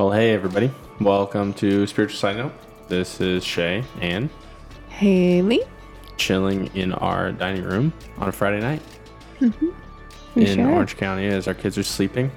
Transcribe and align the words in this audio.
Well, 0.00 0.12
hey 0.12 0.32
everybody. 0.32 0.70
Welcome 0.98 1.52
to 1.52 1.86
Spiritual 1.86 2.16
Side 2.16 2.38
Note. 2.38 2.54
This 2.88 3.20
is 3.20 3.44
Shay 3.44 3.84
and 4.00 4.30
Haley. 4.88 5.60
chilling 6.16 6.74
in 6.74 6.94
our 6.94 7.32
dining 7.32 7.64
room 7.64 7.92
on 8.16 8.26
a 8.26 8.32
Friday 8.32 8.60
night 8.60 8.80
We 10.34 10.46
in 10.46 10.56
sure. 10.56 10.70
Orange 10.70 10.96
County 10.96 11.26
as 11.26 11.46
our 11.46 11.52
kids 11.52 11.76
are 11.76 11.82
sleeping. 11.82 12.32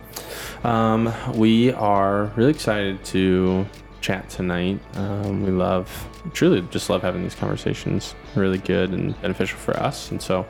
Um, 0.65 1.13
we 1.35 1.71
are 1.71 2.33
really 2.35 2.51
excited 2.51 3.01
to 3.05 3.65
chat 4.01 4.29
tonight. 4.29 4.81
Um, 4.97 5.45
we 5.45 5.51
love, 5.51 5.89
truly 6.33 6.67
just 6.69 6.89
love 6.89 7.01
having 7.01 7.23
these 7.23 7.33
conversations. 7.33 8.13
Really 8.35 8.57
good 8.57 8.89
and 8.89 9.19
beneficial 9.21 9.57
for 9.57 9.77
us. 9.79 10.11
And 10.11 10.21
so 10.21 10.45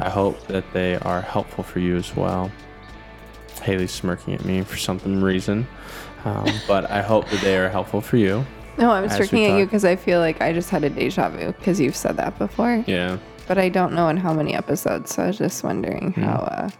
I 0.00 0.10
hope 0.10 0.44
that 0.48 0.64
they 0.72 0.96
are 0.96 1.20
helpful 1.20 1.62
for 1.62 1.78
you 1.78 1.94
as 1.94 2.16
well. 2.16 2.50
Haley's 3.68 3.92
smirking 3.92 4.32
at 4.34 4.44
me 4.46 4.62
for 4.62 4.78
some 4.78 5.22
reason. 5.22 5.66
Um, 6.24 6.48
but 6.66 6.90
I 6.90 7.02
hope 7.02 7.28
that 7.28 7.40
they 7.42 7.56
are 7.58 7.68
helpful 7.68 8.00
for 8.00 8.16
you. 8.16 8.44
No, 8.78 8.90
I'm 8.90 9.06
looking 9.06 9.44
at 9.44 9.58
you 9.58 9.66
because 9.66 9.84
I 9.84 9.96
feel 9.96 10.20
like 10.20 10.40
I 10.40 10.52
just 10.52 10.70
had 10.70 10.84
a 10.84 10.90
deja 10.90 11.28
vu 11.28 11.52
because 11.52 11.78
you've 11.78 11.96
said 11.96 12.16
that 12.16 12.38
before, 12.38 12.82
Yeah. 12.86 13.18
but 13.46 13.58
I 13.58 13.68
don't 13.68 13.92
know 13.92 14.08
in 14.08 14.16
how 14.16 14.32
many 14.32 14.54
episodes. 14.54 15.14
So 15.14 15.24
I 15.24 15.26
was 15.26 15.38
just 15.38 15.62
wondering 15.64 16.12
how 16.12 16.32
uh, 16.38 16.70
often 16.70 16.74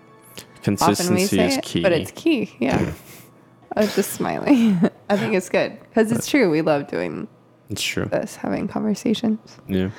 we 0.47 0.63
Consistency 0.63 1.27
say 1.37 1.47
is 1.49 1.57
it, 1.59 1.65
key. 1.65 1.83
but 1.83 1.93
it's 1.93 2.11
key. 2.13 2.55
Yeah, 2.59 2.93
I 3.77 3.81
was 3.81 3.95
just 3.95 4.13
smiling. 4.13 4.81
I 5.11 5.17
think 5.17 5.35
it's 5.35 5.49
good 5.49 5.79
because 5.81 6.11
it's 6.13 6.27
true. 6.27 6.51
We 6.51 6.63
love 6.63 6.89
doing 6.89 7.29
it's 7.69 7.83
true. 7.83 8.07
this, 8.07 8.37
having 8.37 8.67
conversations. 8.69 9.59
Yeah. 9.69 9.91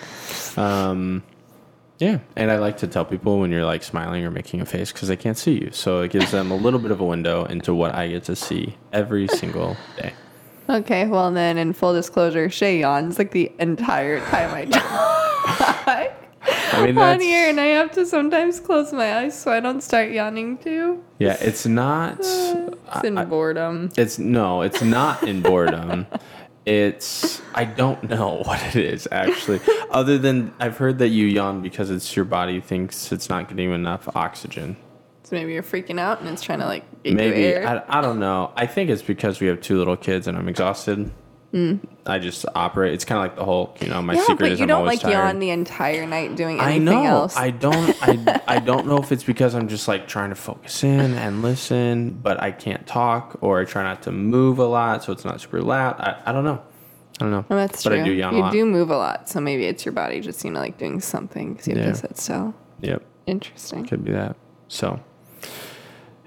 Um, 0.58 1.21
yeah. 1.99 2.20
And 2.35 2.49
I 2.49 2.58
like 2.58 2.77
to 2.77 2.88
tell 2.88 3.05
people 3.05 3.39
when 3.39 3.52
you're 3.52 3.66
like 3.66 3.84
smiling 3.84 4.23
or 4.25 4.31
making 4.31 4.61
a 4.61 4.66
face 4.66 4.92
because 4.92 5.08
they 5.08 5.16
can't 5.17 5.38
see 5.38 5.53
you. 5.59 5.69
So 5.72 6.02
it 6.02 6.11
gives 6.11 6.31
them 6.31 6.50
a 6.52 6.55
little 6.55 6.80
bit 6.80 6.92
of 6.92 7.00
a 7.00 7.05
window 7.05 7.45
into 7.45 7.73
what 7.75 7.94
I 7.94 8.08
get 8.09 8.23
to 8.25 8.36
see 8.36 8.75
every 8.92 9.28
single 9.28 9.78
day. 9.97 10.14
Okay, 10.70 11.08
well 11.08 11.31
then, 11.31 11.58
in 11.58 11.73
full 11.73 11.94
disclosure, 11.94 12.50
Shay 12.50 12.80
yawns 12.81 13.17
like 13.17 13.31
the 13.31 13.52
entire 13.59 14.20
time 14.27 14.53
I 14.53 14.66
talk 14.66 16.16
I 16.72 16.86
mean, 16.86 16.97
on 16.97 17.20
here, 17.20 17.50
and 17.50 17.59
I 17.59 17.66
have 17.66 17.92
to 17.94 18.05
sometimes 18.05 18.59
close 18.59 18.94
my 18.94 19.17
eyes 19.17 19.39
so 19.39 19.52
I 19.52 19.59
don't 19.59 19.81
start 19.81 20.11
yawning 20.11 20.58
too. 20.59 21.03
yeah, 21.17 21.38
it's 21.42 21.66
not, 21.66 22.20
It's 22.20 23.03
in 23.03 23.16
boredom. 23.27 23.89
it's 23.97 24.20
no, 24.20 24.61
it's 24.61 24.81
not 24.81 25.23
in 25.23 25.42
boredom. 25.42 26.05
It's, 26.70 27.42
I 27.56 27.66
don't 27.66 28.03
know 28.03 28.36
what 28.45 28.62
it 28.64 28.75
is 28.75 29.08
actually, 29.12 29.59
other 29.89 30.20
than 30.20 30.53
I've 30.59 30.78
heard 30.78 31.00
that 31.00 31.08
you 31.08 31.26
yawn 31.26 31.64
because 31.64 31.89
it's 31.89 32.16
your 32.16 32.26
body 32.26 32.61
thinks 32.61 33.11
it's 33.11 33.28
not 33.28 33.50
getting 33.50 33.72
enough 33.72 34.08
oxygen. 34.16 34.78
So 35.23 35.36
maybe 35.36 35.53
you're 35.53 35.64
freaking 35.64 36.00
out 36.00 36.20
and 36.20 36.30
it's 36.30 36.44
trying 36.44 36.59
to 36.59 36.66
like 36.66 36.84
Maybe. 37.03 37.58
I, 37.58 37.84
I 37.88 38.02
don't 38.02 38.20
know. 38.20 38.52
I 38.56 38.67
think 38.67 38.92
it's 38.92 39.02
because 39.02 39.39
we 39.39 39.48
have 39.48 39.61
two 39.61 39.80
little 39.80 39.98
kids 39.98 40.28
and 40.28 40.38
I'm 40.38 40.48
exhausted. 40.48 41.11
I 41.52 42.19
just 42.19 42.45
operate. 42.53 42.94
It's 42.94 43.05
kind 43.05 43.17
of 43.19 43.23
like 43.23 43.36
the 43.36 43.44
whole, 43.45 43.75
you 43.81 43.88
know, 43.88 44.02
my 44.02 44.14
yeah, 44.14 44.22
secret 44.22 44.39
but 44.39 44.52
is 44.52 44.59
you 44.59 44.64
I'm 44.64 44.67
don't 44.67 44.78
always 44.81 44.97
like 45.03 45.14
tired. 45.14 45.14
yawn 45.25 45.39
the 45.39 45.50
entire 45.50 46.05
night 46.05 46.36
doing 46.36 46.59
I 46.59 46.73
anything 46.73 46.86
know. 46.86 47.03
else. 47.03 47.36
I 47.36 47.50
don't. 47.52 47.95
I, 48.02 48.42
I 48.47 48.59
don't 48.59 48.86
know 48.88 48.97
if 48.97 49.11
it's 49.11 49.23
because 49.23 49.55
I'm 49.55 49.67
just 49.67 49.88
like 49.88 50.08
trying 50.08 50.30
to 50.30 50.36
focus 50.36 50.83
in 50.83 51.00
and 51.16 51.42
listen, 51.42 52.11
but 52.11 52.42
I 52.42 52.52
can't 52.52 52.86
talk, 52.86 53.38
or 53.42 53.59
I 53.59 53.66
try 53.66 53.81
not 53.83 54.03
to 54.03 54.11
move 54.11 54.59
a 54.59 54.66
lot, 54.66 55.03
so 55.03 55.11
it's 55.11 55.25
not 55.25 55.42
super 55.42 55.61
loud. 55.61 56.00
I, 56.00 56.22
I 56.27 56.31
don't 56.31 56.44
know. 56.44 56.61
I 57.20 57.23
don't 57.23 57.31
know. 57.31 57.45
well, 57.50 57.59
that's 57.67 57.83
but 57.83 57.89
true. 57.89 58.02
I 58.02 58.03
do 58.05 58.11
yawn 58.11 58.33
you 58.36 58.39
a 58.39 58.44
lot. 58.44 58.52
do 58.53 58.66
move 58.66 58.92
a 58.92 58.97
lot, 58.97 59.27
so 59.27 59.42
maybe 59.42 59.66
it's 59.66 59.83
your 59.86 59.92
body 59.94 60.22
just 60.22 60.44
you 60.45 60.52
know 60.52 60.59
like 60.59 60.77
doing 60.77 61.00
something 61.02 61.53
because 61.53 61.67
you 61.67 61.75
have 61.75 61.83
Yeah. 61.86 61.92
to 61.92 61.97
sit 61.97 62.17
still. 62.17 62.53
Yep. 62.81 63.02
Interesting. 63.25 63.86
Could 63.86 64.05
be 64.05 64.11
that. 64.11 64.36
So, 64.67 65.00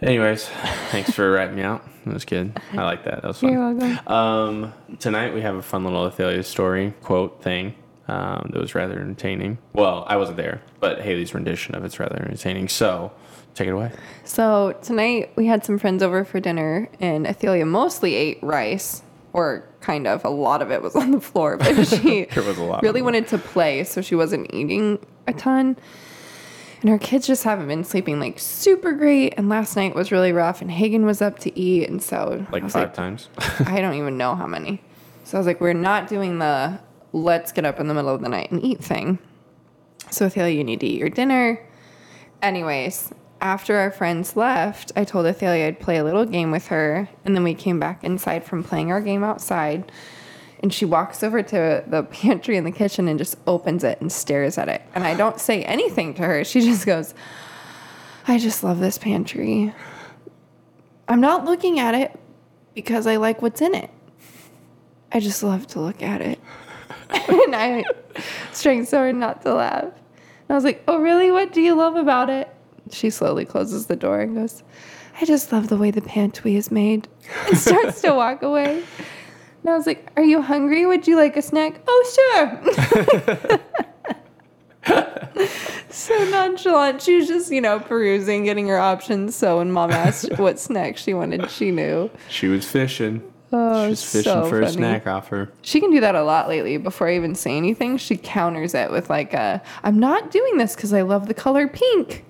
anyways, 0.03 0.49
thanks 0.91 1.11
for 1.13 1.31
writing 1.31 1.57
me 1.57 1.63
out. 1.63 1.85
That 2.05 2.15
was 2.15 2.25
good. 2.25 2.59
I 2.73 2.83
like 2.83 3.05
that. 3.05 3.23
That 3.23 3.29
was 3.29 3.39
fun. 3.41 3.53
You're 3.53 3.75
welcome. 3.75 4.09
Um, 4.13 4.73
tonight 4.99 5.35
we 5.35 5.41
have 5.43 5.55
a 5.55 5.63
fun 5.63 5.85
little 5.85 6.05
Athalia 6.07 6.43
story 6.43 6.95
quote 7.03 7.43
thing 7.43 7.75
um, 8.09 8.51
that 8.53 8.61
was 8.61 8.75
rather 8.75 8.99
entertaining. 8.99 9.59
Well, 9.73 10.05
I 10.09 10.17
wasn't 10.17 10.37
there, 10.39 10.63
but 10.81 11.01
Haley's 11.01 11.35
rendition 11.35 11.75
of 11.75 11.85
it's 11.85 12.01
rather 12.01 12.17
entertaining. 12.17 12.69
So, 12.69 13.13
take 13.55 13.69
it 13.69 13.73
away. 13.73 13.93
So 14.25 14.77
tonight 14.83 15.33
we 15.37 15.47
had 15.47 15.65
some 15.65 15.79
friends 15.79 16.03
over 16.03 16.25
for 16.25 16.41
dinner, 16.41 16.89
and 17.01 17.27
Athalia 17.27 17.65
mostly 17.67 18.15
ate 18.17 18.43
rice, 18.43 19.03
or 19.33 19.69
kind 19.81 20.07
of. 20.09 20.25
A 20.25 20.31
lot 20.31 20.61
of 20.63 20.71
it 20.73 20.83
was 20.83 20.97
on 21.03 21.13
the 21.13 21.21
floor, 21.21 21.57
but 21.57 21.87
she 21.87 22.27
was 22.37 22.59
a 22.59 22.65
lot. 22.65 22.83
really 22.83 23.03
wanted 23.03 23.29
to 23.29 23.39
play, 23.39 23.85
so 23.85 24.01
she 24.03 24.17
wasn't 24.17 24.53
eating 24.53 24.99
a 25.29 25.33
ton. 25.33 25.77
And 26.83 26.91
our 26.91 26.99
kids 26.99 27.29
just 27.29 27.45
haven't 27.45 27.69
been 27.69 27.85
sleeping 27.85 28.19
like 28.19 28.41
super 28.41 28.93
great. 28.93 29.35
And 29.37 29.49
last 29.49 29.77
night 29.77 29.95
was 29.95 30.11
really 30.11 30.33
rough, 30.33 30.61
and 30.61 30.71
Hagen 30.71 31.07
was 31.07 31.23
up 31.23 31.39
to 31.41 31.59
eat, 31.59 31.89
and 31.89 32.03
so 32.03 32.45
like 32.51 32.69
five 32.69 32.93
times. 32.93 33.29
I 33.39 33.81
don't 33.81 33.95
even 33.95 34.19
know 34.19 34.35
how 34.35 34.47
many. 34.47 34.83
So 35.25 35.37
I 35.37 35.39
was 35.39 35.47
like, 35.47 35.61
we're 35.61 35.73
not 35.73 36.09
doing 36.09 36.39
the 36.39 36.81
let's 37.13 37.53
get 37.53 37.65
up 37.65 37.79
in 37.79 37.87
the 37.87 37.95
middle 37.95 38.13
of 38.13 38.21
the 38.21 38.29
night 38.29 38.51
and 38.51 38.63
eat 38.65 38.83
thing. 38.83 39.19
So 40.11 40.27
Athalia, 40.27 40.57
you 40.57 40.65
need 40.65 40.81
to 40.81 40.87
eat 40.87 40.99
your 40.99 41.09
dinner. 41.09 41.65
Anyways, 42.43 43.13
after 43.41 43.77
our 43.77 43.91
friends 43.91 44.37
left, 44.37 44.91
I 44.97 45.05
told 45.05 45.27
Athalia 45.27 45.69
I'd 45.69 45.81
play 45.81 45.99
a 45.99 46.05
little 46.05 46.25
game 46.25 46.51
with 46.51 46.67
her, 46.69 47.09
and 47.25 47.37
then 47.37 47.45
we 47.45 47.55
came 47.55 47.79
back 47.79 48.03
inside 48.03 48.45
from 48.45 48.65
playing 48.65 48.91
our 48.91 49.01
game 49.01 49.23
outside. 49.23 49.91
And 50.63 50.73
she 50.73 50.85
walks 50.85 51.23
over 51.23 51.43
to 51.43 51.85
the 51.87 52.05
pantry 52.05 52.57
in 52.57 52.65
the 52.65 52.71
kitchen 52.71 53.09
and 53.09 53.19
just 53.19 53.37
opens 53.47 53.83
it 53.83 54.01
and 54.01 54.13
stares 54.13 54.59
at 54.59 54.69
it. 54.69 54.83
And 54.95 55.05
I 55.05 55.15
don't 55.15 55.41
say 55.41 55.65
anything 55.65 56.15
to 56.15 56.23
her. 56.23 56.45
She 56.45 56.61
just 56.61 56.87
goes, 56.87 57.15
I 58.29 58.39
just 58.39 58.63
love 58.63 58.79
this 58.79 58.97
pantry. 58.97 59.75
I'm 61.09 61.21
not 61.21 61.45
looking 61.45 61.81
at 61.81 61.95
it 61.95 62.19
because 62.75 63.07
I 63.07 63.17
like 63.17 63.43
what's 63.43 63.61
in 63.61 63.75
it. 63.75 63.91
I 65.11 65.21
just 65.21 65.43
love 65.43 65.67
to 65.69 65.81
look 65.81 66.03
at 66.03 66.21
it. 66.21 66.39
and 67.11 67.55
I 67.55 67.85
trying 68.55 68.87
so 68.87 68.99
hard 68.99 69.17
not 69.17 69.43
to 69.43 69.55
laugh. 69.55 69.85
And 69.85 70.51
I 70.51 70.55
was 70.55 70.65
like, 70.65 70.83
Oh, 70.89 70.99
really? 70.99 71.31
What 71.31 71.53
do 71.53 71.61
you 71.61 71.75
love 71.75 71.97
about 71.97 72.31
it? 72.31 72.49
She 72.91 73.11
slowly 73.11 73.45
closes 73.45 73.87
the 73.87 73.97
door 73.97 74.21
and 74.21 74.37
goes, 74.37 74.63
I 75.21 75.25
just 75.25 75.53
love 75.53 75.69
the 75.69 75.77
way 75.77 75.91
the 75.91 76.01
pantry 76.01 76.57
is 76.57 76.71
made. 76.71 77.09
And 77.47 77.59
starts 77.59 78.01
to 78.03 78.15
walk 78.15 78.43
away. 78.43 78.85
And 79.63 79.71
I 79.71 79.77
was 79.77 79.87
like, 79.87 80.11
Are 80.17 80.23
you 80.25 80.43
hungry? 80.43 80.87
Would 80.87 81.07
you 81.07 81.17
like 81.17 81.37
a 81.37 81.43
snack? 81.43 81.81
Oh, 81.87 83.51
sure. 83.55 83.61
so 85.91 86.25
nonchalant. 86.31 87.03
She 87.03 87.17
was 87.17 87.29
just, 87.29 87.53
you 87.53 87.61
know, 87.61 87.79
perusing, 87.79 88.45
getting 88.45 88.67
her 88.69 88.79
options. 88.79 89.37
So 89.37 89.59
when 89.59 89.71
mom 89.71 89.91
asked 89.91 90.33
what 90.39 90.59
snack 90.59 90.97
she 90.97 91.15
wanted, 91.15 91.51
she 91.51 91.71
knew. 91.71 92.11
she 92.29 92.49
was 92.49 92.69
fishing. 92.69 93.23
Oh, 93.55 93.91
She's 93.91 94.03
fishing 94.11 94.33
so 94.33 94.49
for 94.49 94.63
a 94.63 94.71
snack 94.71 95.07
offer. 95.07 95.53
She 95.61 95.79
can 95.79 95.91
do 95.91 96.01
that 96.01 96.15
a 96.15 96.23
lot 96.23 96.49
lately. 96.49 96.79
Before 96.79 97.09
I 97.09 97.17
even 97.17 97.35
say 97.35 97.57
anything, 97.57 97.99
she 97.99 98.17
counters 98.17 98.75
it 98.75 98.91
with 98.91 99.11
like, 99.11 99.35
a, 99.35 99.61
"I'm 99.85 100.01
not 100.01 100.31
doing 100.31 100.57
this 100.57 100.75
because 100.75 100.95
I 100.95 101.03
love 101.03 101.29
the 101.29 101.35
color 101.35 101.69
pink. 101.69 102.25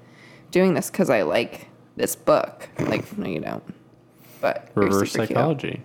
Doing 0.51 0.75
this 0.75 0.91
because 0.91 1.11
I 1.11 1.23
like 1.23 1.69
this 1.95 2.17
book." 2.17 2.69
Like, 2.81 3.17
no, 3.17 3.29
you 3.29 3.39
don't. 3.39 3.63
But 4.41 4.69
Reverse 4.75 5.13
super 5.13 5.29
cute. 5.29 5.81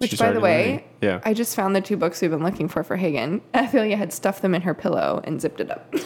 Which, 0.00 0.18
by 0.18 0.32
the 0.32 0.40
way, 0.40 0.64
learning. 0.66 0.84
yeah. 1.02 1.20
I 1.24 1.34
just 1.34 1.54
found 1.54 1.76
the 1.76 1.80
two 1.82 1.96
books 1.96 2.22
we've 2.22 2.30
been 2.30 2.42
looking 2.42 2.68
for 2.68 2.82
for 2.82 2.96
Hagen. 2.96 3.42
Ophelia 3.54 3.96
had 3.96 4.12
stuffed 4.12 4.40
them 4.42 4.54
in 4.54 4.62
her 4.62 4.72
pillow 4.74 5.20
and 5.24 5.40
zipped 5.40 5.60
it 5.60 5.70
up. 5.70 5.92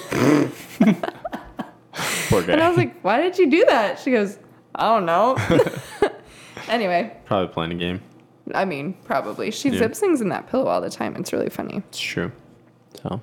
Poor 2.29 2.43
guy. 2.43 2.53
And 2.55 2.61
I 2.63 2.69
was 2.69 2.77
like, 2.77 3.01
why 3.03 3.21
did 3.21 3.39
you 3.39 3.49
do 3.51 3.65
that? 3.67 3.99
She 4.01 4.11
goes, 4.11 4.39
I 4.75 4.89
don't 4.95 5.07
know. 5.07 5.37
anyway, 6.69 7.17
Probably 7.25 7.53
playing 7.53 7.73
a 7.73 7.77
game. 7.77 8.01
I 8.55 8.65
mean, 8.65 8.95
probably. 9.05 9.51
She 9.53 9.71
Yeah. 9.71 9.79
zips 9.79 10.01
things 10.01 10.21
in 10.21 10.29
that 10.31 10.49
pillow 10.49 10.67
all 10.67 10.81
the 10.81 10.91
time. 10.91 11.15
It's 11.17 11.33
really 11.33 11.49
funny. 11.51 11.77
It's 11.89 12.01
true. 12.01 12.33
So. 13.01 13.21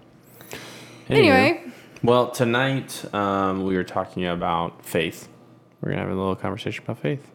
Anyway, 1.09 1.63
Well, 2.03 2.31
tonight 2.31 3.03
um, 3.13 3.65
we 3.65 3.75
were 3.75 3.83
talking 3.83 4.25
about 4.25 4.85
faith. 4.85 5.27
We're 5.81 5.89
gonna 5.91 6.01
have 6.03 6.11
a 6.11 6.15
little 6.15 6.35
conversation 6.35 6.83
about 6.85 6.99
faith. 6.99 7.29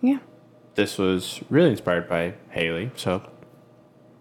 yeah. 0.00 0.18
This 0.74 0.98
was 0.98 1.40
really 1.50 1.70
inspired 1.70 2.08
by 2.08 2.34
Haley. 2.50 2.90
So, 2.96 3.22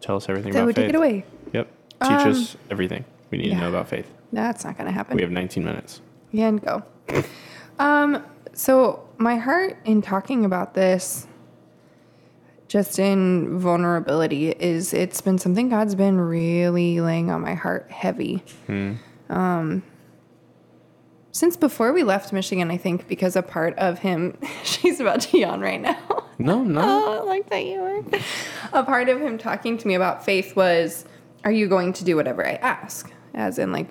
tell 0.02 0.16
us 0.18 0.28
everything 0.30 0.54
So 0.54 0.64
about 0.64 0.76
take 0.76 0.86
faith. 0.86 0.90
it 0.90 0.96
away. 0.96 1.26
Yep. 1.54 1.68
Teach 2.02 2.12
Um, 2.12 2.30
us 2.32 2.58
everything 2.72 3.06
we 3.32 3.38
need 3.38 3.50
to 3.50 3.56
know 3.56 3.70
about 3.70 3.88
faith. 3.88 4.12
That's 4.34 4.66
not 4.66 4.78
going 4.78 4.88
to 4.88 4.92
happen. 4.94 5.16
We 5.16 5.22
have 5.22 5.32
19 5.32 5.64
minutes. 5.64 6.02
Yeah, 6.32 6.48
and 6.48 6.62
go. 6.62 6.84
Um, 7.80 8.24
so 8.54 9.08
my 9.18 9.38
heart 9.38 9.78
in 9.86 10.02
talking 10.02 10.44
about 10.46 10.74
this, 10.74 11.28
just 12.68 13.00
in 13.00 13.58
vulnerability, 13.60 14.50
is 14.50 14.94
it's 14.94 15.22
been 15.22 15.38
something 15.38 15.70
God's 15.70 15.96
been 15.96 16.20
really 16.20 17.00
laying 17.00 17.32
on 17.32 17.42
my 17.42 17.54
heart 17.54 17.90
heavy. 17.92 18.44
Um, 19.30 19.84
since 21.32 21.56
before 21.56 21.94
we 21.94 22.04
left 22.04 22.34
Michigan, 22.34 22.72
I 22.72 22.78
think 22.78 23.08
because 23.08 23.36
a 23.36 23.42
part 23.44 23.78
of 23.78 24.00
him, 24.00 24.38
she's 24.64 25.00
about 25.00 25.22
to 25.22 25.38
yawn 25.38 25.62
right 25.62 25.82
now. 25.82 26.26
No, 26.40 26.64
no. 26.64 26.82
Oh, 27.20 27.26
like 27.26 27.50
that 27.50 27.66
you 27.66 27.82
were. 27.82 28.04
A 28.74 28.84
part 28.84 29.10
of 29.10 29.22
him 29.22 29.38
talking 29.38 29.78
to 29.78 29.88
me 29.88 29.96
about 29.96 30.24
faith 30.24 30.56
was, 30.56 31.06
Are 31.44 31.52
you 31.52 31.68
going 31.68 31.94
to 31.94 32.04
do 32.06 32.16
whatever 32.16 32.46
I 32.46 32.54
ask? 32.54 33.12
As 33.34 33.60
in, 33.60 33.72
like, 33.72 33.88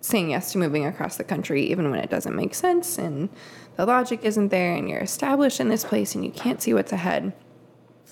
saying 0.00 0.30
yes 0.30 0.52
to 0.52 0.58
moving 0.58 0.84
across 0.84 1.16
the 1.16 1.24
country, 1.24 1.64
even 1.70 1.90
when 1.90 2.00
it 2.00 2.10
doesn't 2.10 2.36
make 2.36 2.54
sense 2.54 2.98
and 2.98 3.30
the 3.76 3.86
logic 3.86 4.20
isn't 4.22 4.48
there 4.48 4.74
and 4.74 4.88
you're 4.88 5.00
established 5.00 5.60
in 5.60 5.68
this 5.68 5.84
place 5.84 6.14
and 6.14 6.24
you 6.24 6.30
can't 6.30 6.60
see 6.60 6.74
what's 6.74 6.92
ahead. 6.92 7.32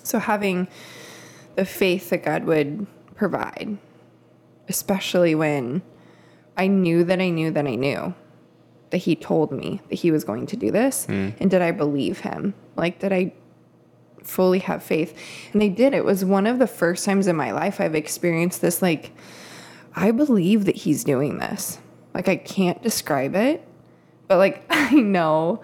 So 0.01 0.17
having 0.17 0.67
the 1.55 1.65
faith 1.65 2.09
that 2.09 2.23
God 2.23 2.45
would 2.45 2.87
provide, 3.15 3.77
especially 4.67 5.35
when 5.35 5.83
I 6.57 6.67
knew 6.67 7.03
that 7.03 7.21
I 7.21 7.29
knew 7.29 7.51
that 7.51 7.67
I 7.67 7.75
knew 7.75 8.13
that 8.93 8.99
He 8.99 9.15
told 9.15 9.51
me 9.51 9.81
that 9.89 9.95
He 9.95 10.11
was 10.11 10.23
going 10.23 10.45
to 10.45 10.55
do 10.55 10.69
this. 10.69 11.07
Hmm. 11.07 11.29
And 11.39 11.49
did 11.49 11.63
I 11.63 11.71
believe 11.71 12.19
Him? 12.19 12.53
Like, 12.75 12.99
did 12.99 13.11
I 13.11 13.33
fully 14.21 14.59
have 14.59 14.83
faith? 14.83 15.17
And 15.51 15.63
I 15.63 15.67
did. 15.67 15.95
It 15.95 16.05
was 16.05 16.23
one 16.23 16.45
of 16.45 16.59
the 16.59 16.67
first 16.67 17.03
times 17.03 17.25
in 17.25 17.35
my 17.35 17.51
life 17.51 17.81
I've 17.81 17.95
experienced 17.95 18.61
this, 18.61 18.83
like, 18.83 19.11
I 19.95 20.11
believe 20.11 20.65
that 20.65 20.75
He's 20.75 21.03
doing 21.03 21.39
this. 21.39 21.79
Like, 22.13 22.29
I 22.29 22.35
can't 22.35 22.83
describe 22.83 23.33
it, 23.35 23.67
but 24.27 24.37
like, 24.37 24.63
I 24.69 24.93
know 24.93 25.63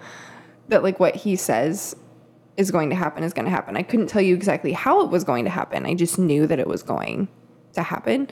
that, 0.66 0.82
like, 0.82 0.98
what 0.98 1.14
He 1.14 1.36
says 1.36 1.94
is 2.56 2.72
going 2.72 2.90
to 2.90 2.96
happen 2.96 3.22
is 3.22 3.32
going 3.32 3.44
to 3.44 3.50
happen. 3.50 3.76
I 3.76 3.84
couldn't 3.84 4.08
tell 4.08 4.20
you 4.20 4.34
exactly 4.34 4.72
how 4.72 5.02
it 5.02 5.10
was 5.10 5.22
going 5.22 5.44
to 5.44 5.50
happen. 5.50 5.86
I 5.86 5.94
just 5.94 6.18
knew 6.18 6.48
that 6.48 6.58
it 6.58 6.66
was 6.66 6.82
going 6.82 7.28
to 7.74 7.82
happen. 7.82 8.28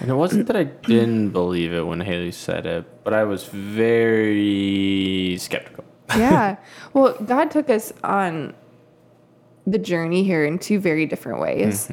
And 0.00 0.10
it 0.10 0.14
wasn't 0.14 0.46
that 0.46 0.56
I 0.56 0.64
didn't 0.86 1.30
believe 1.30 1.72
it 1.72 1.82
when 1.82 2.00
Haley 2.00 2.32
said 2.32 2.66
it, 2.66 3.04
but 3.04 3.12
I 3.12 3.24
was 3.24 3.44
very 3.46 5.36
skeptical. 5.38 5.84
yeah. 6.16 6.56
Well, 6.92 7.14
God 7.24 7.50
took 7.50 7.70
us 7.70 7.92
on 8.04 8.54
the 9.66 9.78
journey 9.78 10.24
here 10.24 10.44
in 10.44 10.58
two 10.58 10.78
very 10.80 11.06
different 11.06 11.40
ways. 11.40 11.90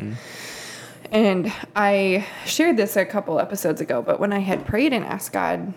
And 1.12 1.51
I 1.75 2.28
shared 2.46 2.78
this 2.78 2.96
a 2.96 3.06
couple 3.06 3.40
episodes 3.40 3.81
ago, 3.81 4.01
but 4.01 4.19
when 4.19 4.31
I 4.31 4.40
had 4.40 4.66
prayed 4.66 4.94
and 4.94 5.04
asked 5.04 5.34
God 5.34 5.74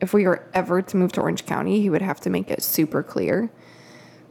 if 0.00 0.12
we 0.12 0.26
were 0.26 0.48
ever 0.54 0.82
to 0.82 0.96
move 0.96 1.12
to 1.12 1.20
Orange 1.20 1.46
County, 1.46 1.80
He 1.80 1.90
would 1.90 2.02
have 2.02 2.20
to 2.20 2.30
make 2.30 2.50
it 2.50 2.62
super 2.62 3.02
clear. 3.02 3.50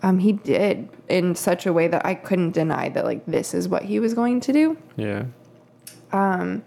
Um, 0.04 0.20
he 0.20 0.34
did 0.34 0.90
in 1.10 1.34
such 1.34 1.66
a 1.66 1.74
way 1.74 1.88
that 1.88 2.06
I 2.06 2.14
couldn't 2.14 2.52
deny 2.52 2.90
that, 2.90 3.04
like, 3.04 3.26
this 3.26 3.54
is 3.54 3.68
what 3.68 3.84
He 3.84 4.00
was 4.00 4.14
going 4.14 4.40
to 4.42 4.54
do. 4.54 4.78
Yeah. 4.96 5.26
Um, 6.12 6.64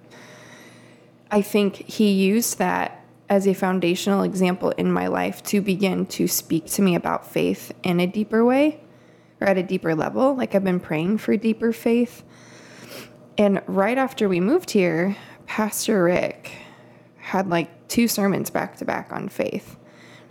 I 1.30 1.42
think 1.42 1.76
he 1.76 2.12
used 2.12 2.58
that 2.58 3.04
as 3.28 3.46
a 3.46 3.54
foundational 3.54 4.22
example 4.22 4.70
in 4.70 4.90
my 4.90 5.06
life 5.06 5.42
to 5.44 5.60
begin 5.60 6.04
to 6.04 6.26
speak 6.26 6.66
to 6.66 6.82
me 6.82 6.96
about 6.96 7.26
faith 7.26 7.72
in 7.84 8.00
a 8.00 8.06
deeper 8.06 8.44
way 8.44 8.80
or 9.40 9.46
at 9.46 9.56
a 9.56 9.62
deeper 9.62 9.94
level. 9.94 10.34
Like 10.34 10.54
I've 10.54 10.64
been 10.64 10.80
praying 10.80 11.18
for 11.18 11.36
deeper 11.36 11.72
faith. 11.72 12.24
And 13.38 13.62
right 13.66 13.96
after 13.96 14.28
we 14.28 14.40
moved 14.40 14.72
here, 14.72 15.16
Pastor 15.46 16.04
Rick 16.04 16.50
had 17.18 17.48
like 17.48 17.88
two 17.88 18.08
sermons 18.08 18.50
back 18.50 18.76
to 18.78 18.84
back 18.84 19.12
on 19.12 19.28
faith. 19.28 19.76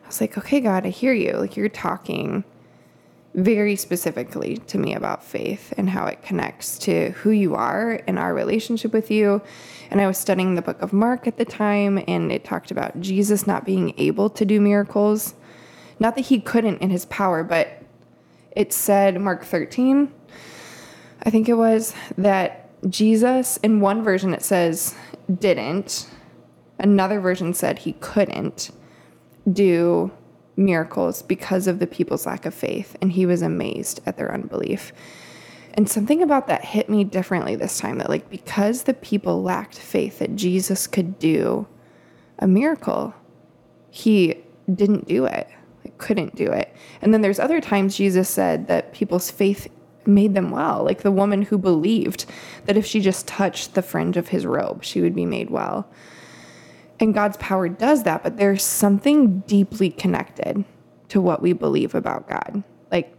I 0.03 0.07
was 0.07 0.19
like, 0.19 0.37
okay, 0.37 0.59
God, 0.59 0.85
I 0.85 0.89
hear 0.89 1.13
you. 1.13 1.33
Like 1.33 1.55
you're 1.55 1.69
talking 1.69 2.43
very 3.43 3.75
specifically 3.75 4.57
to 4.57 4.77
me 4.77 4.93
about 4.93 5.23
faith 5.23 5.73
and 5.77 5.89
how 5.89 6.05
it 6.05 6.21
connects 6.21 6.77
to 6.79 7.11
who 7.11 7.31
you 7.31 7.55
are 7.55 8.01
and 8.07 8.19
our 8.19 8.33
relationship 8.33 8.91
with 8.93 9.09
you. 9.09 9.41
And 9.89 10.01
I 10.01 10.07
was 10.07 10.17
studying 10.17 10.55
the 10.55 10.61
book 10.61 10.81
of 10.81 10.93
Mark 10.93 11.25
at 11.27 11.37
the 11.37 11.45
time, 11.45 12.03
and 12.07 12.31
it 12.31 12.43
talked 12.43 12.69
about 12.71 12.99
Jesus 12.99 13.47
not 13.47 13.65
being 13.65 13.93
able 13.97 14.29
to 14.31 14.45
do 14.45 14.59
miracles. 14.59 15.35
Not 15.99 16.15
that 16.15 16.25
he 16.25 16.39
couldn't 16.39 16.81
in 16.81 16.89
his 16.89 17.05
power, 17.05 17.43
but 17.43 17.81
it 18.55 18.73
said, 18.73 19.19
Mark 19.19 19.43
13, 19.43 20.11
I 21.23 21.29
think 21.29 21.49
it 21.49 21.53
was, 21.53 21.93
that 22.17 22.69
Jesus, 22.89 23.57
in 23.57 23.79
one 23.79 24.03
version, 24.03 24.33
it 24.33 24.43
says 24.43 24.95
didn't, 25.33 26.09
another 26.77 27.19
version 27.19 27.53
said 27.53 27.79
he 27.79 27.93
couldn't 27.93 28.71
do 29.51 30.11
miracles 30.59 31.21
because 31.23 31.65
of 31.65 31.79
the 31.79 31.87
people's 31.87 32.25
lack 32.25 32.45
of 32.45 32.53
faith, 32.53 32.95
and 33.01 33.13
he 33.13 33.25
was 33.25 33.41
amazed 33.41 34.01
at 34.05 34.17
their 34.17 34.31
unbelief. 34.31 34.93
And 35.73 35.89
something 35.89 36.21
about 36.21 36.47
that 36.47 36.65
hit 36.65 36.89
me 36.89 37.03
differently 37.03 37.55
this 37.55 37.79
time 37.79 37.97
that, 37.99 38.09
like, 38.09 38.29
because 38.29 38.83
the 38.83 38.93
people 38.93 39.41
lacked 39.41 39.79
faith 39.79 40.19
that 40.19 40.35
Jesus 40.35 40.85
could 40.87 41.17
do 41.17 41.67
a 42.37 42.47
miracle, 42.47 43.13
he 43.89 44.43
didn't 44.73 45.07
do 45.07 45.25
it, 45.25 45.47
like, 45.83 45.97
couldn't 45.97 46.35
do 46.35 46.51
it. 46.51 46.75
And 47.01 47.13
then 47.13 47.21
there's 47.21 47.39
other 47.39 47.61
times 47.61 47.95
Jesus 47.95 48.29
said 48.29 48.67
that 48.67 48.93
people's 48.93 49.31
faith 49.31 49.67
made 50.05 50.33
them 50.33 50.49
well, 50.49 50.83
like 50.83 51.01
the 51.01 51.11
woman 51.11 51.43
who 51.43 51.57
believed 51.57 52.25
that 52.65 52.77
if 52.77 52.85
she 52.85 52.99
just 52.99 53.27
touched 53.27 53.75
the 53.75 53.81
fringe 53.81 54.17
of 54.17 54.29
his 54.29 54.45
robe, 54.45 54.83
she 54.83 55.01
would 55.01 55.15
be 55.15 55.25
made 55.25 55.49
well. 55.49 55.87
And 56.99 57.13
God's 57.13 57.37
power 57.37 57.69
does 57.69 58.03
that, 58.03 58.23
but 58.23 58.37
there's 58.37 58.63
something 58.63 59.39
deeply 59.41 59.89
connected 59.89 60.65
to 61.09 61.21
what 61.21 61.41
we 61.41 61.53
believe 61.53 61.95
about 61.95 62.27
God. 62.27 62.63
Like 62.91 63.13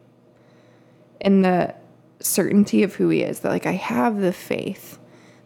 in 1.21 1.43
the 1.43 1.75
certainty 2.21 2.83
of 2.83 2.95
who 2.95 3.09
he 3.09 3.23
is, 3.23 3.41
that 3.41 3.49
like 3.49 3.67
I 3.67 3.73
have 3.73 4.21
the 4.21 4.33
faith 4.33 4.99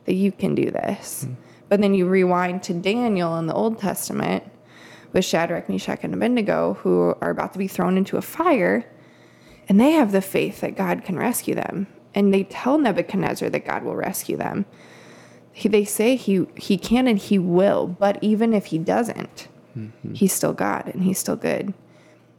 that 0.05 0.15
you 0.15 0.33
can 0.33 0.55
do 0.55 0.71
this. 0.71 1.25
Mm-hmm. 1.25 1.35
But 1.69 1.81
then 1.81 1.95
you 1.95 2.07
rewind 2.07 2.63
to 2.65 2.75
Daniel 2.75 3.37
in 3.39 3.47
the 3.47 3.55
Old 3.55 3.79
Testament 3.79 4.45
with 5.13 5.25
Shadrach, 5.25 5.69
Meshach, 5.69 6.01
and 6.03 6.13
Abednego, 6.13 6.75
who 6.75 7.15
are 7.21 7.31
about 7.31 7.53
to 7.53 7.59
be 7.59 7.69
thrown 7.69 7.97
into 7.97 8.17
a 8.17 8.23
fire, 8.23 8.85
and 9.69 9.81
they 9.81 9.93
have 9.93 10.13
the 10.13 10.21
faith 10.21 10.61
that 10.61 10.77
God 10.77 11.05
can 11.05 11.17
rescue 11.17 11.55
them. 11.55 11.87
And 12.15 12.35
they 12.35 12.45
tell 12.45 12.79
Nebuchadnezzar 12.79 13.49
that 13.49 13.65
God 13.65 13.83
will 13.83 13.97
rescue 13.97 14.37
them 14.37 14.67
he, 15.55 15.69
they 15.69 15.85
say 15.85 16.17
he 16.17 16.47
he 16.56 16.77
can 16.77 17.06
and 17.06 17.19
he 17.19 17.39
will 17.39 17.87
but 17.87 18.19
even 18.21 18.53
if 18.53 18.67
he 18.67 18.79
doesn't 18.79 19.49
mm-hmm. 19.79 20.12
he's 20.12 20.33
still 20.33 20.53
god 20.53 20.91
and 20.93 21.05
he's 21.05 21.19
still 21.19 21.37
good. 21.37 21.73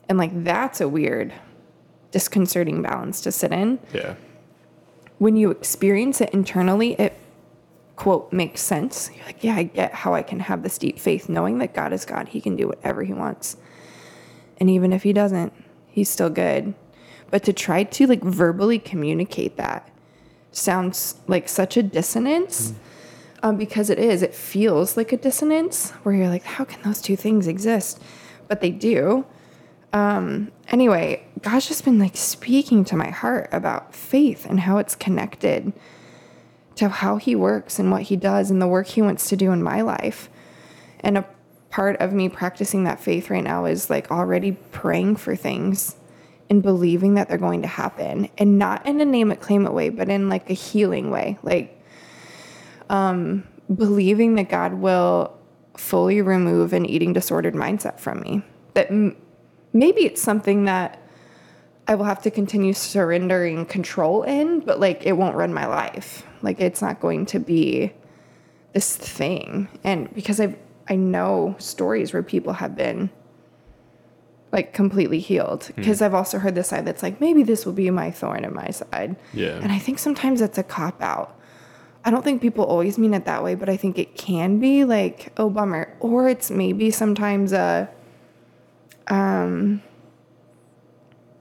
And 0.08 0.18
like 0.18 0.44
that's 0.44 0.82
a 0.82 0.88
weird 0.88 1.34
disconcerting 2.12 2.82
balance 2.82 3.22
to 3.22 3.32
sit 3.32 3.52
in. 3.52 3.80
Yeah. 3.94 4.16
when 5.18 5.38
you 5.38 5.50
experience 5.50 6.20
it 6.20 6.30
internally 6.32 6.94
it 7.00 7.14
quote 7.96 8.32
makes 8.34 8.60
sense. 8.60 9.10
You're 9.16 9.26
like 9.26 9.44
yeah 9.44 9.56
i 9.56 9.64
get 9.64 9.94
how 9.94 10.14
i 10.14 10.22
can 10.22 10.42
have 10.42 10.62
this 10.62 10.78
deep 10.78 11.00
faith 11.00 11.30
knowing 11.30 11.60
that 11.60 11.74
god 11.74 11.94
is 11.94 12.04
god. 12.04 12.28
He 12.28 12.42
can 12.42 12.58
do 12.58 12.68
whatever 12.68 13.04
he 13.04 13.14
wants. 13.14 13.56
And 14.58 14.70
even 14.70 14.92
if 14.92 15.04
he 15.04 15.14
doesn't 15.14 15.54
he's 15.88 16.10
still 16.10 16.30
good. 16.30 16.74
But 17.32 17.44
to 17.46 17.54
try 17.54 17.86
to 17.86 18.08
like 18.08 18.22
verbally 18.22 18.78
communicate 18.78 19.56
that 19.56 19.90
sounds 20.52 21.16
like 21.28 21.48
such 21.50 21.78
a 21.78 21.84
dissonance 21.84 22.72
mm-hmm. 22.72 22.85
Um, 23.46 23.58
because 23.58 23.92
it 23.92 24.00
is. 24.00 24.24
It 24.24 24.34
feels 24.34 24.98
like 24.98 25.12
a 25.12 25.18
dissonance 25.18 25.92
where 26.02 26.16
you're 26.16 26.30
like, 26.30 26.44
how 26.44 26.66
can 26.66 26.82
those 26.82 27.00
two 27.00 27.16
things 27.16 27.48
exist? 27.48 28.02
But 28.48 28.60
they 28.60 28.72
do. 28.72 29.24
Um, 29.94 30.52
anyway, 30.70 31.24
God's 31.42 31.68
just 31.68 31.86
been 31.86 32.00
like 32.00 32.18
speaking 32.18 32.84
to 32.86 32.96
my 32.96 33.12
heart 33.12 33.50
about 33.52 33.94
faith 33.94 34.48
and 34.50 34.62
how 34.62 34.80
it's 34.80 34.96
connected 34.96 35.74
to 36.78 36.90
how 36.90 37.18
He 37.18 37.36
works 37.36 37.78
and 37.78 37.92
what 37.92 38.02
He 38.02 38.16
does 38.16 38.50
and 38.50 38.60
the 38.60 38.68
work 38.68 38.88
He 38.88 39.04
wants 39.04 39.30
to 39.30 39.38
do 39.38 39.52
in 39.52 39.62
my 39.62 39.82
life. 39.82 40.28
And 41.02 41.16
a 41.16 41.26
part 41.70 41.98
of 42.02 42.14
me 42.14 42.30
practicing 42.30 42.86
that 42.86 43.00
faith 43.00 43.30
right 43.30 43.44
now 43.44 43.66
is 43.66 43.92
like 43.92 44.10
already 44.10 44.54
praying 44.72 45.18
for 45.18 45.36
things 45.36 45.96
and 46.50 46.64
believing 46.64 47.14
that 47.14 47.28
they're 47.28 47.38
going 47.38 47.62
to 47.62 47.68
happen 47.68 48.28
and 48.40 48.58
not 48.58 48.84
in 48.88 49.00
a 49.02 49.06
name 49.06 49.32
it 49.32 49.42
claim 49.42 49.66
it 49.66 49.74
way 49.74 49.90
but 49.90 50.10
in 50.10 50.30
like 50.30 50.50
a 50.50 50.54
healing 50.54 51.10
way 51.10 51.38
like 51.42 51.75
um 52.90 53.44
believing 53.74 54.36
that 54.36 54.50
god 54.50 54.74
will 54.74 55.36
fully 55.78 56.22
remove 56.22 56.74
an 56.74 56.86
eating 56.86 57.14
disordered 57.14 57.54
mindset 57.54 58.00
from 58.00 58.22
me 58.22 58.42
that 58.74 58.90
m- 58.90 59.16
maybe 59.74 60.02
it's 60.02 60.22
something 60.22 60.66
that 60.66 61.02
i 61.88 61.96
will 61.96 62.06
have 62.06 62.22
to 62.22 62.32
continue 62.32 62.74
surrendering 62.74 63.66
control 63.66 64.24
in 64.24 64.60
but 64.60 64.80
like 64.80 65.06
it 65.06 65.14
won't 65.14 65.36
run 65.36 65.54
my 65.54 65.66
life 65.66 66.24
like 66.42 66.60
it's 66.62 66.82
not 66.82 67.00
going 67.00 67.26
to 67.26 67.40
be 67.40 67.92
this 68.74 68.96
thing 68.96 69.68
and 69.84 70.14
because 70.14 70.40
i 70.40 70.56
i 70.90 70.96
know 70.96 71.56
stories 71.58 72.14
where 72.14 72.24
people 72.24 72.54
have 72.54 72.76
been 72.76 73.10
like 74.56 74.72
completely 74.74 75.20
healed 75.20 75.70
because 75.76 76.02
I've 76.02 76.14
also 76.14 76.40
heard 76.40 76.56
this 76.56 76.70
side 76.70 76.86
that's 76.86 77.04
like 77.04 77.20
maybe 77.20 77.44
this 77.44 77.66
will 77.66 77.74
be 77.74 77.90
my 77.90 78.10
thorn 78.10 78.46
in 78.46 78.54
my 78.54 78.70
side. 78.70 79.18
Yeah. 79.34 79.60
And 79.62 79.70
I 79.70 79.80
think 79.80 80.00
sometimes 80.00 80.40
that's 80.40 80.58
a 80.58 80.64
cop 80.64 81.02
out. 81.02 81.38
I 82.08 82.12
don't 82.12 82.24
think 82.24 82.42
people 82.42 82.64
always 82.66 82.98
mean 83.00 83.14
it 83.16 83.26
that 83.26 83.44
way, 83.44 83.56
but 83.56 83.68
I 83.68 83.78
think 83.78 83.98
it 83.98 84.16
can 84.16 84.60
be 84.60 84.86
like, 84.86 85.34
oh 85.38 85.50
bummer. 85.50 85.96
Or 86.00 86.30
it's 86.30 86.52
maybe 86.52 86.92
sometimes 86.92 87.52
a 87.52 87.90
um 89.08 89.82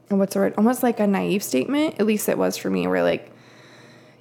what's 0.08 0.34
the 0.34 0.40
word? 0.40 0.54
Almost 0.56 0.82
like 0.82 1.00
a 1.00 1.06
naive 1.06 1.42
statement. 1.42 1.96
At 2.00 2.06
least 2.06 2.28
it 2.28 2.38
was 2.38 2.56
for 2.56 2.70
me, 2.70 2.86
where 2.86 3.02
like, 3.02 3.30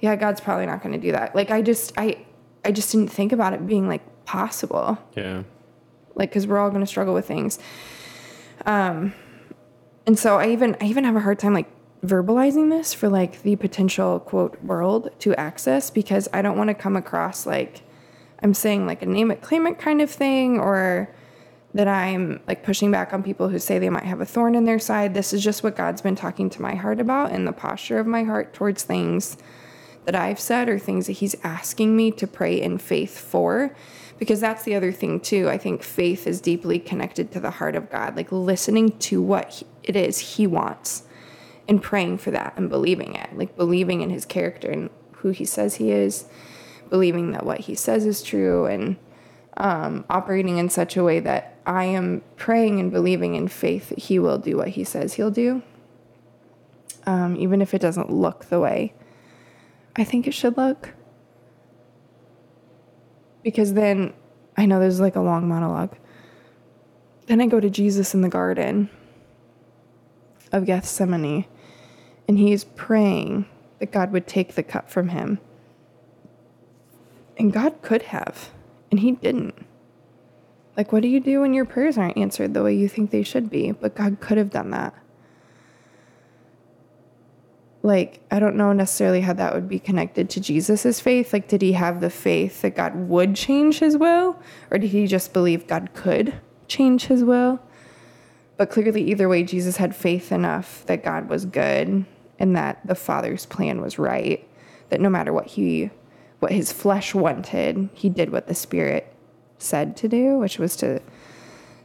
yeah, 0.00 0.16
God's 0.16 0.40
probably 0.40 0.66
not 0.66 0.82
gonna 0.82 0.98
do 0.98 1.12
that. 1.12 1.34
Like 1.34 1.50
I 1.50 1.62
just 1.62 1.92
I 1.96 2.24
I 2.64 2.72
just 2.72 2.90
didn't 2.92 3.08
think 3.10 3.32
about 3.32 3.52
it 3.52 3.66
being 3.66 3.88
like 3.88 4.02
possible 4.26 4.98
Yeah. 5.14 5.42
like 6.14 6.30
because 6.30 6.46
we're 6.46 6.58
all 6.58 6.70
going 6.70 6.80
to 6.80 6.86
struggle 6.86 7.12
with 7.12 7.26
things 7.26 7.58
um 8.64 9.12
and 10.06 10.18
so 10.18 10.38
i 10.38 10.48
even 10.48 10.74
i 10.80 10.86
even 10.86 11.04
have 11.04 11.14
a 11.14 11.20
hard 11.20 11.38
time 11.38 11.52
like 11.52 11.68
verbalizing 12.04 12.70
this 12.70 12.92
for 12.92 13.08
like 13.08 13.42
the 13.42 13.56
potential 13.56 14.20
quote 14.20 14.62
world 14.62 15.10
to 15.18 15.34
access 15.36 15.90
because 15.90 16.28
i 16.32 16.42
don't 16.42 16.58
want 16.58 16.68
to 16.68 16.74
come 16.74 16.96
across 16.96 17.46
like 17.46 17.82
i'm 18.42 18.52
saying 18.52 18.86
like 18.86 19.00
a 19.02 19.06
name 19.06 19.30
it 19.30 19.40
claim 19.40 19.66
it 19.66 19.78
kind 19.78 20.02
of 20.02 20.10
thing 20.10 20.58
or 20.58 21.08
that 21.74 21.88
I'm 21.88 22.40
like 22.46 22.62
pushing 22.62 22.92
back 22.92 23.12
on 23.12 23.22
people 23.22 23.48
who 23.48 23.58
say 23.58 23.78
they 23.78 23.90
might 23.90 24.04
have 24.04 24.20
a 24.20 24.24
thorn 24.24 24.54
in 24.54 24.64
their 24.64 24.78
side. 24.78 25.12
This 25.12 25.32
is 25.32 25.42
just 25.42 25.64
what 25.64 25.76
God's 25.76 26.00
been 26.00 26.14
talking 26.14 26.48
to 26.50 26.62
my 26.62 26.76
heart 26.76 27.00
about 27.00 27.32
and 27.32 27.46
the 27.46 27.52
posture 27.52 27.98
of 27.98 28.06
my 28.06 28.22
heart 28.22 28.54
towards 28.54 28.84
things 28.84 29.36
that 30.04 30.14
I've 30.14 30.38
said 30.38 30.68
or 30.68 30.78
things 30.78 31.08
that 31.08 31.14
He's 31.14 31.34
asking 31.42 31.96
me 31.96 32.12
to 32.12 32.26
pray 32.28 32.60
in 32.60 32.78
faith 32.78 33.18
for. 33.18 33.74
Because 34.18 34.40
that's 34.40 34.62
the 34.62 34.76
other 34.76 34.92
thing, 34.92 35.18
too. 35.18 35.48
I 35.48 35.58
think 35.58 35.82
faith 35.82 36.28
is 36.28 36.40
deeply 36.40 36.78
connected 36.78 37.32
to 37.32 37.40
the 37.40 37.50
heart 37.50 37.74
of 37.74 37.90
God, 37.90 38.16
like 38.16 38.30
listening 38.30 38.96
to 38.98 39.20
what 39.20 39.64
it 39.82 39.96
is 39.96 40.18
He 40.18 40.46
wants 40.46 41.02
and 41.68 41.82
praying 41.82 42.18
for 42.18 42.30
that 42.30 42.54
and 42.56 42.68
believing 42.68 43.14
it, 43.14 43.36
like 43.36 43.56
believing 43.56 44.02
in 44.02 44.10
His 44.10 44.24
character 44.24 44.70
and 44.70 44.90
who 45.16 45.30
He 45.30 45.44
says 45.44 45.76
He 45.76 45.90
is, 45.90 46.26
believing 46.90 47.32
that 47.32 47.46
what 47.46 47.60
He 47.60 47.74
says 47.74 48.06
is 48.06 48.22
true, 48.22 48.66
and 48.66 48.96
um, 49.56 50.04
operating 50.10 50.58
in 50.58 50.68
such 50.68 50.96
a 50.96 51.04
way 51.04 51.20
that 51.20 51.56
I 51.66 51.84
am 51.84 52.22
praying 52.36 52.80
and 52.80 52.90
believing 52.90 53.34
in 53.34 53.48
faith 53.48 53.88
that 53.88 53.98
He 53.98 54.18
will 54.18 54.38
do 54.38 54.56
what 54.56 54.68
He 54.68 54.84
says 54.84 55.14
He'll 55.14 55.30
do, 55.30 55.62
um, 57.06 57.36
even 57.36 57.62
if 57.62 57.74
it 57.74 57.80
doesn't 57.80 58.10
look 58.10 58.46
the 58.46 58.60
way 58.60 58.94
I 59.96 60.04
think 60.04 60.26
it 60.26 60.34
should 60.34 60.56
look. 60.56 60.92
Because 63.42 63.74
then 63.74 64.12
I 64.56 64.66
know 64.66 64.80
there's 64.80 65.00
like 65.00 65.16
a 65.16 65.20
long 65.20 65.48
monologue. 65.48 65.96
Then 67.26 67.40
I 67.40 67.46
go 67.46 67.60
to 67.60 67.70
Jesus 67.70 68.14
in 68.14 68.20
the 68.20 68.28
garden 68.28 68.90
of 70.52 70.66
Gethsemane, 70.66 71.46
and 72.26 72.38
he 72.38 72.52
is 72.52 72.64
praying 72.64 73.46
that 73.78 73.92
God 73.92 74.12
would 74.12 74.26
take 74.26 74.54
the 74.54 74.62
cup 74.62 74.90
from 74.90 75.08
him. 75.08 75.38
And 77.36 77.52
God 77.52 77.82
could 77.82 78.02
have, 78.02 78.50
and 78.90 79.00
he 79.00 79.12
didn't. 79.12 79.54
Like, 80.76 80.92
what 80.92 81.02
do 81.02 81.08
you 81.08 81.20
do 81.20 81.40
when 81.40 81.54
your 81.54 81.64
prayers 81.64 81.98
aren't 81.98 82.16
answered 82.16 82.54
the 82.54 82.62
way 82.62 82.74
you 82.74 82.88
think 82.88 83.10
they 83.10 83.22
should 83.22 83.50
be? 83.50 83.72
But 83.72 83.94
God 83.94 84.20
could 84.20 84.38
have 84.38 84.50
done 84.50 84.70
that. 84.70 84.94
Like, 87.82 88.20
I 88.30 88.38
don't 88.40 88.56
know 88.56 88.72
necessarily 88.72 89.20
how 89.20 89.34
that 89.34 89.54
would 89.54 89.68
be 89.68 89.78
connected 89.78 90.30
to 90.30 90.40
Jesus's 90.40 91.00
faith. 91.00 91.32
Like, 91.32 91.48
did 91.48 91.60
he 91.60 91.72
have 91.72 92.00
the 92.00 92.08
faith 92.08 92.62
that 92.62 92.74
God 92.74 92.94
would 92.96 93.36
change 93.36 93.80
his 93.80 93.96
will? 93.96 94.40
Or 94.70 94.78
did 94.78 94.90
he 94.90 95.06
just 95.06 95.34
believe 95.34 95.66
God 95.66 95.90
could 95.92 96.34
change 96.66 97.06
his 97.06 97.22
will? 97.22 97.60
But 98.56 98.70
clearly, 98.70 99.02
either 99.10 99.28
way, 99.28 99.42
Jesus 99.42 99.76
had 99.76 99.94
faith 99.94 100.32
enough 100.32 100.86
that 100.86 101.04
God 101.04 101.28
was 101.28 101.44
good 101.44 102.06
and 102.44 102.54
that 102.54 102.86
the 102.86 102.94
Father's 102.94 103.46
plan 103.46 103.80
was 103.80 103.98
right. 103.98 104.46
That 104.90 105.00
no 105.00 105.08
matter 105.08 105.32
what 105.32 105.46
he, 105.46 105.88
what 106.40 106.52
his 106.52 106.70
flesh 106.70 107.14
wanted, 107.14 107.88
he 107.94 108.10
did 108.10 108.30
what 108.30 108.48
the 108.48 108.54
Spirit 108.54 109.10
said 109.56 109.96
to 109.96 110.08
do, 110.08 110.36
which 110.36 110.58
was 110.58 110.76
to 110.76 111.00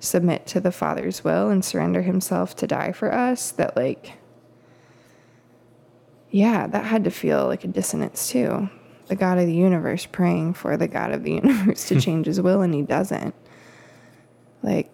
submit 0.02 0.46
to 0.48 0.60
the 0.60 0.74
Father's 0.74 1.24
will 1.24 1.48
and 1.48 1.64
surrender 1.64 2.02
himself 2.02 2.58
to 2.58 2.68
die 2.68 2.92
for 2.92 3.14
us, 3.14 3.52
that, 3.52 3.78
like, 3.78 4.18
yeah, 6.30 6.68
that 6.68 6.84
had 6.84 7.06
to 7.06 7.10
feel 7.10 7.46
like 7.48 7.64
a 7.64 7.68
dissonance 7.70 8.30
too. 8.30 8.70
The 9.08 9.16
God 9.16 9.38
of 9.38 9.46
the 9.46 9.56
universe 9.56 10.06
praying 10.06 10.56
for 10.56 10.76
the 10.76 10.90
God 10.90 11.14
of 11.14 11.24
the 11.24 11.32
universe 11.42 11.88
to 11.88 12.02
change 12.02 12.26
his 12.26 12.42
will, 12.42 12.62
and 12.62 12.74
he 12.74 12.82
doesn't. 12.82 13.34
Like, 14.62 14.92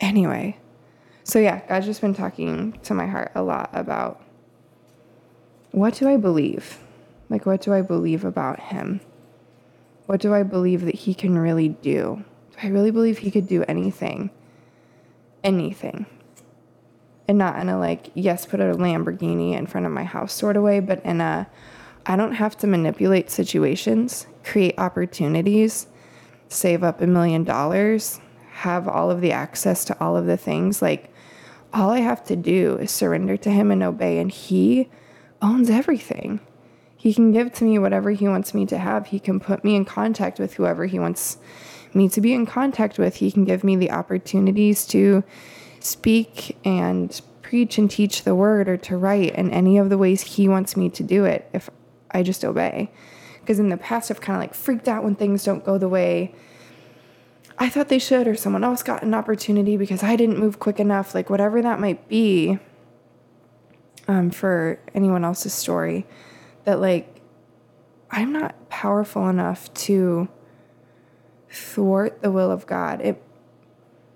anyway. 0.00 0.56
So, 1.24 1.38
yeah, 1.38 1.60
God's 1.68 1.86
just 1.86 2.00
been 2.00 2.14
talking 2.14 2.78
to 2.84 2.94
my 2.94 3.06
heart 3.06 3.32
a 3.34 3.42
lot 3.42 3.70
about 3.72 4.22
what 5.72 5.94
do 5.94 6.08
I 6.08 6.16
believe? 6.16 6.78
Like, 7.28 7.46
what 7.46 7.60
do 7.60 7.72
I 7.72 7.82
believe 7.82 8.24
about 8.24 8.58
him? 8.58 9.00
What 10.06 10.20
do 10.20 10.34
I 10.34 10.42
believe 10.42 10.84
that 10.86 10.96
he 10.96 11.14
can 11.14 11.38
really 11.38 11.68
do? 11.68 12.24
Do 12.52 12.58
I 12.62 12.68
really 12.68 12.90
believe 12.90 13.18
he 13.18 13.30
could 13.30 13.46
do 13.46 13.64
anything? 13.68 14.30
Anything. 15.44 16.06
And 17.28 17.38
not 17.38 17.60
in 17.60 17.68
a 17.68 17.78
like, 17.78 18.10
yes, 18.14 18.44
put 18.44 18.58
a 18.58 18.74
Lamborghini 18.74 19.52
in 19.52 19.66
front 19.66 19.86
of 19.86 19.92
my 19.92 20.02
house 20.02 20.32
sort 20.32 20.56
of 20.56 20.64
way, 20.64 20.80
but 20.80 21.04
in 21.04 21.20
a, 21.20 21.48
I 22.04 22.16
don't 22.16 22.32
have 22.32 22.56
to 22.58 22.66
manipulate 22.66 23.30
situations, 23.30 24.26
create 24.42 24.74
opportunities, 24.78 25.86
save 26.48 26.82
up 26.82 27.00
a 27.00 27.06
million 27.06 27.44
dollars, 27.44 28.20
have 28.52 28.88
all 28.88 29.12
of 29.12 29.20
the 29.20 29.30
access 29.30 29.84
to 29.84 29.96
all 30.00 30.16
of 30.16 30.26
the 30.26 30.36
things. 30.36 30.82
Like, 30.82 31.09
all 31.72 31.90
I 31.90 32.00
have 32.00 32.24
to 32.24 32.36
do 32.36 32.76
is 32.76 32.90
surrender 32.90 33.36
to 33.38 33.50
him 33.50 33.70
and 33.70 33.82
obey, 33.82 34.18
and 34.18 34.30
he 34.30 34.88
owns 35.42 35.70
everything. 35.70 36.40
He 37.00 37.14
can 37.14 37.32
give 37.32 37.54
to 37.54 37.64
me 37.64 37.78
whatever 37.78 38.10
He 38.10 38.28
wants 38.28 38.52
me 38.52 38.66
to 38.66 38.76
have. 38.76 39.06
He 39.06 39.18
can 39.18 39.40
put 39.40 39.64
me 39.64 39.74
in 39.74 39.86
contact 39.86 40.38
with 40.38 40.54
whoever 40.54 40.84
He 40.84 40.98
wants 40.98 41.38
me 41.94 42.10
to 42.10 42.20
be 42.20 42.34
in 42.34 42.44
contact 42.44 42.98
with. 42.98 43.16
He 43.16 43.32
can 43.32 43.46
give 43.46 43.64
me 43.64 43.74
the 43.74 43.90
opportunities 43.90 44.86
to 44.88 45.24
speak 45.80 46.58
and 46.62 47.18
preach 47.40 47.78
and 47.78 47.90
teach 47.90 48.24
the 48.24 48.34
word 48.34 48.68
or 48.68 48.76
to 48.76 48.98
write 48.98 49.34
in 49.34 49.50
any 49.50 49.78
of 49.78 49.88
the 49.88 49.96
ways 49.96 50.20
He 50.20 50.46
wants 50.46 50.76
me 50.76 50.90
to 50.90 51.02
do 51.02 51.24
it 51.24 51.48
if 51.54 51.70
I 52.10 52.22
just 52.22 52.44
obey. 52.44 52.90
Because 53.40 53.58
in 53.58 53.70
the 53.70 53.78
past, 53.78 54.10
I've 54.10 54.20
kind 54.20 54.36
of 54.36 54.42
like 54.42 54.52
freaked 54.52 54.86
out 54.86 55.02
when 55.02 55.14
things 55.14 55.42
don't 55.42 55.64
go 55.64 55.78
the 55.78 55.88
way 55.88 56.34
I 57.62 57.68
thought 57.68 57.88
they 57.88 57.98
should, 57.98 58.26
or 58.26 58.34
someone 58.34 58.64
else 58.64 58.82
got 58.82 59.02
an 59.02 59.12
opportunity 59.12 59.76
because 59.76 60.02
I 60.02 60.16
didn't 60.16 60.38
move 60.38 60.58
quick 60.58 60.80
enough, 60.80 61.14
like 61.14 61.28
whatever 61.28 61.60
that 61.60 61.78
might 61.78 62.08
be 62.08 62.58
um, 64.08 64.30
for 64.30 64.80
anyone 64.94 65.24
else's 65.24 65.52
story 65.52 66.06
that 66.64 66.80
like 66.80 67.20
I'm 68.10 68.32
not 68.32 68.70
powerful 68.70 69.28
enough 69.28 69.72
to 69.74 70.28
thwart 71.50 72.22
the 72.22 72.30
will 72.30 72.50
of 72.50 72.66
God. 72.66 73.02
It, 73.02 73.22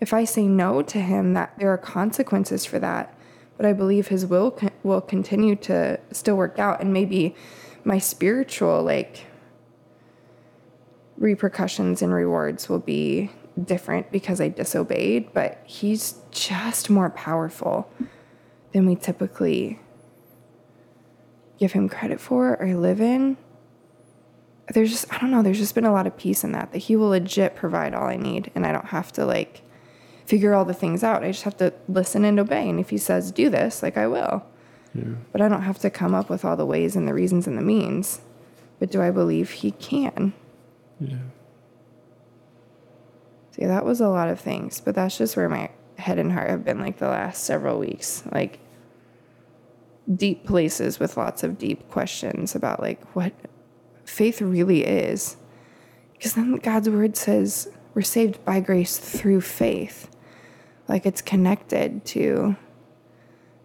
if 0.00 0.14
I 0.14 0.24
say 0.24 0.48
no 0.48 0.80
to 0.80 0.98
him, 0.98 1.34
that 1.34 1.52
there 1.58 1.68
are 1.68 1.78
consequences 1.78 2.64
for 2.64 2.78
that. 2.78 3.14
But 3.56 3.66
I 3.66 3.72
believe 3.72 4.08
his 4.08 4.26
will 4.26 4.58
will 4.82 5.00
continue 5.00 5.54
to 5.56 6.00
still 6.10 6.36
work 6.36 6.58
out, 6.58 6.80
and 6.80 6.92
maybe 6.92 7.36
my 7.84 7.98
spiritual 7.98 8.82
like 8.82 9.26
repercussions 11.16 12.02
and 12.02 12.12
rewards 12.12 12.68
will 12.68 12.80
be 12.80 13.30
different 13.62 14.10
because 14.10 14.40
I 14.40 14.48
disobeyed. 14.48 15.32
But 15.32 15.62
he's 15.64 16.16
just 16.30 16.90
more 16.90 17.10
powerful 17.10 17.90
than 18.72 18.86
we 18.86 18.96
typically 18.96 19.78
give 21.58 21.72
him 21.72 21.88
credit 21.88 22.20
for 22.20 22.60
or 22.60 22.74
live 22.74 23.00
in. 23.00 23.36
There's 24.72 24.90
just, 24.90 25.12
I 25.12 25.18
don't 25.18 25.30
know, 25.30 25.42
there's 25.42 25.58
just 25.58 25.74
been 25.74 25.84
a 25.84 25.92
lot 25.92 26.06
of 26.06 26.16
peace 26.16 26.42
in 26.42 26.52
that, 26.52 26.72
that 26.72 26.78
he 26.78 26.96
will 26.96 27.08
legit 27.08 27.54
provide 27.54 27.94
all 27.94 28.06
I 28.06 28.16
need 28.16 28.50
and 28.54 28.66
I 28.66 28.72
don't 28.72 28.86
have 28.86 29.12
to 29.12 29.26
like 29.26 29.60
figure 30.26 30.54
all 30.54 30.64
the 30.64 30.74
things 30.74 31.04
out. 31.04 31.22
I 31.22 31.30
just 31.30 31.42
have 31.44 31.56
to 31.58 31.72
listen 31.86 32.24
and 32.24 32.40
obey. 32.40 32.68
And 32.68 32.80
if 32.80 32.90
he 32.90 32.98
says, 32.98 33.30
do 33.30 33.50
this, 33.50 33.82
like 33.82 33.96
I 33.98 34.06
will. 34.06 34.44
Yeah. 34.94 35.14
But 35.32 35.42
I 35.42 35.48
don't 35.48 35.62
have 35.62 35.78
to 35.80 35.90
come 35.90 36.14
up 36.14 36.30
with 36.30 36.44
all 36.44 36.56
the 36.56 36.66
ways 36.66 36.96
and 36.96 37.06
the 37.06 37.14
reasons 37.14 37.46
and 37.46 37.58
the 37.58 37.62
means. 37.62 38.20
But 38.78 38.90
do 38.90 39.02
I 39.02 39.10
believe 39.10 39.50
he 39.50 39.72
can? 39.72 40.32
Yeah. 41.00 41.16
See, 43.52 43.66
that 43.66 43.84
was 43.84 44.00
a 44.00 44.08
lot 44.08 44.28
of 44.28 44.40
things, 44.40 44.80
but 44.80 44.94
that's 44.94 45.16
just 45.16 45.36
where 45.36 45.48
my 45.48 45.70
head 45.96 46.18
and 46.18 46.32
heart 46.32 46.50
have 46.50 46.64
been 46.64 46.80
like 46.80 46.98
the 46.98 47.08
last 47.08 47.44
several 47.44 47.78
weeks. 47.78 48.24
Like, 48.32 48.58
deep 50.12 50.44
places 50.44 50.98
with 50.98 51.16
lots 51.16 51.42
of 51.42 51.58
deep 51.58 51.88
questions 51.90 52.54
about 52.54 52.80
like 52.80 53.02
what 53.14 53.32
faith 54.04 54.40
really 54.40 54.84
is. 54.84 55.36
Because 56.12 56.34
then 56.34 56.56
God's 56.56 56.88
word 56.88 57.16
says 57.16 57.68
we're 57.94 58.02
saved 58.02 58.44
by 58.44 58.60
grace 58.60 58.98
through 58.98 59.40
faith. 59.40 60.10
Like 60.88 61.06
it's 61.06 61.22
connected 61.22 62.04
to 62.06 62.56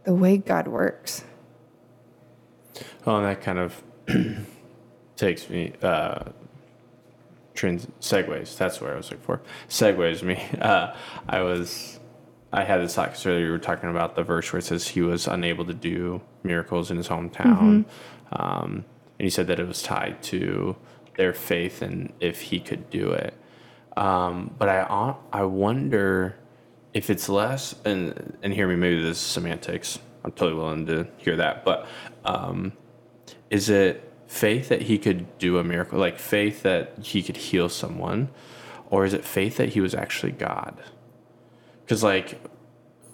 the 0.05 0.13
way 0.13 0.37
God 0.37 0.67
works. 0.67 1.23
Well, 3.05 3.17
and 3.17 3.25
that 3.25 3.41
kind 3.41 3.59
of 3.59 3.83
takes 5.15 5.49
me, 5.49 5.73
uh, 5.81 6.25
trans- 7.59 7.87
segues. 7.99 8.57
That's 8.57 8.79
where 8.79 8.93
I 8.93 8.97
was 8.97 9.11
looking 9.11 9.25
for. 9.25 9.41
Segues 9.67 10.23
me. 10.23 10.41
Uh, 10.59 10.95
I 11.27 11.41
was 11.41 11.99
I 12.51 12.63
had 12.63 12.81
this 12.81 12.95
talk 12.95 13.13
earlier. 13.25 13.45
You 13.45 13.51
were 13.51 13.59
talking 13.59 13.89
about 13.89 14.15
the 14.15 14.23
verse 14.23 14.51
where 14.51 14.59
it 14.59 14.63
says 14.63 14.87
he 14.87 15.01
was 15.01 15.27
unable 15.27 15.65
to 15.65 15.73
do 15.73 16.21
miracles 16.43 16.89
in 16.89 16.97
his 16.97 17.07
hometown, 17.07 17.85
mm-hmm. 17.85 18.41
um, 18.41 18.85
and 19.19 19.25
he 19.25 19.29
said 19.29 19.47
that 19.47 19.59
it 19.59 19.67
was 19.67 19.83
tied 19.83 20.21
to 20.23 20.75
their 21.17 21.33
faith 21.33 21.81
and 21.81 22.13
if 22.19 22.41
he 22.41 22.59
could 22.59 22.89
do 22.89 23.11
it. 23.11 23.33
Um, 23.95 24.53
but 24.57 24.69
I 24.69 25.15
I 25.31 25.43
wonder 25.43 26.37
if 26.93 27.09
it's 27.09 27.29
less 27.29 27.75
and 27.85 28.37
and 28.41 28.53
hear 28.53 28.67
me. 28.67 28.75
Maybe 28.75 29.01
this 29.01 29.17
is 29.17 29.23
semantics. 29.23 29.99
I'm 30.23 30.31
totally 30.31 30.59
willing 30.59 30.85
to 30.87 31.07
hear 31.17 31.37
that. 31.37 31.63
But 31.63 31.87
um, 32.25 32.73
is 33.49 33.69
it 33.69 34.08
faith 34.29 34.69
that 34.69 34.83
he 34.83 34.97
could 34.97 35.37
do 35.37 35.57
a 35.57 35.63
miracle, 35.65 35.99
like 35.99 36.17
faith 36.17 36.63
that 36.63 36.93
he 37.01 37.21
could 37.21 37.35
heal 37.35 37.67
someone, 37.67 38.29
or 38.89 39.03
is 39.03 39.13
it 39.13 39.25
faith 39.25 39.57
that 39.57 39.69
he 39.69 39.81
was 39.81 39.93
actually 39.93 40.31
God? 40.31 40.81
because 41.89 42.03
like 42.03 42.39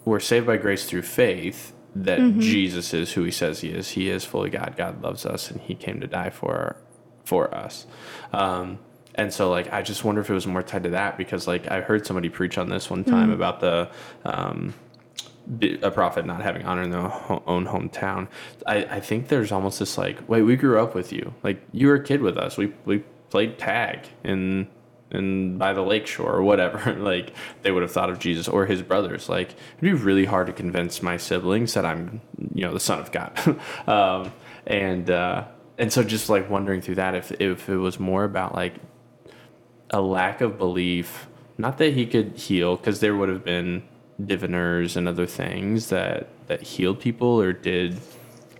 we're 0.04 0.20
saved 0.20 0.46
by 0.46 0.58
grace 0.58 0.84
through 0.84 1.00
faith 1.00 1.72
that 1.94 2.18
mm-hmm. 2.18 2.40
Jesus 2.40 2.92
is 2.92 3.14
who 3.14 3.22
he 3.22 3.30
says 3.30 3.62
he 3.62 3.70
is. 3.70 3.88
He 3.88 4.10
is 4.10 4.22
fully 4.22 4.50
God. 4.50 4.74
God 4.76 5.00
loves 5.00 5.24
us 5.24 5.50
and 5.50 5.58
he 5.62 5.74
came 5.74 5.98
to 6.00 6.06
die 6.06 6.28
for 6.28 6.76
for 7.24 7.52
us. 7.54 7.86
Um, 8.34 8.78
and 9.14 9.32
so 9.32 9.50
like 9.50 9.72
I 9.72 9.80
just 9.80 10.04
wonder 10.04 10.20
if 10.20 10.28
it 10.28 10.34
was 10.34 10.46
more 10.46 10.62
tied 10.62 10.82
to 10.82 10.90
that 10.90 11.16
because 11.16 11.46
like 11.46 11.70
I 11.70 11.80
heard 11.80 12.06
somebody 12.06 12.28
preach 12.28 12.58
on 12.58 12.68
this 12.68 12.90
one 12.90 13.02
time 13.02 13.30
about 13.30 13.60
the 13.60 13.88
um, 14.26 14.74
a 15.82 15.90
prophet 15.90 16.26
not 16.26 16.42
having 16.42 16.64
honor 16.64 16.82
in 16.82 16.90
their 16.90 17.00
own 17.00 17.66
hometown. 17.66 18.28
I, 18.66 18.84
I 18.84 19.00
think 19.00 19.28
there's 19.28 19.52
almost 19.52 19.78
this 19.78 19.96
like, 19.96 20.28
wait, 20.28 20.42
we 20.42 20.56
grew 20.56 20.80
up 20.80 20.94
with 20.94 21.12
you. 21.12 21.34
Like 21.42 21.62
you 21.72 21.88
were 21.88 21.94
a 21.94 22.02
kid 22.02 22.20
with 22.20 22.36
us. 22.36 22.56
We 22.56 22.72
we 22.84 23.04
played 23.30 23.58
tag 23.58 24.08
in 24.24 24.68
in 25.10 25.56
by 25.56 25.72
the 25.72 25.82
lake 25.82 26.06
shore 26.06 26.34
or 26.34 26.42
whatever. 26.42 26.94
like 26.98 27.32
they 27.62 27.70
would 27.70 27.82
have 27.82 27.92
thought 27.92 28.10
of 28.10 28.18
Jesus 28.18 28.48
or 28.48 28.66
his 28.66 28.82
brothers. 28.82 29.28
Like 29.28 29.50
it'd 29.50 29.80
be 29.80 29.92
really 29.92 30.24
hard 30.24 30.48
to 30.48 30.52
convince 30.52 31.02
my 31.02 31.16
siblings 31.16 31.74
that 31.74 31.86
I'm 31.86 32.20
you 32.54 32.62
know 32.62 32.72
the 32.72 32.80
son 32.80 32.98
of 32.98 33.12
God. 33.12 33.60
um, 33.86 34.32
and 34.66 35.08
uh, 35.10 35.44
and 35.78 35.92
so 35.92 36.02
just 36.02 36.28
like 36.28 36.50
wondering 36.50 36.80
through 36.80 36.96
that 36.96 37.14
if 37.14 37.30
if 37.40 37.68
it 37.68 37.76
was 37.76 38.00
more 38.00 38.24
about 38.24 38.54
like 38.54 38.74
a 39.90 40.00
lack 40.00 40.40
of 40.40 40.58
belief. 40.58 41.28
Not 41.58 41.78
that 41.78 41.94
he 41.94 42.04
could 42.04 42.36
heal, 42.36 42.76
because 42.76 43.00
there 43.00 43.16
would 43.16 43.30
have 43.30 43.42
been 43.42 43.82
diviners 44.24 44.96
and 44.96 45.06
other 45.08 45.26
things 45.26 45.88
that 45.88 46.28
that 46.46 46.62
healed 46.62 47.00
people 47.00 47.40
or 47.40 47.52
did 47.52 47.98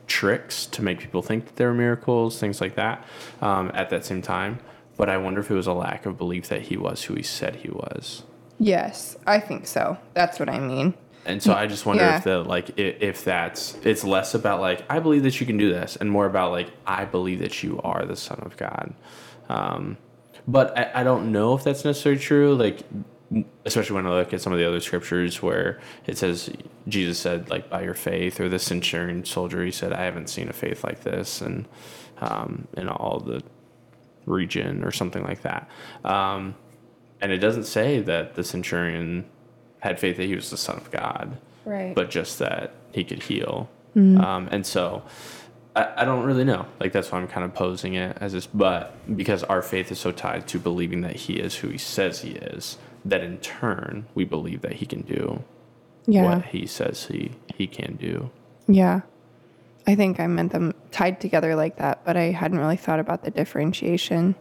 tricks 0.06 0.66
to 0.66 0.82
make 0.82 0.98
people 1.00 1.22
think 1.22 1.46
that 1.46 1.56
there 1.56 1.68
were 1.68 1.74
miracles, 1.74 2.38
things 2.38 2.60
like 2.60 2.74
that. 2.76 3.04
Um, 3.40 3.70
at 3.74 3.90
that 3.90 4.04
same 4.04 4.22
time, 4.22 4.58
but 4.96 5.08
I 5.08 5.16
wonder 5.18 5.40
if 5.40 5.50
it 5.50 5.54
was 5.54 5.66
a 5.66 5.72
lack 5.72 6.06
of 6.06 6.16
belief 6.18 6.48
that 6.48 6.62
he 6.62 6.76
was 6.76 7.04
who 7.04 7.14
he 7.14 7.22
said 7.22 7.56
he 7.56 7.70
was. 7.70 8.22
Yes, 8.58 9.16
I 9.26 9.40
think 9.40 9.66
so. 9.66 9.98
That's 10.14 10.38
what 10.38 10.48
I 10.48 10.58
mean. 10.58 10.94
And 11.26 11.42
so 11.42 11.52
I 11.54 11.66
just 11.66 11.84
wonder 11.84 12.04
Yeah. 12.04 12.18
if 12.18 12.24
the 12.24 12.38
like 12.44 12.78
if, 12.78 13.02
if 13.02 13.24
that's 13.24 13.76
it's 13.82 14.04
less 14.04 14.34
about 14.34 14.60
like 14.60 14.84
I 14.88 15.00
believe 15.00 15.24
that 15.24 15.40
you 15.40 15.46
can 15.46 15.56
do 15.56 15.72
this 15.72 15.96
and 15.96 16.10
more 16.10 16.26
about 16.26 16.52
like 16.52 16.70
I 16.86 17.04
believe 17.04 17.40
that 17.40 17.62
you 17.62 17.80
are 17.82 18.04
the 18.06 18.14
son 18.16 18.38
of 18.42 18.56
God. 18.56 18.94
Um, 19.48 19.96
but 20.46 20.76
I, 20.78 21.00
I 21.00 21.04
don't 21.04 21.32
know 21.32 21.54
if 21.54 21.64
that's 21.64 21.84
necessarily 21.84 22.20
true. 22.20 22.54
Like 22.54 22.82
especially 23.64 23.96
when 23.96 24.06
I 24.06 24.10
look 24.10 24.32
at 24.32 24.40
some 24.40 24.52
of 24.52 24.58
the 24.58 24.66
other 24.68 24.80
scriptures 24.80 25.42
where 25.42 25.80
it 26.06 26.16
says 26.16 26.48
Jesus 26.86 27.18
said 27.18 27.50
like 27.50 27.68
by 27.68 27.82
your 27.82 27.94
faith 27.94 28.38
or 28.40 28.48
the 28.48 28.58
centurion 28.60 29.24
soldier 29.24 29.64
he 29.64 29.72
said 29.72 29.92
I 29.92 30.04
haven't 30.04 30.28
seen 30.28 30.48
a 30.48 30.52
faith 30.52 30.84
like 30.84 31.02
this 31.02 31.40
and 31.40 31.66
um, 32.18 32.68
in 32.76 32.88
all 32.88 33.18
the 33.20 33.42
region 34.26 34.84
or 34.84 34.92
something 34.92 35.22
like 35.24 35.42
that. 35.42 35.68
Um, 36.04 36.54
and 37.20 37.32
it 37.32 37.38
doesn't 37.38 37.64
say 37.64 38.00
that 38.00 38.34
the 38.34 38.44
centurion 38.44 39.24
had 39.80 39.98
faith 39.98 40.16
that 40.18 40.26
he 40.26 40.34
was 40.34 40.50
the 40.50 40.56
son 40.56 40.76
of 40.76 40.90
God, 40.90 41.36
Right. 41.64 41.94
but 41.94 42.10
just 42.10 42.38
that 42.38 42.74
he 42.92 43.04
could 43.04 43.22
heal. 43.24 43.68
Um, 43.96 44.48
and 44.52 44.66
so 44.66 45.02
I, 45.74 46.02
I 46.02 46.04
don't 46.04 46.24
really 46.24 46.44
know. 46.44 46.66
Like 46.80 46.92
that's 46.92 47.10
why 47.10 47.18
I'm 47.18 47.26
kind 47.28 47.44
of 47.46 47.54
posing 47.54 47.94
it 47.94 48.16
as 48.20 48.34
this, 48.34 48.46
but 48.46 48.94
because 49.16 49.42
our 49.44 49.62
faith 49.62 49.90
is 49.90 49.98
so 49.98 50.12
tied 50.12 50.46
to 50.48 50.58
believing 50.58 51.00
that 51.00 51.16
he 51.16 51.34
is 51.34 51.54
who 51.56 51.68
he 51.68 51.78
says 51.78 52.20
he 52.20 52.32
is, 52.32 52.76
that 53.08 53.22
in 53.22 53.38
turn 53.38 54.06
we 54.14 54.24
believe 54.24 54.62
that 54.62 54.74
he 54.74 54.86
can 54.86 55.02
do 55.02 55.42
yeah. 56.06 56.24
what 56.24 56.46
he 56.46 56.66
says 56.66 57.06
he 57.06 57.32
he 57.54 57.66
can 57.66 57.96
do. 57.96 58.30
Yeah. 58.66 59.02
I 59.86 59.94
think 59.94 60.18
I 60.18 60.26
meant 60.26 60.52
them 60.52 60.74
tied 60.90 61.20
together 61.20 61.54
like 61.54 61.76
that, 61.76 62.04
but 62.04 62.16
I 62.16 62.30
hadn't 62.32 62.58
really 62.58 62.76
thought 62.76 62.98
about 62.98 63.22
the 63.22 63.30
differentiation. 63.30 64.34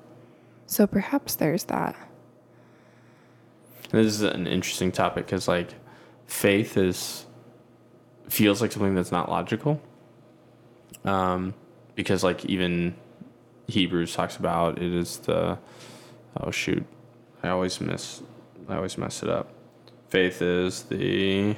So 0.65 0.87
perhaps 0.87 1.35
there's 1.35 1.65
that. 1.65 1.95
This 3.91 4.07
is 4.07 4.21
an 4.21 4.47
interesting 4.47 4.91
topic 4.91 5.25
because 5.25 5.47
like 5.47 5.75
faith 6.25 6.77
is 6.77 7.27
feels 8.27 8.61
like 8.61 8.71
something 8.71 8.95
that's 8.95 9.11
not 9.11 9.29
logical. 9.29 9.79
Um, 11.03 11.53
because 11.93 12.23
like 12.23 12.43
even 12.45 12.95
Hebrews 13.67 14.15
talks 14.15 14.37
about 14.37 14.79
it 14.79 14.93
is 14.93 15.17
the 15.19 15.59
oh 16.41 16.49
shoot, 16.49 16.83
I 17.43 17.49
always 17.49 17.79
miss 17.79 18.23
I 18.67 18.75
always 18.75 18.97
mess 18.97 19.23
it 19.23 19.29
up. 19.29 19.51
Faith 20.09 20.41
is 20.41 20.83
the 20.83 21.55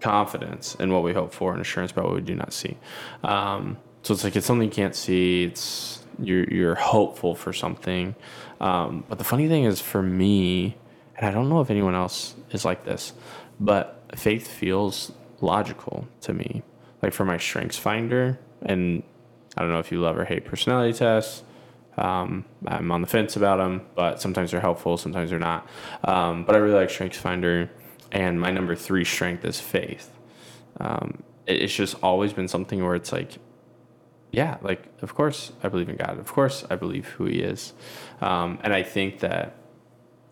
confidence 0.00 0.74
in 0.76 0.92
what 0.92 1.02
we 1.02 1.12
hope 1.14 1.32
for 1.32 1.52
and 1.52 1.60
assurance 1.60 1.90
about 1.92 2.04
what 2.04 2.14
we 2.14 2.20
do 2.20 2.34
not 2.34 2.52
see. 2.52 2.76
Um, 3.22 3.78
so 4.02 4.12
it's 4.12 4.22
like 4.22 4.36
it's 4.36 4.46
something 4.46 4.68
you 4.68 4.74
can't 4.74 4.94
see. 4.94 5.44
It's 5.44 6.04
you're 6.18 6.44
you're 6.44 6.74
hopeful 6.74 7.34
for 7.34 7.52
something. 7.52 8.14
Um, 8.60 9.04
but 9.08 9.18
the 9.18 9.24
funny 9.24 9.48
thing 9.48 9.64
is, 9.64 9.80
for 9.80 10.02
me, 10.02 10.76
and 11.16 11.26
I 11.26 11.30
don't 11.30 11.48
know 11.48 11.60
if 11.60 11.70
anyone 11.70 11.94
else 11.94 12.34
is 12.50 12.64
like 12.64 12.84
this, 12.84 13.12
but 13.58 14.02
faith 14.14 14.46
feels 14.46 15.12
logical 15.40 16.06
to 16.22 16.34
me. 16.34 16.62
Like 17.02 17.12
for 17.12 17.24
my 17.24 17.38
Strengths 17.38 17.78
Finder, 17.78 18.38
and 18.62 19.02
I 19.56 19.62
don't 19.62 19.72
know 19.72 19.78
if 19.78 19.90
you 19.92 20.00
love 20.00 20.18
or 20.18 20.24
hate 20.24 20.44
personality 20.44 20.92
tests. 20.96 21.42
Um, 21.96 22.44
I'm 22.66 22.90
on 22.90 23.00
the 23.02 23.06
fence 23.06 23.36
about 23.36 23.58
them, 23.58 23.82
but 23.94 24.20
sometimes 24.20 24.50
they're 24.50 24.60
helpful, 24.60 24.96
sometimes 24.96 25.30
they're 25.30 25.38
not. 25.38 25.66
Um, 26.02 26.44
but 26.44 26.54
I 26.54 26.58
really 26.58 26.74
like 26.74 26.90
Strengths 26.90 27.18
Finder, 27.18 27.70
and 28.12 28.40
my 28.40 28.50
number 28.50 28.74
three 28.74 29.04
strength 29.04 29.44
is 29.44 29.60
faith. 29.60 30.10
Um, 30.80 31.22
it- 31.46 31.62
it's 31.62 31.74
just 31.74 31.94
always 32.02 32.32
been 32.32 32.48
something 32.48 32.82
where 32.84 32.94
it's 32.96 33.12
like, 33.12 33.38
yeah, 34.32 34.56
like 34.62 34.82
of 35.02 35.14
course 35.14 35.52
I 35.62 35.68
believe 35.68 35.88
in 35.88 35.96
God. 35.96 36.18
Of 36.18 36.32
course 36.32 36.64
I 36.68 36.74
believe 36.74 37.06
who 37.10 37.26
He 37.26 37.38
is, 37.40 37.72
um, 38.20 38.58
and 38.64 38.72
I 38.74 38.82
think 38.82 39.20
that 39.20 39.54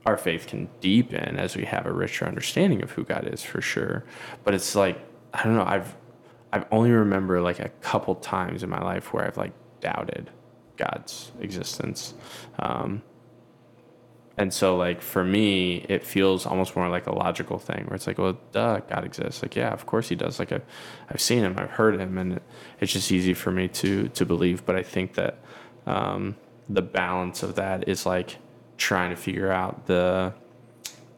our 0.04 0.16
faith 0.16 0.48
can 0.48 0.68
deepen 0.80 1.36
as 1.38 1.54
we 1.56 1.64
have 1.64 1.86
a 1.86 1.92
richer 1.92 2.26
understanding 2.26 2.82
of 2.82 2.90
who 2.90 3.04
God 3.04 3.28
is 3.32 3.44
for 3.44 3.60
sure. 3.60 4.04
But 4.42 4.54
it's 4.54 4.74
like 4.74 4.98
I 5.32 5.44
don't 5.44 5.54
know. 5.54 5.64
I've 5.64 5.94
I've 6.52 6.66
only 6.72 6.90
remember 6.90 7.40
like 7.40 7.60
a 7.60 7.68
couple 7.80 8.16
times 8.16 8.64
in 8.64 8.68
my 8.70 8.80
life 8.82 9.12
where 9.12 9.24
I've 9.24 9.36
like 9.36 9.52
doubted 9.80 10.30
God's 10.82 11.32
existence. 11.40 12.14
Um, 12.58 13.02
and 14.36 14.52
so 14.52 14.76
like 14.76 15.02
for 15.02 15.24
me, 15.24 15.84
it 15.88 16.04
feels 16.04 16.46
almost 16.46 16.74
more 16.74 16.88
like 16.88 17.06
a 17.06 17.12
logical 17.12 17.58
thing 17.58 17.84
where 17.86 17.94
it's 17.94 18.06
like, 18.06 18.18
well, 18.18 18.38
duh, 18.52 18.80
God 18.80 19.04
exists. 19.04 19.42
Like, 19.42 19.54
yeah, 19.56 19.72
of 19.72 19.84
course 19.86 20.08
he 20.08 20.16
does. 20.16 20.38
Like 20.38 20.52
I've, 20.52 20.64
I've 21.10 21.20
seen 21.20 21.42
him, 21.44 21.54
I've 21.58 21.70
heard 21.70 22.00
him, 22.00 22.16
and 22.18 22.34
it, 22.34 22.42
it's 22.80 22.92
just 22.92 23.12
easy 23.12 23.34
for 23.34 23.50
me 23.50 23.68
to 23.68 24.08
to 24.08 24.24
believe. 24.24 24.64
But 24.64 24.76
I 24.76 24.82
think 24.82 25.14
that 25.14 25.38
um, 25.86 26.36
the 26.68 26.82
balance 26.82 27.42
of 27.42 27.54
that 27.56 27.88
is 27.88 28.06
like 28.06 28.38
trying 28.78 29.10
to 29.10 29.16
figure 29.16 29.52
out 29.52 29.86
the 29.86 30.32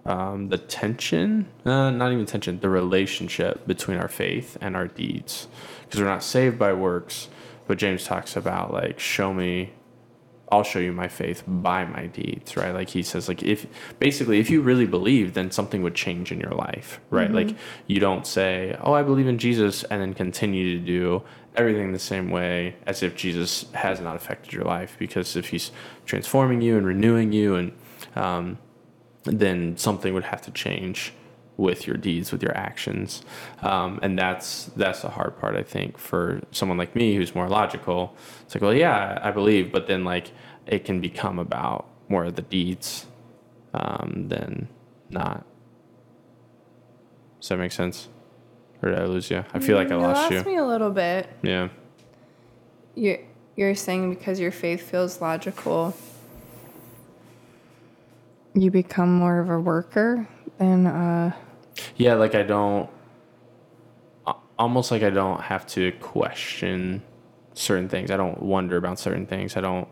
um, 0.04 0.48
the 0.48 0.58
tension, 0.58 1.48
uh, 1.64 1.90
not 1.90 2.12
even 2.12 2.26
tension, 2.26 2.60
the 2.60 2.68
relationship 2.68 3.66
between 3.66 3.96
our 3.96 4.08
faith 4.08 4.58
and 4.60 4.76
our 4.76 4.88
deeds. 4.88 5.48
Because 5.82 6.00
we're 6.00 6.06
not 6.06 6.22
saved 6.22 6.58
by 6.58 6.72
works, 6.72 7.28
but 7.66 7.78
James 7.78 8.04
talks 8.04 8.36
about 8.36 8.72
like, 8.72 8.98
show 8.98 9.32
me, 9.32 9.72
I'll 10.52 10.62
show 10.62 10.78
you 10.78 10.92
my 10.92 11.08
faith 11.08 11.42
by 11.46 11.84
my 11.84 12.06
deeds, 12.06 12.56
right? 12.56 12.72
Like 12.72 12.90
he 12.90 13.02
says, 13.02 13.28
like 13.28 13.42
if 13.42 13.66
basically 13.98 14.38
if 14.38 14.50
you 14.50 14.60
really 14.60 14.86
believe, 14.86 15.34
then 15.34 15.50
something 15.50 15.82
would 15.82 15.94
change 15.94 16.30
in 16.30 16.38
your 16.38 16.52
life, 16.52 17.00
right? 17.10 17.30
Like 17.30 17.56
you 17.86 17.98
don't 17.98 18.26
say, 18.26 18.76
oh, 18.82 18.92
I 18.92 19.02
believe 19.02 19.26
in 19.26 19.38
Jesus, 19.38 19.84
and 19.84 20.00
then 20.00 20.14
continue 20.14 20.78
to 20.78 20.84
do 20.84 21.22
everything 21.56 21.92
the 21.92 21.98
same 21.98 22.30
way 22.30 22.76
as 22.86 23.02
if 23.02 23.16
Jesus 23.16 23.66
has 23.72 24.00
not 24.00 24.16
affected 24.16 24.52
your 24.52 24.64
life. 24.64 24.96
Because 24.98 25.34
if 25.34 25.48
he's 25.48 25.72
transforming 26.04 26.60
you 26.60 26.76
and 26.76 26.86
renewing 26.86 27.32
you 27.32 27.54
and 27.56 27.72
um, 28.14 28.58
then 29.24 29.76
something 29.76 30.12
would 30.12 30.24
have 30.24 30.42
to 30.42 30.50
change 30.50 31.14
with 31.56 31.86
your 31.86 31.96
deeds, 31.96 32.32
with 32.32 32.42
your 32.42 32.56
actions, 32.56 33.22
um, 33.62 34.00
and 34.02 34.18
that's 34.18 34.66
that's 34.76 35.02
the 35.02 35.10
hard 35.10 35.38
part. 35.38 35.56
I 35.56 35.62
think 35.62 35.98
for 35.98 36.40
someone 36.50 36.78
like 36.78 36.96
me 36.96 37.14
who's 37.14 37.34
more 37.34 37.48
logical, 37.48 38.16
it's 38.42 38.54
like, 38.54 38.62
well, 38.62 38.74
yeah, 38.74 39.20
I 39.22 39.30
believe, 39.30 39.70
but 39.70 39.86
then 39.86 40.04
like 40.04 40.32
it 40.66 40.84
can 40.84 41.00
become 41.00 41.38
about 41.38 41.86
more 42.08 42.24
of 42.24 42.34
the 42.34 42.42
deeds 42.42 43.06
um, 43.72 44.26
than 44.28 44.68
not. 45.10 45.44
Does 47.40 47.50
that 47.50 47.58
make 47.58 47.72
sense? 47.72 48.08
Or 48.82 48.90
did 48.90 48.98
I 48.98 49.04
lose 49.04 49.30
you? 49.30 49.44
I 49.52 49.58
feel 49.60 49.76
like 49.76 49.90
I 49.90 49.96
lost 49.96 50.30
you. 50.30 50.38
Lost 50.38 50.46
me 50.46 50.56
a 50.56 50.64
little 50.64 50.90
bit. 50.90 51.28
Yeah. 51.42 51.68
You're, 52.94 53.18
you're 53.56 53.74
saying 53.74 54.10
because 54.14 54.40
your 54.40 54.50
faith 54.52 54.90
feels 54.90 55.20
logical, 55.20 55.96
you 58.54 58.70
become 58.70 59.12
more 59.14 59.40
of 59.40 59.50
a 59.50 59.58
worker 59.58 60.28
than 60.58 60.86
uh 60.86 61.32
Yeah, 61.96 62.14
like 62.14 62.34
I 62.34 62.42
don't, 62.42 62.90
almost 64.58 64.90
like 64.90 65.02
I 65.02 65.10
don't 65.10 65.40
have 65.40 65.66
to 65.68 65.92
question 65.92 67.02
certain 67.54 67.88
things. 67.88 68.10
I 68.10 68.16
don't 68.16 68.40
wonder 68.42 68.76
about 68.76 68.98
certain 68.98 69.26
things. 69.26 69.56
I 69.56 69.60
don't. 69.60 69.88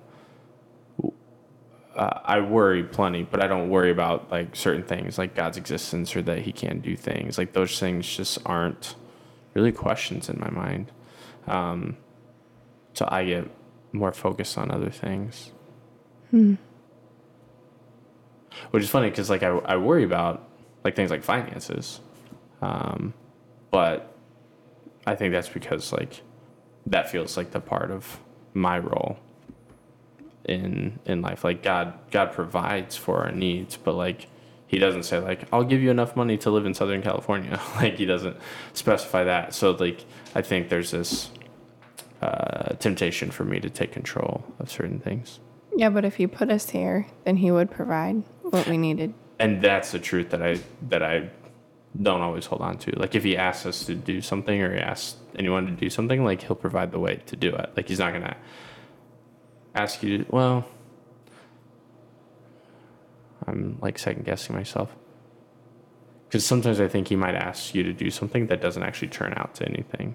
Uh, 1.95 2.21
I 2.25 2.41
worry 2.41 2.83
plenty, 2.85 3.23
but 3.23 3.43
I 3.43 3.47
don't 3.47 3.69
worry 3.69 3.91
about 3.91 4.31
like 4.31 4.57
certain 4.57 4.83
things, 4.83 5.19
like 5.19 5.35
God's 5.35 5.59
existence 5.59 6.17
or 6.17 6.23
that 6.23 6.41
He 6.41 6.53
can't 6.53 6.83
do 6.83 6.97
things. 6.97 7.37
Like 7.39 7.53
those 7.53 7.79
things 7.79 8.07
just 8.17 8.39
aren't 8.47 8.95
really 9.55 9.73
questions 9.73 10.29
in 10.29 10.41
my 10.41 10.51
mind. 10.51 10.91
Um, 11.47 11.97
so 12.95 13.07
I 13.11 13.25
get 13.25 13.51
more 13.93 14.13
focused 14.13 14.57
on 14.57 14.71
other 14.71 14.91
things. 14.91 15.53
Hmm. 16.31 16.55
Which 18.71 18.83
is 18.83 18.91
funny 18.91 19.11
because 19.11 19.29
like 19.29 19.43
I, 19.43 19.49
I 19.49 19.77
worry 19.77 20.05
about 20.05 20.49
like 20.85 20.97
things 20.97 21.11
like 21.11 21.23
finances, 21.23 22.01
um, 22.61 23.15
but 23.71 24.15
I 25.07 25.15
think 25.15 25.33
that's 25.33 25.49
because 25.49 25.93
like 25.93 26.23
that 26.87 27.11
feels 27.11 27.37
like 27.37 27.51
the 27.53 27.61
part 27.61 27.91
of 27.91 28.21
my 28.55 28.79
role. 28.79 29.19
in 30.45 30.99
in 31.07 31.23
life. 31.23 31.45
Like 31.45 31.63
God 31.63 31.95
God 32.11 32.33
provides 32.33 32.97
for 32.97 33.19
our 33.25 33.31
needs, 33.33 33.77
but 33.77 33.95
like 33.95 34.27
he 34.67 34.79
doesn't 34.79 35.05
say 35.05 35.19
like 35.19 35.45
I'll 35.53 35.65
give 35.65 35.81
you 35.83 35.91
enough 35.91 36.17
money 36.17 36.37
to 36.39 36.51
live 36.51 36.67
in 36.67 36.75
Southern 36.75 37.03
California. 37.03 37.61
like 37.77 37.97
he 37.99 38.07
doesn't 38.07 38.37
specify 38.73 39.25
that. 39.25 39.55
So 39.55 39.71
like 39.73 40.05
I 40.35 40.43
think 40.43 40.69
there's 40.69 40.91
this 40.91 41.31
uh, 42.21 42.75
temptation 42.75 43.31
for 43.31 43.45
me 43.45 43.61
to 43.61 43.71
take 43.71 43.93
control 43.93 44.45
of 44.59 44.71
certain 44.71 44.99
things. 45.01 45.41
Yeah, 45.77 45.91
but 45.91 46.05
if 46.05 46.17
he 46.17 46.27
put 46.27 46.51
us 46.51 46.71
here, 46.71 47.07
then 47.25 47.37
he 47.37 47.51
would 47.51 47.71
provide 47.71 48.23
what 48.43 48.67
we 48.69 48.77
needed. 48.77 49.15
And 49.43 49.61
that's 49.61 49.91
the 49.91 49.99
truth 49.99 50.31
that 50.31 50.41
I 50.41 50.61
that 50.89 51.03
I 51.03 51.29
don't 52.01 52.21
always 52.21 52.47
hold 52.47 52.63
on 52.63 52.79
to. 52.79 52.93
Like 52.99 53.17
if 53.17 53.25
he 53.25 53.37
asks 53.37 53.67
us 53.67 53.85
to 53.87 53.95
do 53.97 54.21
something 54.21 54.63
or 54.63 54.73
he 54.73 54.81
asks 54.81 55.17
anyone 55.37 55.67
to 55.67 55.73
do 55.73 55.91
something, 55.91 56.25
like 56.25 56.43
he'll 56.43 56.55
provide 56.55 56.93
the 56.93 57.01
way 57.01 57.17
to 57.27 57.35
do 57.35 57.55
it. 57.55 57.73
Like 57.77 57.89
he's 57.89 57.99
not 57.99 58.13
gonna 58.13 58.37
ask 59.75 60.01
you 60.03 60.19
to, 60.19 60.27
well 60.31 60.65
I'm 63.47 63.79
like 63.83 63.99
second 63.99 64.25
guessing 64.25 64.55
myself. 64.55 64.95
Because 66.29 66.47
sometimes 66.47 66.81
I 66.81 66.87
think 66.87 67.09
he 67.09 67.17
might 67.17 67.35
ask 67.35 67.75
you 67.75 67.83
to 67.83 67.93
do 67.93 68.11
something 68.11 68.47
that 68.47 68.61
doesn't 68.63 68.85
actually 68.85 69.09
turn 69.09 69.35
out 69.37 69.57
to 69.57 69.69
anything. 69.69 70.15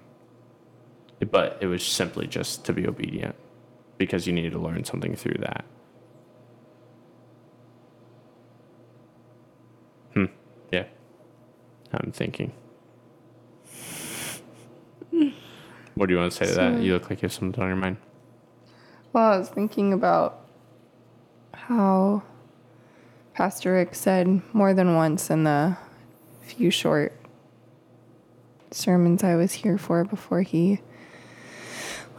But 1.30 1.58
it 1.60 1.66
was 1.66 1.84
simply 1.84 2.26
just 2.26 2.64
to 2.64 2.72
be 2.72 2.88
obedient 2.88 3.36
because 3.98 4.26
you 4.26 4.32
needed 4.32 4.52
to 4.52 4.58
learn 4.58 4.84
something 4.84 5.14
through 5.14 5.36
that. 5.40 5.66
Hmm. 10.14 10.24
Yeah. 10.72 10.84
I'm 11.92 12.12
thinking. 12.12 12.52
What 15.94 16.06
do 16.06 16.14
you 16.14 16.20
want 16.20 16.32
to 16.32 16.44
say 16.44 16.46
to 16.46 16.54
that? 16.56 16.80
You 16.80 16.92
look 16.92 17.10
like 17.10 17.22
you 17.22 17.26
have 17.26 17.32
something 17.32 17.60
on 17.60 17.68
your 17.68 17.76
mind. 17.76 17.96
Well, 19.12 19.32
I 19.32 19.38
was 19.38 19.48
thinking 19.48 19.92
about 19.92 20.46
how 21.54 22.22
Pastor 23.34 23.72
Rick 23.72 23.94
said 23.94 24.42
more 24.52 24.74
than 24.74 24.94
once 24.94 25.30
in 25.30 25.44
the 25.44 25.76
few 26.42 26.70
short 26.70 27.18
sermons 28.70 29.24
I 29.24 29.34
was 29.34 29.52
here 29.52 29.78
for 29.78 30.04
before 30.04 30.42
he 30.42 30.80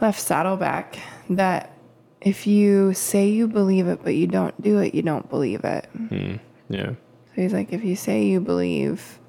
left 0.00 0.20
Saddleback 0.20 0.98
that 1.30 1.76
if 2.20 2.46
you 2.46 2.92
say 2.92 3.28
you 3.28 3.48
believe 3.48 3.86
it 3.86 4.00
but 4.02 4.14
you 4.14 4.26
don't 4.26 4.60
do 4.60 4.78
it, 4.78 4.94
you 4.94 5.02
don't 5.02 5.28
believe 5.30 5.64
it. 5.64 5.86
Hmm. 5.96 6.36
Yeah. 6.68 6.90
So 7.34 7.42
he's 7.42 7.52
like, 7.52 7.72
if 7.72 7.84
you 7.84 7.96
say 7.96 8.24
you 8.24 8.40
believe 8.40 9.19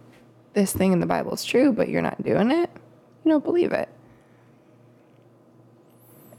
this 0.54 0.74
thing 0.74 0.92
in 0.92 1.00
the 1.00 1.06
Bible 1.06 1.34
is 1.34 1.46
true, 1.46 1.72
but 1.72 1.90
you're 1.90 2.02
not 2.02 2.22
doing 2.24 2.52
it, 2.52 2.70
you 3.24 3.32
don't 3.32 3.44
believe 3.44 3.72
it. 3.72 3.90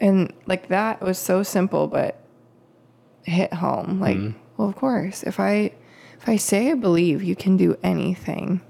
And 0.01 0.33
like 0.47 0.69
that 0.69 1.01
was 1.01 1.19
so 1.19 1.43
simple, 1.43 1.87
but 1.87 2.21
hit 3.23 3.55
home. 3.55 4.01
Like, 4.01 4.17
mm-hmm. 4.17 4.39
well, 4.57 4.69
of 4.69 4.77
course, 4.77 5.23
if 5.23 5.39
I 5.39 5.73
if 6.21 6.29
I 6.29 6.37
say 6.37 6.71
I 6.71 6.75
believe 6.75 7.23
you 7.23 7.37
can 7.37 7.57
do 7.57 7.77
anything, 7.83 8.61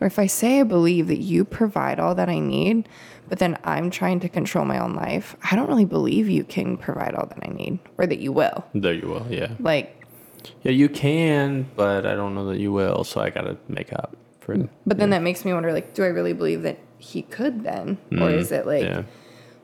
or 0.00 0.06
if 0.06 0.18
I 0.18 0.26
say 0.26 0.60
I 0.60 0.62
believe 0.64 1.08
that 1.08 1.20
you 1.20 1.44
provide 1.44 2.00
all 2.00 2.14
that 2.14 2.28
I 2.28 2.38
need, 2.38 2.88
but 3.28 3.38
then 3.38 3.58
I'm 3.64 3.90
trying 3.90 4.20
to 4.20 4.28
control 4.28 4.64
my 4.64 4.78
own 4.78 4.94
life, 4.94 5.36
I 5.50 5.56
don't 5.56 5.68
really 5.68 5.84
believe 5.84 6.28
you 6.28 6.44
can 6.44 6.76
provide 6.76 7.14
all 7.14 7.26
that 7.26 7.38
I 7.42 7.52
need, 7.52 7.78
or 7.98 8.06
that 8.06 8.18
you 8.18 8.32
will. 8.32 8.64
There 8.74 8.92
you 8.92 9.08
will. 9.08 9.26
Yeah. 9.30 9.52
Like, 9.58 10.04
Yeah, 10.62 10.72
you 10.72 10.88
can, 10.88 11.70
but 11.76 12.04
I 12.04 12.14
don't 12.14 12.34
know 12.34 12.46
that 12.46 12.58
you 12.58 12.72
will. 12.72 13.04
So 13.04 13.20
I 13.20 13.30
got 13.30 13.42
to 13.42 13.56
make 13.68 13.92
up 13.92 14.16
for. 14.42 14.68
But 14.86 14.98
then 14.98 15.10
that 15.10 15.22
makes 15.22 15.44
me 15.44 15.52
wonder 15.52 15.72
like, 15.72 15.94
do 15.94 16.04
I 16.04 16.08
really 16.08 16.32
believe 16.32 16.62
that 16.62 16.78
he 16.98 17.22
could 17.22 17.64
then? 17.64 17.98
Or 18.20 18.30
is 18.30 18.52
it 18.52 18.66
like, 18.66 18.84
yeah. 18.84 19.02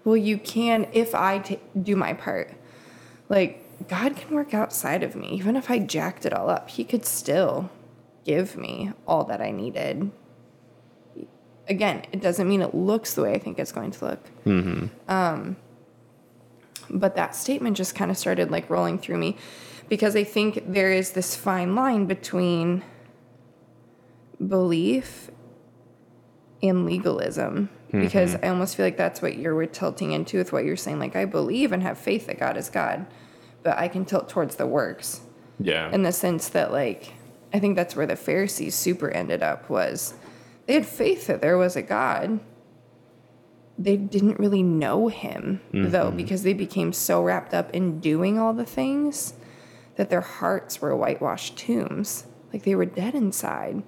well, 0.04 0.16
you 0.16 0.38
can 0.38 0.86
if 0.92 1.14
I 1.14 1.58
do 1.80 1.96
my 1.96 2.14
part? 2.14 2.54
Like, 3.28 3.64
God 3.88 4.16
can 4.16 4.34
work 4.34 4.54
outside 4.54 5.02
of 5.02 5.14
me. 5.14 5.28
Even 5.34 5.54
if 5.56 5.70
I 5.70 5.78
jacked 5.78 6.26
it 6.26 6.32
all 6.32 6.48
up, 6.50 6.70
he 6.70 6.84
could 6.84 7.04
still 7.04 7.70
give 8.24 8.56
me 8.56 8.92
all 9.06 9.24
that 9.24 9.40
I 9.40 9.50
needed. 9.50 10.10
Again, 11.68 12.04
it 12.12 12.20
doesn't 12.20 12.48
mean 12.48 12.62
it 12.62 12.74
looks 12.74 13.14
the 13.14 13.22
way 13.22 13.34
I 13.34 13.38
think 13.38 13.58
it's 13.58 13.72
going 13.72 13.90
to 13.92 14.04
look. 14.04 14.20
Um, 15.08 15.56
but 16.90 17.14
that 17.16 17.36
statement 17.36 17.76
just 17.76 17.94
kind 17.94 18.10
of 18.10 18.18
started 18.18 18.50
like 18.50 18.68
rolling 18.70 18.98
through 18.98 19.18
me 19.18 19.36
because 19.88 20.16
I 20.16 20.24
think 20.24 20.64
there 20.66 20.90
is 20.90 21.12
this 21.12 21.36
fine 21.36 21.74
line 21.74 22.06
between 22.06 22.82
belief 24.46 25.31
in 26.61 26.85
legalism 26.85 27.68
mm-hmm. 27.88 28.01
because 28.01 28.35
I 28.37 28.48
almost 28.48 28.77
feel 28.77 28.87
like 28.87 28.96
that's 28.96 29.22
what 29.22 29.37
you're 29.37 29.66
tilting 29.66 30.12
into 30.12 30.38
with 30.38 30.53
what 30.53 30.64
you're 30.64 30.77
saying. 30.77 30.98
Like, 30.98 31.16
I 31.16 31.24
believe 31.24 31.72
and 31.72 31.83
have 31.83 31.98
faith 31.98 32.27
that 32.27 32.38
God 32.38 32.57
is 32.57 32.68
God, 32.68 33.07
but 33.62 33.79
I 33.79 33.88
can 33.88 34.05
tilt 34.05 34.29
towards 34.29 34.57
the 34.57 34.66
works 34.66 35.20
Yeah. 35.59 35.90
in 35.92 36.03
the 36.03 36.12
sense 36.12 36.48
that, 36.51 36.72
like, 36.72 37.12
I 37.53 37.59
think 37.59 37.77
that's 37.77 37.96
where 37.96 38.07
the 38.07 38.16
Pharisees 38.16 38.74
super 38.74 39.11
ended 39.11 39.42
up 39.42 39.70
was 39.70 40.14
they 40.66 40.74
had 40.74 40.87
faith 40.87 41.27
that 41.29 41.40
there 41.40 41.57
was 41.57 41.77
a 41.77 41.83
God. 41.83 42.40
They 43.79 43.96
didn't 43.96 44.38
really 44.38 44.62
know 44.62 45.09
him 45.09 45.61
though 45.72 46.09
mm-hmm. 46.09 46.16
because 46.16 46.42
they 46.42 46.53
became 46.53 46.92
so 46.92 47.22
wrapped 47.22 47.55
up 47.55 47.70
in 47.70 48.01
doing 48.01 48.38
all 48.38 48.53
the 48.53 48.66
things 48.66 49.35
that 49.96 50.11
their 50.11 50.20
hearts 50.20 50.83
were 50.83 50.94
whitewashed 50.94 51.57
tombs. 51.57 52.27
Like 52.53 52.64
they 52.64 52.74
were 52.74 52.85
dead 52.85 53.14
inside. 53.14 53.83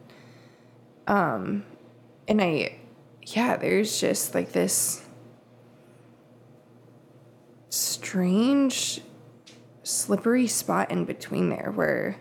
Um 1.06 1.64
and 2.28 2.40
I 2.40 2.76
yeah, 3.22 3.56
there's 3.56 4.00
just 4.00 4.34
like 4.34 4.52
this 4.52 5.04
strange 7.68 9.00
slippery 9.82 10.46
spot 10.46 10.90
in 10.90 11.04
between 11.04 11.48
there 11.48 11.72
where 11.74 12.16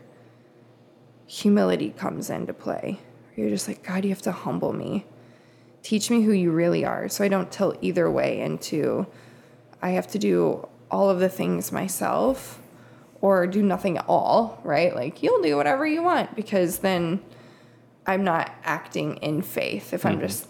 humility 1.25 1.91
comes 1.91 2.29
into 2.29 2.53
play. 2.53 2.99
You're 3.35 3.49
just 3.49 3.67
like, 3.67 3.83
God, 3.83 4.03
you 4.03 4.09
have 4.09 4.21
to 4.23 4.31
humble 4.31 4.73
me. 4.73 5.05
Teach 5.81 6.09
me 6.09 6.23
who 6.23 6.31
you 6.31 6.51
really 6.51 6.83
are 6.83 7.07
so 7.07 7.23
I 7.23 7.29
don't 7.29 7.51
tilt 7.51 7.77
either 7.81 8.09
way 8.09 8.39
into 8.41 9.07
I 9.81 9.91
have 9.91 10.07
to 10.07 10.19
do 10.19 10.67
all 10.91 11.09
of 11.09 11.19
the 11.19 11.29
things 11.29 11.71
myself 11.71 12.59
or 13.21 13.47
do 13.47 13.63
nothing 13.63 13.97
at 13.97 14.05
all, 14.07 14.59
right? 14.63 14.93
Like, 14.93 15.23
you'll 15.23 15.41
do 15.41 15.55
whatever 15.55 15.85
you 15.85 16.03
want 16.03 16.35
because 16.35 16.79
then 16.79 17.21
I'm 18.09 18.23
not 18.23 18.51
acting 18.63 19.17
in 19.17 19.43
faith. 19.43 19.93
If 19.93 20.03
I'm 20.03 20.13
mm-hmm. 20.13 20.21
just 20.21 20.47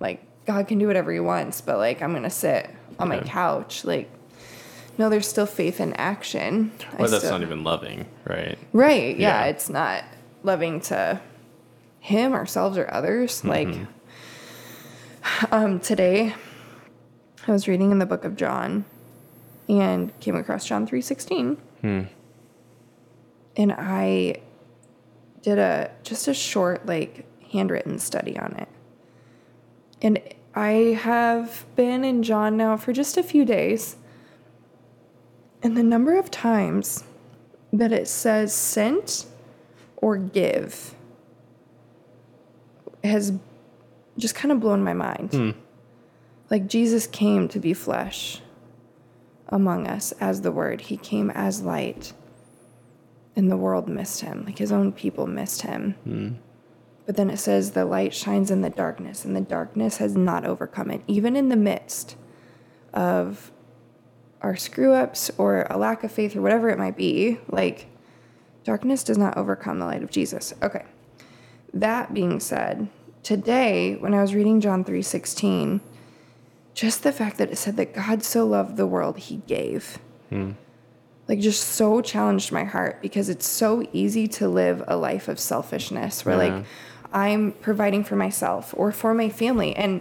like, 0.00 0.24
God 0.44 0.66
can 0.66 0.78
do 0.78 0.88
whatever 0.88 1.12
he 1.12 1.20
wants, 1.20 1.60
but 1.60 1.78
like, 1.78 2.02
I'm 2.02 2.10
going 2.10 2.24
to 2.24 2.30
sit 2.30 2.68
on 2.98 3.08
my 3.08 3.20
couch. 3.20 3.84
Like, 3.84 4.10
no, 4.98 5.08
there's 5.08 5.28
still 5.28 5.46
faith 5.46 5.80
in 5.80 5.92
action. 5.92 6.72
I 6.92 7.02
Well, 7.02 7.10
that's 7.10 7.22
still- 7.22 7.38
not 7.38 7.42
even 7.42 7.62
loving, 7.62 8.06
right? 8.24 8.58
Right. 8.72 9.16
Yeah, 9.16 9.44
Yeah. 9.44 9.50
It's 9.50 9.70
not 9.70 10.02
loving 10.42 10.80
to 10.80 11.20
him, 12.00 12.32
ourselves, 12.32 12.76
or 12.76 12.92
others. 12.92 13.42
Mm-hmm. 13.42 13.48
Like, 13.48 13.78
um, 15.52 15.78
today 15.78 16.34
I 17.46 17.52
was 17.52 17.68
reading 17.68 17.92
in 17.92 18.00
the 18.00 18.06
book 18.06 18.24
of 18.24 18.36
John 18.36 18.84
and 19.68 20.18
came 20.18 20.34
across 20.34 20.66
John 20.66 20.86
three 20.86 21.02
sixteen, 21.02 21.56
hmm. 21.82 22.02
and 23.56 23.72
I 23.72 24.40
did 25.46 25.60
a 25.60 25.92
just 26.02 26.26
a 26.26 26.34
short 26.34 26.86
like 26.86 27.24
handwritten 27.52 28.00
study 28.00 28.36
on 28.36 28.52
it, 28.56 28.68
and 30.02 30.20
I 30.56 30.98
have 31.00 31.64
been 31.76 32.02
in 32.02 32.24
John 32.24 32.56
now 32.56 32.76
for 32.76 32.92
just 32.92 33.16
a 33.16 33.22
few 33.22 33.44
days. 33.44 33.94
And 35.62 35.76
the 35.76 35.84
number 35.84 36.18
of 36.18 36.32
times 36.32 37.04
that 37.72 37.92
it 37.92 38.08
says 38.08 38.52
sent 38.52 39.26
or 39.96 40.16
give 40.16 40.96
has 43.04 43.32
just 44.18 44.34
kind 44.34 44.50
of 44.50 44.58
blown 44.58 44.82
my 44.82 44.94
mind. 44.94 45.30
Hmm. 45.30 45.50
Like 46.50 46.66
Jesus 46.66 47.06
came 47.06 47.46
to 47.48 47.60
be 47.60 47.72
flesh 47.72 48.40
among 49.48 49.86
us 49.86 50.10
as 50.20 50.40
the 50.40 50.50
word. 50.50 50.80
He 50.80 50.96
came 50.96 51.30
as 51.30 51.62
light. 51.62 52.12
And 53.36 53.50
the 53.50 53.56
world 53.56 53.88
missed 53.88 54.22
him. 54.22 54.44
Like 54.46 54.58
his 54.58 54.72
own 54.72 54.92
people 54.92 55.26
missed 55.26 55.62
him. 55.62 55.92
Hmm. 56.04 56.28
But 57.04 57.16
then 57.16 57.30
it 57.30 57.36
says 57.36 57.70
the 57.70 57.84
light 57.84 58.12
shines 58.12 58.50
in 58.50 58.62
the 58.62 58.70
darkness, 58.70 59.24
and 59.24 59.36
the 59.36 59.40
darkness 59.40 59.98
has 59.98 60.16
not 60.16 60.44
overcome 60.44 60.90
it, 60.90 61.02
even 61.06 61.36
in 61.36 61.50
the 61.50 61.56
midst 61.56 62.16
of 62.92 63.52
our 64.42 64.56
screw 64.56 64.92
ups 64.92 65.30
or 65.38 65.66
a 65.70 65.78
lack 65.78 66.02
of 66.02 66.10
faith 66.10 66.34
or 66.34 66.42
whatever 66.42 66.68
it 66.68 66.78
might 66.78 66.96
be. 66.96 67.38
Like, 67.48 67.86
darkness 68.64 69.04
does 69.04 69.18
not 69.18 69.36
overcome 69.36 69.78
the 69.78 69.86
light 69.86 70.02
of 70.02 70.10
Jesus. 70.10 70.52
Okay. 70.62 70.84
That 71.72 72.12
being 72.12 72.40
said, 72.40 72.88
today 73.22 73.96
when 73.96 74.14
I 74.14 74.20
was 74.20 74.34
reading 74.34 74.60
John 74.60 74.84
3:16, 74.84 75.80
just 76.74 77.02
the 77.02 77.12
fact 77.12 77.38
that 77.38 77.50
it 77.50 77.56
said 77.56 77.76
that 77.76 77.94
God 77.94 78.22
so 78.22 78.46
loved 78.46 78.76
the 78.76 78.86
world 78.86 79.18
he 79.18 79.36
gave. 79.46 79.98
Hmm. 80.30 80.52
Like 81.28 81.40
just 81.40 81.62
so 81.62 82.00
challenged 82.00 82.52
my 82.52 82.64
heart 82.64 83.02
because 83.02 83.28
it's 83.28 83.46
so 83.46 83.84
easy 83.92 84.28
to 84.28 84.48
live 84.48 84.82
a 84.86 84.96
life 84.96 85.28
of 85.28 85.38
selfishness 85.40 86.24
where 86.24 86.36
Yeah. 86.36 86.56
like 86.56 86.64
I'm 87.12 87.52
providing 87.52 88.04
for 88.04 88.16
myself 88.16 88.74
or 88.76 88.92
for 88.92 89.14
my 89.14 89.28
family. 89.28 89.74
And 89.74 90.00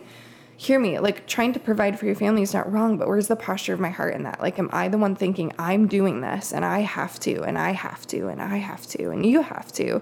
hear 0.58 0.80
me 0.80 1.00
like 1.00 1.28
trying 1.28 1.52
to 1.54 1.60
provide 1.60 2.00
for 2.00 2.06
your 2.06 2.16
family 2.16 2.42
is 2.42 2.54
not 2.54 2.72
wrong 2.72 2.98
but 2.98 3.08
where's 3.10 3.28
the 3.28 3.36
posture 3.36 3.74
of 3.74 3.80
my 3.80 3.90
heart 3.90 4.14
in 4.14 4.24
that? 4.24 4.40
Like 4.42 4.58
am 4.58 4.70
i 4.72 4.88
the 4.88 4.98
one 4.98 5.14
thinking 5.16 5.52
i'm 5.60 5.86
doing 5.88 6.22
this 6.22 6.54
and 6.54 6.64
i 6.64 6.80
have 6.80 7.20
to 7.22 7.44
and 7.44 7.58
i 7.58 7.72
have 7.72 8.08
to 8.08 8.28
and 8.30 8.42
i 8.42 8.56
have 8.58 8.86
to 8.88 9.10
and 9.12 9.26
you 9.26 9.42
have 9.42 9.72
to? 9.74 10.02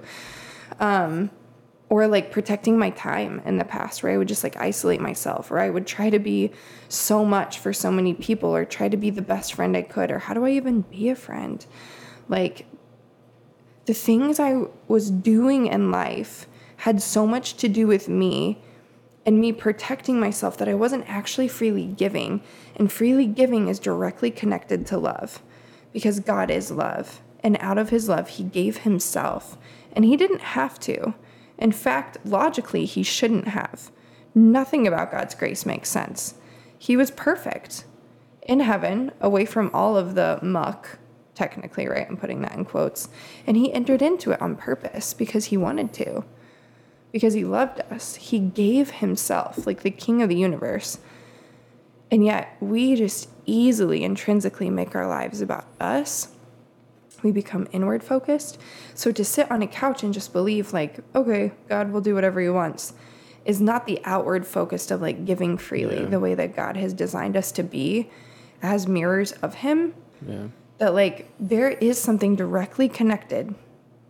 Um 0.80 1.32
or 1.94 2.08
like 2.08 2.32
protecting 2.32 2.76
my 2.76 2.90
time 2.90 3.40
in 3.46 3.58
the 3.58 3.66
past 3.66 4.02
where 4.02 4.12
i 4.12 4.18
would 4.18 4.28
just 4.28 4.44
like 4.44 4.58
isolate 4.58 5.00
myself 5.00 5.52
or 5.52 5.60
i 5.60 5.70
would 5.70 5.86
try 5.86 6.10
to 6.10 6.18
be 6.18 6.52
so 6.90 7.24
much 7.24 7.60
for 7.60 7.72
so 7.72 7.92
many 7.92 8.16
people 8.16 8.50
or 8.56 8.66
try 8.66 8.90
to 8.90 8.98
be 8.98 9.12
the 9.12 9.22
best 9.22 9.54
friend 9.54 9.78
i 9.78 9.82
could 9.82 10.10
or 10.10 10.18
how 10.18 10.34
do 10.34 10.44
i 10.44 10.50
even 10.50 10.82
be 10.82 11.10
a 11.10 11.16
friend 11.16 11.68
like 12.28 12.66
the 13.86 13.94
things 13.94 14.40
i 14.40 14.64
was 14.88 15.12
doing 15.12 15.68
in 15.68 15.92
life 15.92 16.48
had 16.78 17.00
so 17.00 17.28
much 17.28 17.58
to 17.58 17.70
do 17.70 17.86
with 17.86 18.10
me 18.10 18.58
and 19.26 19.40
me 19.40 19.52
protecting 19.52 20.20
myself 20.20 20.58
that 20.58 20.68
I 20.68 20.74
wasn't 20.74 21.06
actually 21.08 21.48
freely 21.48 21.86
giving. 21.86 22.42
And 22.76 22.92
freely 22.92 23.26
giving 23.26 23.68
is 23.68 23.80
directly 23.80 24.32
connected 24.32 24.86
to 24.88 24.98
love 24.98 25.42
because 25.94 26.20
God 26.20 26.52
is 26.52 26.72
love. 26.72 27.22
And 27.42 27.58
out 27.60 27.78
of 27.78 27.90
his 27.90 28.10
love, 28.10 28.30
he 28.30 28.44
gave 28.44 28.80
himself. 28.80 29.58
And 29.94 30.04
he 30.04 30.18
didn't 30.18 30.42
have 30.42 30.80
to. 30.82 31.14
In 31.58 31.72
fact, 31.72 32.18
logically, 32.26 32.86
he 32.86 33.04
shouldn't 33.04 33.48
have. 33.50 33.92
Nothing 34.36 34.88
about 34.88 35.12
God's 35.12 35.36
grace 35.36 35.66
makes 35.66 35.89
sense. 35.89 36.36
He 36.78 36.98
was 36.98 37.12
perfect 37.12 37.86
in 38.42 38.60
heaven, 38.60 39.12
away 39.22 39.46
from 39.46 39.72
all 39.74 39.96
of 39.96 40.16
the 40.16 40.39
muck, 40.42 41.00
technically, 41.34 41.88
right? 41.88 42.06
I'm 42.10 42.18
putting 42.18 42.42
that 42.42 42.56
in 42.56 42.66
quotes. 42.66 43.08
And 43.48 43.56
he 43.56 43.72
entered 43.72 44.02
into 44.02 44.32
it 44.32 44.42
on 44.42 44.56
purpose 44.56 45.13
because 45.13 45.46
he 45.46 45.58
wanted 45.58 45.94
to 45.94 46.26
because 47.13 47.36
he 47.36 47.46
loved 47.46 47.80
us. 47.92 48.16
He 48.16 48.39
gave 48.39 48.89
himself, 48.89 49.66
like 49.66 49.84
the 49.84 49.92
king 49.92 50.22
of 50.22 50.28
the 50.28 50.36
universe. 50.36 50.98
And 52.12 52.26
yet, 52.26 52.58
we 52.60 52.96
just 52.96 53.30
easily 53.46 54.04
intrinsically 54.04 54.70
make 54.70 54.96
our 54.96 55.08
lives 55.08 55.39
about 55.39 55.68
us. 55.80 56.33
We 57.24 57.32
become 57.32 57.68
inward 57.72 58.04
focused. 58.04 58.60
So, 58.94 59.12
to 59.12 59.24
sit 59.24 59.50
on 59.50 59.62
a 59.62 59.68
couch 59.68 60.04
and 60.04 60.14
just 60.14 60.34
believe, 60.34 60.74
like, 60.74 61.00
okay, 61.16 61.52
God 61.70 61.92
will 61.92 62.02
do 62.02 62.14
whatever 62.16 62.42
he 62.42 62.50
wants, 62.50 62.94
is 63.46 63.60
not 63.62 63.88
the 63.88 64.00
outward 64.06 64.46
focused 64.46 64.92
of 64.92 65.02
like 65.02 65.26
giving 65.26 65.58
freely, 65.58 66.02
Yeah. 66.02 66.06
the 66.06 66.20
way 66.20 66.36
that 66.36 66.56
God 66.56 66.78
has 66.78 66.94
designed 66.94 67.36
us 67.36 67.52
to 67.54 67.64
be 67.64 68.10
as 68.62 68.88
mirrors 68.88 69.32
of 69.34 69.56
him. 69.56 69.94
Yeah. 70.28 70.48
That, 70.78 70.94
like, 70.94 71.30
there 71.40 71.70
is 71.70 72.00
something 72.02 72.36
directly 72.36 72.88
connected 72.90 73.54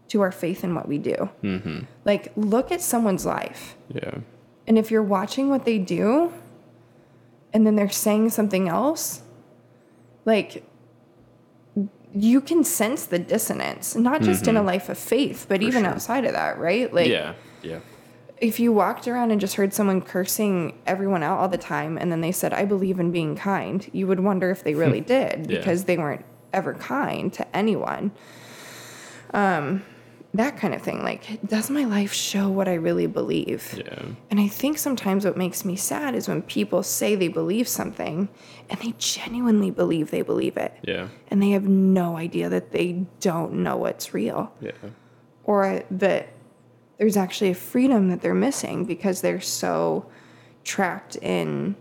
to 0.09 0.21
our 0.21 0.31
faith 0.31 0.63
in 0.63 0.75
what 0.75 0.87
we 0.87 0.97
do. 0.97 1.29
Mm-hmm. 1.43 1.79
Like, 2.05 2.31
look 2.35 2.71
at 2.71 2.81
someone's 2.81 3.25
life. 3.25 3.75
Yeah. 3.89 4.19
And 4.67 4.77
if 4.77 4.91
you're 4.91 5.03
watching 5.03 5.49
what 5.49 5.65
they 5.65 5.77
do 5.77 6.31
and 7.51 7.65
then 7.67 7.75
they're 7.75 7.89
saying 7.89 8.29
something 8.29 8.69
else, 8.69 9.21
like, 10.25 10.63
you 12.15 12.41
can 12.41 12.63
sense 12.63 13.05
the 13.05 13.19
dissonance, 13.19 13.95
not 13.95 14.21
just 14.21 14.47
in 14.47 14.55
a 14.55 14.61
life 14.61 14.89
of 14.89 14.97
faith, 14.97 15.47
but 15.49 15.61
even 15.63 15.83
sure. 15.83 15.91
outside 15.91 16.25
of 16.25 16.33
that, 16.33 16.57
right? 16.59 16.93
Like, 16.93 17.07
yeah. 17.07 17.33
Yeah. 17.63 17.79
if 18.37 18.59
you 18.59 18.71
walked 18.73 19.07
around 19.07 19.31
and 19.31 19.39
just 19.41 19.55
heard 19.55 19.73
someone 19.73 20.01
cursing 20.01 20.77
everyone 20.85 21.23
out 21.23 21.39
all 21.39 21.49
the 21.49 21.57
time 21.57 21.97
and 21.97 22.11
then 22.11 22.21
they 22.21 22.31
said, 22.31 22.53
I 22.53 22.65
believe 22.65 22.99
in 22.99 23.11
being 23.11 23.35
kind, 23.35 23.89
you 23.93 24.05
would 24.07 24.19
wonder 24.19 24.51
if 24.51 24.63
they 24.63 24.75
really 24.75 25.01
did 25.01 25.49
Yeah. 25.49 25.57
because 25.57 25.85
they 25.85 25.97
weren't 25.97 26.25
ever 26.51 26.73
kind 26.75 27.33
to 27.33 27.55
anyone. 27.55 28.11
Um, 29.33 29.83
that 30.35 30.57
kind 30.57 30.73
of 30.73 30.81
thing. 30.81 31.03
Like, 31.03 31.41
does 31.45 31.69
my 31.69 31.83
life 31.85 32.11
show 32.11 32.49
what 32.49 32.67
I 32.67 32.73
really 32.73 33.05
believe? 33.07 33.75
Yeah. 33.77 34.03
And 34.31 34.39
I 34.39 34.47
think 34.47 34.77
sometimes 34.79 35.25
what 35.25 35.37
makes 35.37 35.63
me 35.63 35.75
sad 35.75 36.15
is 36.15 36.27
when 36.27 36.41
people 36.41 36.81
say 36.81 37.15
they 37.15 37.27
believe 37.27 37.67
something 37.67 38.29
and 38.69 38.79
they 38.79 38.93
genuinely 38.97 39.69
believe 39.69 40.09
they 40.09 40.23
believe 40.23 40.57
it. 40.57 40.73
Yeah. 40.81 41.09
And 41.29 41.41
they 41.41 41.51
have 41.51 41.67
no 41.67 42.17
idea 42.17 42.49
that 42.49 42.71
they 42.71 43.05
don't 43.19 43.53
know 43.53 43.77
what's 43.77 44.13
real 44.13 44.51
Yeah. 44.59 44.71
or 45.43 45.83
that 45.91 46.29
there's 46.97 47.17
actually 47.17 47.51
a 47.51 47.55
freedom 47.55 48.09
that 48.09 48.21
they're 48.21 48.33
missing 48.33 48.85
because 48.85 49.21
they're 49.21 49.41
so 49.41 50.07
trapped 50.63 51.15
in 51.17 51.75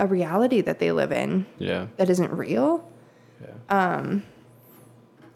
a 0.00 0.06
reality 0.08 0.60
that 0.60 0.80
they 0.80 0.90
live 0.90 1.12
in 1.12 1.46
Yeah. 1.58 1.86
that 1.98 2.10
isn't 2.10 2.32
real. 2.32 2.90
Yeah. 3.40 3.50
Um, 3.68 4.24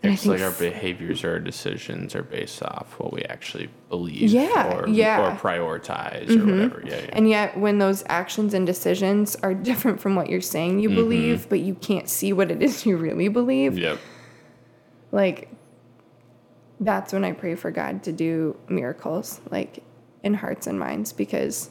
and 0.03 0.13
it's 0.13 0.27
like 0.27 0.41
our 0.41 0.53
behaviors 0.53 1.25
or 1.25 1.33
our 1.33 1.39
decisions 1.41 2.15
are 2.15 2.23
based 2.23 2.63
off 2.63 2.99
what 3.01 3.13
we 3.13 3.23
actually 3.23 3.69
believe 3.89 4.31
Yeah, 4.31 4.77
or, 4.77 4.89
yeah. 4.89 5.21
or 5.21 5.37
prioritize 5.37 6.29
or 6.29 6.35
mm-hmm. 6.35 6.51
whatever. 6.51 6.83
Yeah, 6.85 7.01
yeah. 7.01 7.11
And 7.13 7.29
yet, 7.29 7.59
when 7.59 7.79
those 7.79 8.05
actions 8.07 8.55
and 8.55 8.65
decisions 8.65 9.35
are 9.43 9.55
different 9.71 10.01
from 10.01 10.15
what 10.15 10.31
you're 10.31 10.41
saying 10.41 10.79
you 10.79 10.89
mm-hmm. 10.89 10.97
believe, 10.97 11.49
but 11.49 11.61
you 11.61 11.75
can't 11.75 12.09
see 12.09 12.33
what 12.33 12.51
it 12.51 12.63
is 12.63 12.87
you 12.87 12.97
really 12.97 13.29
believe, 13.29 13.77
yep. 13.77 13.99
like 15.11 15.51
that's 16.81 17.13
when 17.13 17.25
I 17.25 17.33
pray 17.33 17.57
for 17.57 17.73
God 17.73 18.05
to 18.05 18.13
do 18.13 18.57
miracles, 18.69 19.41
like 19.51 19.83
in 20.23 20.35
hearts 20.35 20.69
and 20.69 20.79
minds, 20.79 21.13
because 21.13 21.71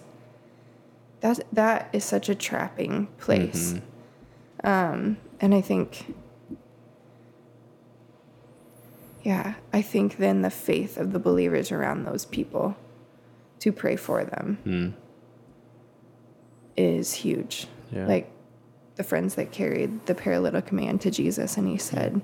that 1.22 1.40
that 1.54 1.90
is 1.94 2.04
such 2.04 2.28
a 2.28 2.36
trapping 2.36 3.08
place. 3.20 3.74
Mm-hmm. 3.74 4.68
Um, 4.68 5.18
and 5.40 5.56
I 5.56 5.62
think, 5.62 6.14
yeah, 9.28 9.56
I 9.74 9.82
think 9.82 10.18
then 10.18 10.42
the 10.42 10.50
faith 10.50 10.96
of 10.98 11.12
the 11.12 11.20
believers 11.20 11.70
around 11.72 12.06
those 12.06 12.24
people 12.26 12.78
to 13.60 13.72
pray 13.74 13.98
for 13.98 14.24
them 14.24 14.58
Mm. 14.66 14.94
is 16.78 17.14
huge. 17.14 17.68
Yeah. 17.92 18.08
Like 18.08 18.32
the 18.96 19.04
friends 19.04 19.36
that 19.36 19.52
carried 19.52 20.06
the 20.06 20.16
paralytic 20.16 20.72
man 20.72 20.98
to 21.00 21.12
Jesus, 21.12 21.58
and 21.58 21.68
he 21.68 21.78
said 21.78 22.22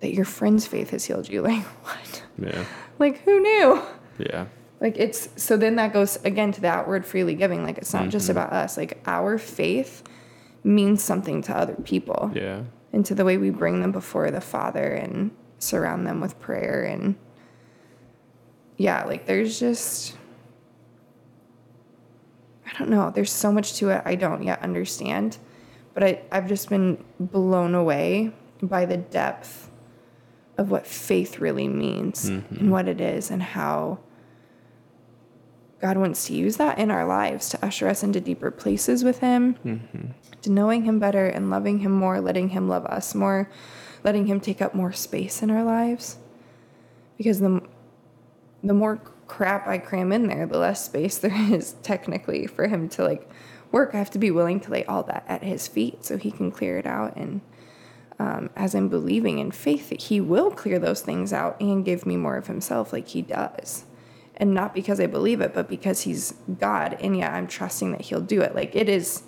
that 0.00 0.12
your 0.14 0.24
friend's 0.24 0.66
faith 0.66 0.90
has 0.90 1.04
healed 1.04 1.28
you. 1.28 1.42
Like, 1.50 1.64
what? 1.84 2.22
Yeah. 2.38 2.64
Like, 2.98 3.18
who 3.24 3.40
knew? 3.40 3.82
Yeah. 4.18 4.46
Like, 4.80 4.96
it's 4.98 5.28
so 5.36 5.56
then 5.56 5.76
that 5.76 5.92
goes 5.92 6.16
again 6.24 6.52
to 6.52 6.60
the 6.60 6.68
outward 6.68 7.04
freely 7.06 7.34
giving. 7.34 7.64
Like, 7.64 7.78
it's 7.78 7.92
not 7.94 8.08
just 8.08 8.28
about 8.28 8.52
us. 8.52 8.76
Like, 8.76 9.00
our 9.06 9.36
faith 9.38 10.02
means 10.64 11.02
something 11.02 11.42
to 11.42 11.56
other 11.56 11.74
people 11.74 12.30
Yeah. 12.34 12.62
and 12.92 13.04
to 13.06 13.14
the 13.14 13.24
way 13.24 13.36
we 13.36 13.50
bring 13.50 13.80
them 13.80 13.90
before 13.92 14.30
the 14.30 14.40
Father 14.40 14.86
and 14.92 15.30
surround 15.62 16.06
them 16.06 16.20
with 16.20 16.38
prayer. 16.40 16.82
And 16.84 17.16
yeah, 18.76 19.04
like, 19.04 19.26
there's 19.26 19.58
just, 19.58 20.16
I 22.66 22.78
don't 22.78 22.90
know, 22.90 23.10
there's 23.10 23.32
so 23.32 23.52
much 23.52 23.74
to 23.74 23.90
it 23.90 24.02
I 24.04 24.14
don't 24.14 24.42
yet 24.42 24.60
understand. 24.62 25.38
But 25.94 26.04
I, 26.04 26.22
I've 26.32 26.48
just 26.48 26.68
been 26.68 27.04
blown 27.20 27.74
away 27.74 28.32
by 28.62 28.86
the 28.86 28.96
depth 28.96 29.70
of 30.56 30.70
what 30.70 30.86
faith 30.86 31.38
really 31.38 31.68
means 31.68 32.30
mm-hmm. 32.30 32.56
and 32.56 32.70
what 32.70 32.88
it 32.88 33.00
is 33.00 33.30
and 33.30 33.42
how 33.42 33.98
God 35.80 35.96
wants 35.96 36.26
to 36.26 36.34
use 36.34 36.58
that 36.58 36.78
in 36.78 36.90
our 36.90 37.04
lives 37.04 37.48
to 37.50 37.64
usher 37.64 37.88
us 37.88 38.04
into 38.04 38.20
deeper 38.20 38.50
places 38.50 39.02
with 39.02 39.18
Him, 39.18 39.56
mm-hmm. 39.64 40.12
to 40.42 40.50
knowing 40.50 40.84
Him 40.84 41.00
better 41.00 41.26
and 41.26 41.50
loving 41.50 41.80
Him 41.80 41.90
more, 41.90 42.20
letting 42.20 42.50
Him 42.50 42.68
love 42.68 42.86
us 42.86 43.14
more, 43.14 43.50
letting 44.04 44.26
Him 44.26 44.40
take 44.40 44.60
up 44.60 44.74
more 44.74 44.92
space 44.92 45.42
in 45.42 45.50
our 45.50 45.64
lives. 45.64 46.16
Because 47.16 47.40
the, 47.40 47.62
the 48.62 48.74
more 48.74 49.00
crap 49.26 49.66
I 49.66 49.78
cram 49.78 50.12
in 50.12 50.26
there, 50.26 50.46
the 50.46 50.58
less 50.58 50.84
space 50.84 51.18
there 51.18 51.34
is 51.52 51.74
technically 51.82 52.46
for 52.46 52.66
Him 52.68 52.88
to 52.90 53.04
like 53.04 53.28
work. 53.70 53.94
I 53.94 53.98
have 53.98 54.10
to 54.10 54.18
be 54.18 54.30
willing 54.30 54.60
to 54.60 54.70
lay 54.70 54.84
all 54.84 55.02
that 55.04 55.24
at 55.28 55.42
His 55.42 55.68
feet 55.68 56.04
so 56.04 56.16
He 56.16 56.30
can 56.30 56.50
clear 56.50 56.78
it 56.78 56.86
out. 56.86 57.16
And 57.16 57.40
um, 58.18 58.50
as 58.54 58.74
I'm 58.74 58.88
believing 58.88 59.38
in 59.38 59.50
faith 59.50 59.88
that 59.88 60.02
He 60.02 60.20
will 60.20 60.50
clear 60.50 60.78
those 60.78 61.00
things 61.00 61.32
out 61.32 61.60
and 61.60 61.84
give 61.84 62.06
me 62.06 62.16
more 62.16 62.36
of 62.36 62.46
Himself 62.46 62.92
like 62.92 63.08
He 63.08 63.22
does. 63.22 63.84
And 64.36 64.54
not 64.54 64.74
because 64.74 64.98
I 64.98 65.06
believe 65.06 65.40
it, 65.40 65.54
but 65.54 65.68
because 65.68 66.02
He's 66.02 66.34
God. 66.58 66.96
And 67.00 67.16
yet 67.16 67.32
I'm 67.32 67.46
trusting 67.46 67.92
that 67.92 68.02
He'll 68.02 68.20
do 68.20 68.42
it. 68.42 68.54
Like 68.54 68.74
it 68.74 68.88
is, 68.88 69.22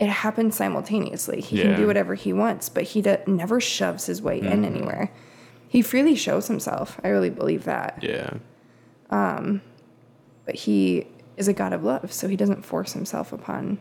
it 0.00 0.08
happens 0.08 0.54
simultaneously. 0.56 1.40
He 1.40 1.60
can 1.60 1.76
do 1.76 1.86
whatever 1.86 2.14
He 2.14 2.32
wants, 2.32 2.68
but 2.68 2.84
He 2.84 3.02
do- 3.02 3.18
never 3.26 3.60
shoves 3.60 4.06
His 4.06 4.22
way 4.22 4.38
in 4.40 4.46
mm-hmm. 4.46 4.64
anywhere. 4.64 5.12
He 5.66 5.82
freely 5.82 6.14
shows 6.14 6.46
Himself. 6.48 7.00
I 7.04 7.08
really 7.08 7.30
believe 7.30 7.64
that. 7.64 7.98
Yeah. 8.02 8.34
Um, 9.10 9.60
but 10.46 10.54
He 10.54 11.06
is 11.36 11.48
a 11.48 11.52
God 11.52 11.72
of 11.72 11.82
love, 11.84 12.12
so 12.12 12.28
He 12.28 12.36
doesn't 12.36 12.64
force 12.64 12.92
Himself 12.92 13.32
upon 13.32 13.78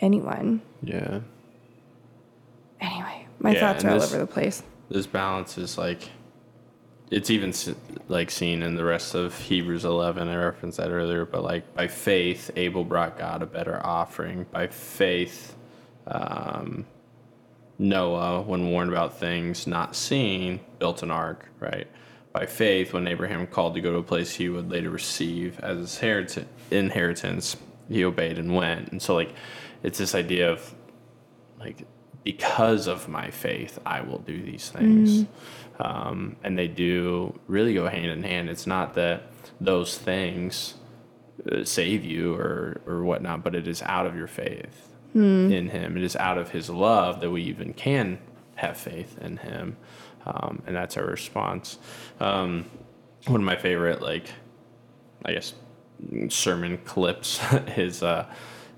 anyone. 0.00 0.60
Yeah. 0.82 1.20
Anyway, 2.80 3.26
my 3.40 3.52
Yeah, 3.52 3.60
thoughts 3.60 3.84
are 3.84 3.90
all 3.90 3.98
this- 3.98 4.12
over 4.12 4.18
the 4.24 4.26
place. 4.30 4.62
This 4.90 5.06
balance 5.06 5.58
is 5.58 5.76
like, 5.76 6.10
it's 7.10 7.30
even 7.30 7.52
like 8.08 8.30
seen 8.30 8.62
in 8.62 8.74
the 8.74 8.84
rest 8.84 9.14
of 9.14 9.38
Hebrews 9.38 9.84
11. 9.84 10.28
I 10.28 10.36
referenced 10.36 10.78
that 10.78 10.90
earlier, 10.90 11.24
but 11.24 11.42
like 11.42 11.74
by 11.74 11.88
faith, 11.88 12.50
Abel 12.56 12.84
brought 12.84 13.18
God 13.18 13.42
a 13.42 13.46
better 13.46 13.84
offering. 13.84 14.46
By 14.50 14.66
faith, 14.68 15.54
um, 16.06 16.86
Noah, 17.78 18.42
when 18.42 18.70
warned 18.70 18.90
about 18.90 19.18
things 19.18 19.66
not 19.66 19.96
seen, 19.96 20.60
built 20.78 21.02
an 21.02 21.10
ark, 21.10 21.48
right? 21.60 21.86
by 22.32 22.46
faith, 22.46 22.92
when 22.92 23.08
Abraham 23.08 23.46
called 23.46 23.74
to 23.74 23.80
go 23.80 23.92
to 23.92 23.98
a 23.98 24.02
place 24.02 24.34
he 24.34 24.48
would 24.48 24.70
later 24.70 24.90
receive 24.90 25.58
as 25.60 25.78
his 25.78 25.96
inherit- 25.96 26.46
inheritance, 26.70 27.56
he 27.88 28.04
obeyed 28.04 28.38
and 28.38 28.54
went. 28.54 28.92
And 28.92 29.00
so, 29.02 29.14
like, 29.14 29.32
it's 29.82 29.98
this 29.98 30.14
idea 30.14 30.52
of, 30.52 30.74
like, 31.58 31.84
because 32.24 32.86
of 32.86 33.08
my 33.08 33.30
faith, 33.30 33.78
I 33.86 34.02
will 34.02 34.18
do 34.18 34.40
these 34.42 34.68
things. 34.70 35.26
Um, 35.78 36.36
and 36.42 36.58
they 36.58 36.68
do 36.68 37.38
really 37.46 37.74
go 37.74 37.88
hand 37.88 38.06
in 38.06 38.22
hand. 38.22 38.48
It's 38.50 38.66
not 38.66 38.94
that 38.94 39.30
those 39.60 39.96
things 39.96 40.74
uh, 41.50 41.64
save 41.64 42.04
you 42.04 42.34
or, 42.34 42.80
or 42.86 43.04
whatnot, 43.04 43.44
but 43.44 43.54
it 43.54 43.68
is 43.68 43.82
out 43.82 44.06
of 44.06 44.16
your 44.16 44.26
faith 44.26 44.88
in 45.52 45.68
Him. 45.68 45.96
It 45.96 46.02
is 46.02 46.16
out 46.16 46.38
of 46.38 46.50
His 46.50 46.68
love 46.68 47.20
that 47.20 47.30
we 47.30 47.42
even 47.42 47.72
can 47.74 48.18
have 48.56 48.76
faith 48.76 49.18
in 49.18 49.36
Him. 49.38 49.76
Um, 50.26 50.62
and 50.66 50.74
that's 50.74 50.96
our 50.96 51.06
response. 51.06 51.78
Um, 52.20 52.66
one 53.26 53.40
of 53.40 53.46
my 53.46 53.56
favorite, 53.56 54.02
like, 54.02 54.26
I 55.24 55.32
guess, 55.32 55.54
sermon 56.28 56.78
clips 56.78 57.40
is 57.76 58.02
uh, 58.02 58.26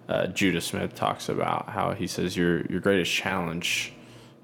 uh, 0.08 0.26
Judah 0.28 0.60
Smith 0.60 0.94
talks 0.94 1.28
about 1.28 1.68
how 1.68 1.92
he 1.92 2.06
says 2.06 2.36
your 2.36 2.64
your 2.66 2.80
greatest 2.80 3.12
challenge 3.12 3.92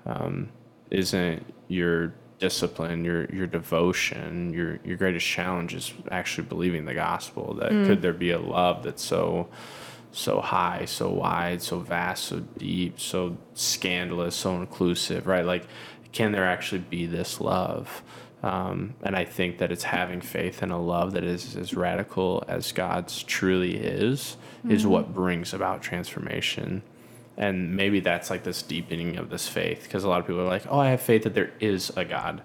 um, 0.04 0.48
isn't 0.90 1.44
your 1.68 2.14
discipline, 2.38 3.04
your 3.04 3.26
your 3.26 3.46
devotion. 3.46 4.52
Your 4.52 4.78
your 4.84 4.96
greatest 4.96 5.26
challenge 5.26 5.74
is 5.74 5.92
actually 6.10 6.46
believing 6.48 6.84
the 6.84 6.94
gospel. 6.94 7.54
That 7.54 7.70
could 7.70 8.02
there 8.02 8.12
be 8.12 8.30
a 8.30 8.38
love 8.38 8.82
that's 8.82 9.02
so 9.02 9.48
so 10.12 10.40
high, 10.40 10.86
so 10.86 11.10
wide, 11.10 11.60
so 11.60 11.78
vast, 11.80 12.24
so 12.24 12.40
deep, 12.58 12.98
so 12.98 13.36
scandalous, 13.54 14.34
so 14.34 14.56
inclusive, 14.56 15.26
right? 15.26 15.44
Like, 15.44 15.66
can 16.12 16.32
there 16.32 16.46
actually 16.46 16.78
be 16.80 17.04
this 17.04 17.38
love? 17.38 18.02
Um, 18.42 18.94
and 19.02 19.14
I 19.14 19.24
think 19.24 19.58
that 19.58 19.70
it's 19.70 19.84
having 19.84 20.20
faith 20.22 20.62
in 20.62 20.70
a 20.70 20.80
love 20.80 21.12
that 21.12 21.24
is 21.24 21.56
as 21.56 21.74
radical 21.74 22.44
as 22.48 22.72
God's 22.72 23.22
truly 23.22 23.76
is, 23.76 24.36
is 24.68 24.86
what 24.86 25.12
brings 25.12 25.52
about 25.52 25.82
transformation. 25.82 26.82
And 27.36 27.76
maybe 27.76 28.00
that's 28.00 28.30
like 28.30 28.44
this 28.44 28.62
deepening 28.62 29.16
of 29.16 29.28
this 29.28 29.46
faith, 29.48 29.82
because 29.82 30.04
a 30.04 30.08
lot 30.08 30.20
of 30.20 30.26
people 30.26 30.40
are 30.40 30.48
like, 30.48 30.66
oh, 30.68 30.78
I 30.78 30.90
have 30.90 31.02
faith 31.02 31.24
that 31.24 31.34
there 31.34 31.52
is 31.60 31.92
a 31.96 32.04
God. 32.04 32.42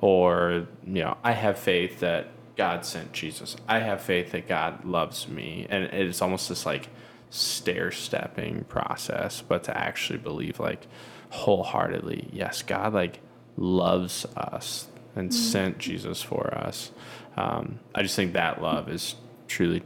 Or, 0.00 0.68
you 0.86 1.02
know, 1.02 1.16
I 1.24 1.32
have 1.32 1.58
faith 1.58 2.00
that 2.00 2.28
God 2.56 2.84
sent 2.84 3.12
Jesus. 3.12 3.56
I 3.68 3.80
have 3.80 4.00
faith 4.00 4.32
that 4.32 4.46
God 4.46 4.84
loves 4.84 5.28
me. 5.28 5.66
And 5.68 5.84
it's 5.84 6.22
almost 6.22 6.48
this 6.48 6.64
like 6.64 6.88
stair 7.30 7.90
stepping 7.90 8.64
process, 8.64 9.42
but 9.42 9.64
to 9.64 9.76
actually 9.76 10.18
believe 10.18 10.60
like 10.60 10.86
wholeheartedly, 11.30 12.28
yes, 12.32 12.62
God 12.62 12.94
like 12.94 13.20
loves 13.56 14.24
us 14.36 14.86
and 15.16 15.34
sent 15.34 15.78
Jesus 15.78 16.22
for 16.22 16.54
us. 16.54 16.92
Um, 17.36 17.80
I 17.94 18.02
just 18.02 18.14
think 18.14 18.34
that 18.34 18.62
love 18.62 18.88
is 18.88 19.16
truly, 19.48 19.82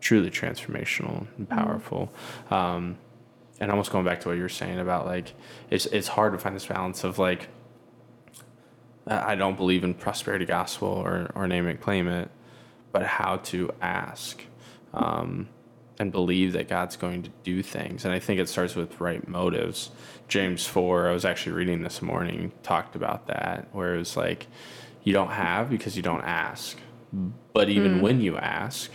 truly 0.00 0.30
transformational 0.30 1.26
and 1.36 1.48
powerful. 1.48 2.12
Um, 2.50 2.96
and 3.60 3.70
almost 3.70 3.90
going 3.90 4.04
back 4.04 4.20
to 4.20 4.28
what 4.28 4.36
you 4.36 4.42
were 4.42 4.48
saying 4.48 4.78
about 4.78 5.06
like, 5.06 5.32
it's, 5.70 5.86
it's 5.86 6.08
hard 6.08 6.32
to 6.32 6.38
find 6.38 6.56
this 6.56 6.66
balance 6.66 7.04
of 7.04 7.18
like, 7.18 7.48
I 9.06 9.34
don't 9.34 9.56
believe 9.56 9.84
in 9.84 9.94
prosperity 9.94 10.46
gospel 10.46 10.88
or, 10.88 11.30
or 11.34 11.46
name 11.46 11.66
it, 11.66 11.80
claim 11.80 12.08
it, 12.08 12.30
but 12.90 13.02
how 13.02 13.36
to 13.36 13.70
ask 13.82 14.42
um, 14.94 15.48
and 15.98 16.10
believe 16.10 16.52
that 16.54 16.68
God's 16.68 16.96
going 16.96 17.22
to 17.24 17.30
do 17.42 17.62
things. 17.62 18.04
And 18.04 18.14
I 18.14 18.18
think 18.18 18.40
it 18.40 18.48
starts 18.48 18.74
with 18.74 19.00
right 19.00 19.26
motives. 19.28 19.90
James 20.26 20.66
4, 20.66 21.08
I 21.08 21.12
was 21.12 21.24
actually 21.24 21.52
reading 21.52 21.82
this 21.82 22.00
morning, 22.00 22.52
talked 22.62 22.96
about 22.96 23.26
that, 23.26 23.68
where 23.72 23.94
it 23.94 23.98
was 23.98 24.16
like, 24.16 24.46
you 25.02 25.12
don't 25.12 25.30
have 25.30 25.68
because 25.68 25.96
you 25.96 26.02
don't 26.02 26.22
ask. 26.22 26.78
But 27.52 27.68
even 27.68 28.00
when 28.00 28.20
you 28.20 28.36
ask, 28.36 28.90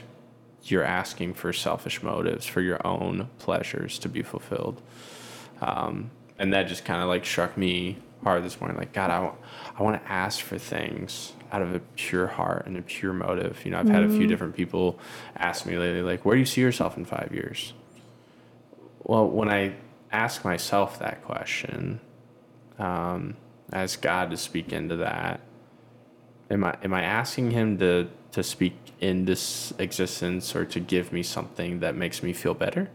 you're 0.72 0.84
asking 0.84 1.34
for 1.34 1.54
selfish 1.54 2.02
motives, 2.04 2.46
for 2.46 2.62
your 2.62 2.86
own 2.86 3.30
pleasures 3.40 4.00
to 4.00 4.10
be 4.10 4.22
fulfilled. 4.22 4.82
Um, 5.62 6.12
and 6.38 6.54
that 6.54 6.68
just 6.68 6.86
kind 6.86 7.02
of 7.02 7.10
like 7.10 7.26
struck 7.26 7.58
me 7.58 7.98
hard 8.24 8.44
this 8.44 8.60
morning. 8.60 8.78
Like, 8.78 8.94
God, 8.94 9.10
I 9.10 9.20
want, 9.20 9.36
I 9.78 9.84
want 9.84 10.04
to 10.04 10.12
ask 10.12 10.40
for 10.40 10.58
things 10.58 11.34
out 11.52 11.62
of 11.62 11.74
a 11.74 11.80
pure 11.96 12.28
heart 12.28 12.66
and 12.68 12.78
a 12.78 12.82
pure 12.82 13.14
motive. 13.14 13.64
You 13.66 13.72
know, 13.72 13.80
I've 13.80 13.90
had 13.90 14.04
a 14.04 14.10
few 14.10 14.28
different 14.28 14.56
people 14.56 15.00
ask 15.36 15.66
me 15.66 15.78
lately, 15.78 16.02
like, 16.02 16.26
where 16.26 16.36
do 16.36 16.40
you 16.40 16.46
see 16.46 16.62
yourself 16.62 16.98
in 16.98 17.06
five 17.06 17.32
years? 17.34 17.74
Well, 19.04 19.28
when 19.28 19.50
I 19.50 19.74
ask 20.12 20.46
myself 20.46 21.00
that 21.00 21.24
question, 21.24 22.00
um, 22.78 23.36
as 23.72 23.96
God 23.96 24.32
to 24.32 24.38
speak 24.38 24.72
into 24.72 24.98
that, 24.98 25.42
am 26.50 26.64
I 26.64 26.78
am 26.84 26.94
I 26.94 27.02
asking 27.02 27.52
Him 27.52 27.78
to 27.80 28.10
to 28.32 28.44
speak 28.44 28.76
in 29.00 29.26
this 29.26 29.74
existence 29.80 30.56
or 30.56 30.66
to 30.66 30.80
give 30.80 31.12
me 31.12 31.24
something 31.24 31.80
that 31.80 31.96
makes 31.96 32.22
me 32.22 32.34
feel 32.34 32.54
better, 32.54 32.90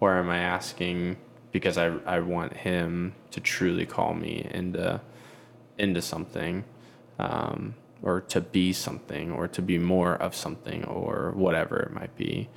or 0.00 0.18
am 0.18 0.30
I 0.30 0.38
asking 0.38 1.16
because 1.52 1.78
I 1.78 1.86
I 2.06 2.20
want 2.20 2.52
Him 2.54 3.14
to 3.30 3.40
truly 3.40 3.86
call 3.86 4.14
me 4.14 4.48
into 4.50 5.00
into 5.78 6.00
something, 6.00 6.64
um, 7.18 7.74
or 8.02 8.20
to 8.20 8.40
be 8.40 8.72
something, 8.72 9.32
or 9.32 9.48
to 9.48 9.62
be 9.62 9.78
more 9.78 10.14
of 10.14 10.34
something, 10.34 10.84
or 10.84 11.32
whatever 11.34 11.78
it 11.78 11.92
might 11.92 12.16
be, 12.16 12.48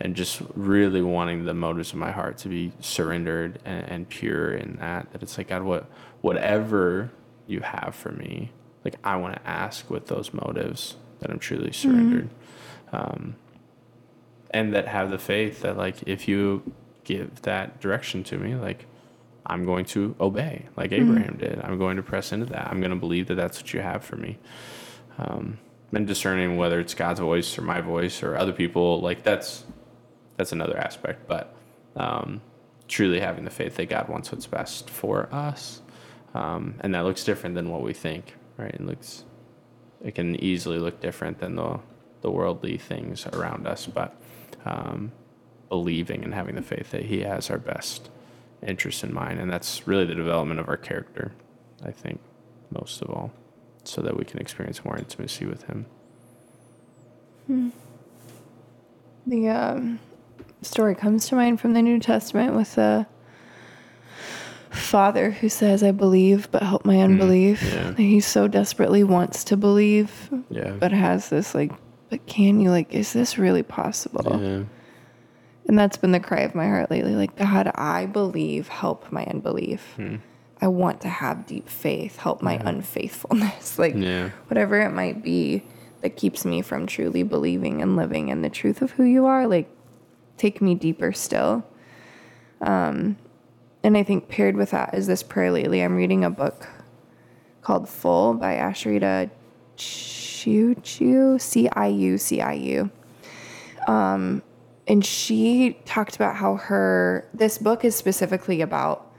and 0.00 0.14
just 0.14 0.42
really 0.54 1.02
wanting 1.02 1.44
the 1.44 1.54
motives 1.54 1.92
of 1.92 1.98
my 1.98 2.10
heart 2.10 2.38
to 2.38 2.48
be 2.48 2.72
surrendered 2.80 3.58
and, 3.64 3.88
and 3.88 4.08
pure 4.08 4.52
in 4.52 4.76
that. 4.76 5.10
That 5.12 5.22
it's 5.22 5.38
like 5.38 5.48
God, 5.48 5.62
what 5.62 5.90
whatever 6.20 7.10
you 7.46 7.60
have 7.60 7.94
for 7.94 8.12
me, 8.12 8.50
like 8.86 8.94
I 9.02 9.16
want 9.16 9.34
to 9.34 9.48
ask 9.48 9.90
with 9.90 10.06
those 10.06 10.32
motives 10.32 10.94
that 11.18 11.28
I'm 11.28 11.40
truly 11.40 11.72
surrendered, 11.72 12.28
um, 12.92 13.34
and 14.52 14.72
that 14.74 14.86
have 14.86 15.10
the 15.10 15.18
faith 15.18 15.62
that 15.62 15.76
like 15.76 16.04
if 16.06 16.28
you 16.28 16.72
give 17.02 17.42
that 17.42 17.80
direction 17.80 18.22
to 18.24 18.38
me, 18.38 18.54
like 18.54 18.86
I'm 19.44 19.64
going 19.64 19.86
to 19.86 20.14
obey, 20.20 20.66
like 20.76 20.92
Abraham 20.92 21.36
did. 21.36 21.60
I'm 21.64 21.78
going 21.78 21.96
to 21.96 22.02
press 22.04 22.30
into 22.30 22.46
that. 22.46 22.68
I'm 22.68 22.78
going 22.78 22.90
to 22.90 22.96
believe 22.96 23.26
that 23.26 23.34
that's 23.34 23.60
what 23.60 23.74
you 23.74 23.80
have 23.80 24.04
for 24.04 24.14
me. 24.14 24.38
Um, 25.18 25.58
and 25.92 26.06
discerning 26.06 26.56
whether 26.56 26.78
it's 26.78 26.94
God's 26.94 27.18
voice 27.18 27.58
or 27.58 27.62
my 27.62 27.80
voice 27.80 28.22
or 28.22 28.36
other 28.36 28.52
people, 28.52 29.00
like 29.00 29.24
that's 29.24 29.64
that's 30.36 30.52
another 30.52 30.76
aspect. 30.76 31.26
But 31.26 31.52
um, 31.96 32.40
truly 32.86 33.18
having 33.18 33.44
the 33.44 33.50
faith 33.50 33.74
that 33.76 33.88
God 33.88 34.08
wants 34.08 34.30
what's 34.30 34.46
best 34.46 34.90
for 34.90 35.28
us, 35.34 35.80
um, 36.34 36.74
and 36.80 36.94
that 36.94 37.00
looks 37.00 37.24
different 37.24 37.56
than 37.56 37.68
what 37.68 37.82
we 37.82 37.92
think, 37.92 38.36
right? 38.56 38.74
It 38.74 38.84
looks 38.84 39.24
it 40.04 40.14
can 40.14 40.36
easily 40.36 40.78
look 40.78 41.00
different 41.00 41.38
than 41.38 41.56
the 41.56 41.80
the 42.22 42.30
worldly 42.30 42.78
things 42.78 43.26
around 43.26 43.66
us, 43.66 43.86
but 43.86 44.16
um, 44.64 45.12
believing 45.68 46.24
and 46.24 46.34
having 46.34 46.54
the 46.54 46.62
faith 46.62 46.90
that 46.90 47.04
He 47.04 47.20
has 47.20 47.50
our 47.50 47.58
best 47.58 48.10
interests 48.66 49.04
in 49.04 49.12
mind, 49.12 49.38
and 49.38 49.50
that's 49.50 49.86
really 49.86 50.06
the 50.06 50.14
development 50.14 50.58
of 50.58 50.68
our 50.68 50.76
character, 50.76 51.32
I 51.84 51.90
think, 51.90 52.20
most 52.70 53.02
of 53.02 53.10
all, 53.10 53.32
so 53.84 54.00
that 54.02 54.16
we 54.16 54.24
can 54.24 54.40
experience 54.40 54.84
more 54.84 54.96
intimacy 54.96 55.46
with 55.46 55.64
Him. 55.64 55.86
The 59.26 59.48
um, 59.48 59.98
story 60.62 60.94
comes 60.94 61.28
to 61.28 61.36
mind 61.36 61.60
from 61.60 61.74
the 61.74 61.82
New 61.82 62.00
Testament 62.00 62.54
with 62.54 62.74
the 62.74 63.06
father 64.76 65.30
who 65.30 65.48
says, 65.48 65.82
I 65.82 65.90
believe, 65.90 66.50
but 66.50 66.62
help 66.62 66.84
my 66.84 67.00
unbelief. 67.00 67.62
yeah. 67.62 67.94
He 67.94 68.20
so 68.20 68.46
desperately 68.48 69.02
wants 69.04 69.44
to 69.44 69.56
believe, 69.56 70.30
Yeah. 70.50 70.70
but 70.72 70.92
has 70.92 71.28
this 71.30 71.54
like, 71.54 71.72
but 72.10 72.24
can 72.26 72.60
you, 72.60 72.70
like, 72.70 72.94
is 72.94 73.12
this 73.12 73.36
really 73.38 73.62
possible? 73.64 74.40
yeah. 74.40 74.62
And 75.68 75.76
that's 75.76 75.96
been 75.96 76.12
the 76.12 76.20
cry 76.20 76.42
of 76.42 76.54
my 76.54 76.66
heart 76.68 76.92
lately. 76.92 77.16
Like, 77.16 77.34
God, 77.34 77.72
I 77.74 78.06
believe, 78.06 78.68
help 78.68 79.10
my 79.10 79.24
unbelief. 79.24 79.98
I 80.60 80.68
want 80.68 81.00
to 81.00 81.08
have 81.08 81.44
deep 81.46 81.68
faith, 81.68 82.16
help 82.18 82.40
my 82.40 82.54
unfaithfulness. 82.64 83.76
like, 83.80 83.96
Yeah. 83.96 84.30
whatever 84.46 84.80
it 84.80 84.90
might 84.92 85.24
be 85.24 85.64
that 86.02 86.16
keeps 86.16 86.44
me 86.44 86.62
from 86.62 86.86
truly 86.86 87.24
believing 87.24 87.82
and 87.82 87.96
living 87.96 88.28
in 88.28 88.42
the 88.42 88.48
truth 88.50 88.80
of 88.80 88.92
who 88.92 89.02
you 89.02 89.26
are, 89.26 89.48
like, 89.48 89.68
take 90.36 90.62
me 90.62 90.76
deeper 90.76 91.10
still. 91.12 91.64
Um, 92.60 93.16
and 93.86 93.96
I 93.96 94.02
think 94.02 94.28
paired 94.28 94.56
with 94.56 94.72
that 94.72 94.94
is 94.94 95.06
this 95.06 95.22
prayer 95.22 95.52
lately. 95.52 95.80
I'm 95.80 95.94
reading 95.94 96.24
a 96.24 96.30
book 96.30 96.68
called 97.62 97.88
Full 97.88 98.34
by 98.34 98.56
Asheritah 98.56 99.30
Ciu, 99.76 101.40
C 101.40 101.68
I 101.68 101.86
U 101.86 102.18
C 102.18 102.40
I 102.40 102.52
U 102.54 102.90
um, 103.86 104.42
and 104.88 105.04
she 105.04 105.78
talked 105.84 106.16
about 106.16 106.34
how 106.34 106.56
her 106.56 107.28
this 107.32 107.58
book 107.58 107.84
is 107.84 107.94
specifically 107.94 108.60
about 108.60 109.14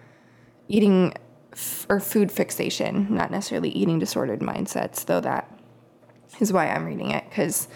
eating 0.68 1.14
f- 1.54 1.86
or 1.88 2.02
food 2.02 2.30
fixation 2.30 3.08
not 3.10 3.32
necessarily 3.32 3.70
eating 3.70 4.00
disordered 4.00 4.42
mindsets 4.42 5.06
though 5.06 5.22
that 5.22 5.50
is 6.40 6.52
why 6.52 6.68
i'm 6.68 6.86
reading 6.86 7.12
it 7.12 7.24
because 7.30 7.68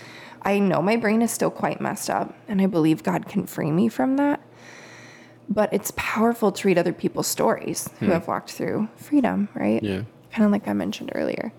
i 0.42 0.60
know 0.60 0.82
my 0.82 0.96
brain 0.98 1.22
is 1.22 1.32
still 1.32 1.52
quite 1.52 1.80
messed 1.80 2.10
up 2.10 2.36
and 2.48 2.62
i 2.62 2.66
believe 2.66 3.04
god 3.04 3.28
can 3.28 3.46
free 3.46 3.72
me 3.72 3.88
from 3.88 4.18
that 4.18 4.42
but 5.50 5.72
it's 5.74 5.92
powerful 5.96 6.52
to 6.52 6.68
read 6.68 6.78
other 6.78 6.94
people's 6.94 7.28
stories 7.28 7.90
who 8.00 8.06
hmm. 8.08 8.12
have 8.12 8.28
walked 8.28 8.52
through 8.52 8.88
freedom 8.96 9.50
right 9.54 9.82
Yeah. 9.84 10.04
kind 10.32 10.46
of 10.46 10.52
like 10.52 10.68
i 10.68 10.74
mentioned 10.74 11.12
earlier 11.16 11.52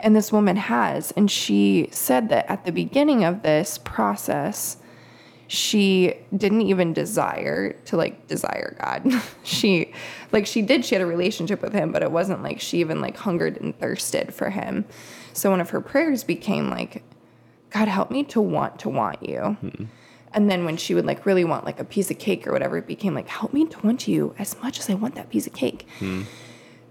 And 0.00 0.14
this 0.14 0.30
woman 0.30 0.56
has. 0.56 1.10
And 1.12 1.30
she 1.30 1.88
said 1.90 2.28
that 2.28 2.44
at 2.50 2.64
the 2.66 2.70
beginning 2.72 3.24
of 3.24 3.42
this 3.42 3.78
process, 3.78 4.76
she 5.48 6.14
didn't 6.36 6.62
even 6.62 6.92
desire 6.92 7.72
to 7.86 7.96
like 7.96 8.26
desire 8.28 8.76
God. 8.78 9.10
she 9.42 9.92
like 10.32 10.46
she 10.46 10.60
did 10.60 10.84
she 10.84 10.94
had 10.94 11.02
a 11.02 11.06
relationship 11.06 11.62
with 11.62 11.72
him, 11.72 11.92
but 11.92 12.02
it 12.02 12.10
wasn't 12.10 12.42
like 12.42 12.60
she 12.60 12.78
even 12.80 13.00
like 13.00 13.16
hungered 13.16 13.56
and 13.60 13.76
thirsted 13.78 14.34
for 14.34 14.50
him. 14.50 14.84
So 15.32 15.50
one 15.50 15.60
of 15.60 15.70
her 15.70 15.80
prayers 15.80 16.24
became 16.24 16.68
like 16.68 17.02
God 17.70 17.88
help 17.88 18.10
me 18.10 18.22
to 18.24 18.40
want 18.40 18.78
to 18.80 18.88
want 18.90 19.22
you. 19.26 19.40
Hmm. 19.40 19.84
And 20.36 20.50
then 20.50 20.66
when 20.66 20.76
she 20.76 20.94
would 20.94 21.06
like 21.06 21.24
really 21.24 21.44
want 21.44 21.64
like 21.64 21.80
a 21.80 21.84
piece 21.84 22.10
of 22.10 22.18
cake 22.18 22.46
or 22.46 22.52
whatever, 22.52 22.76
it 22.76 22.86
became 22.86 23.14
like 23.14 23.26
help 23.26 23.54
me 23.54 23.66
to 23.66 23.80
want 23.80 24.06
you 24.06 24.34
as 24.38 24.54
much 24.62 24.78
as 24.78 24.90
I 24.90 24.94
want 24.94 25.14
that 25.14 25.30
piece 25.30 25.46
of 25.46 25.54
cake. 25.54 25.88
Hmm. 25.98 26.22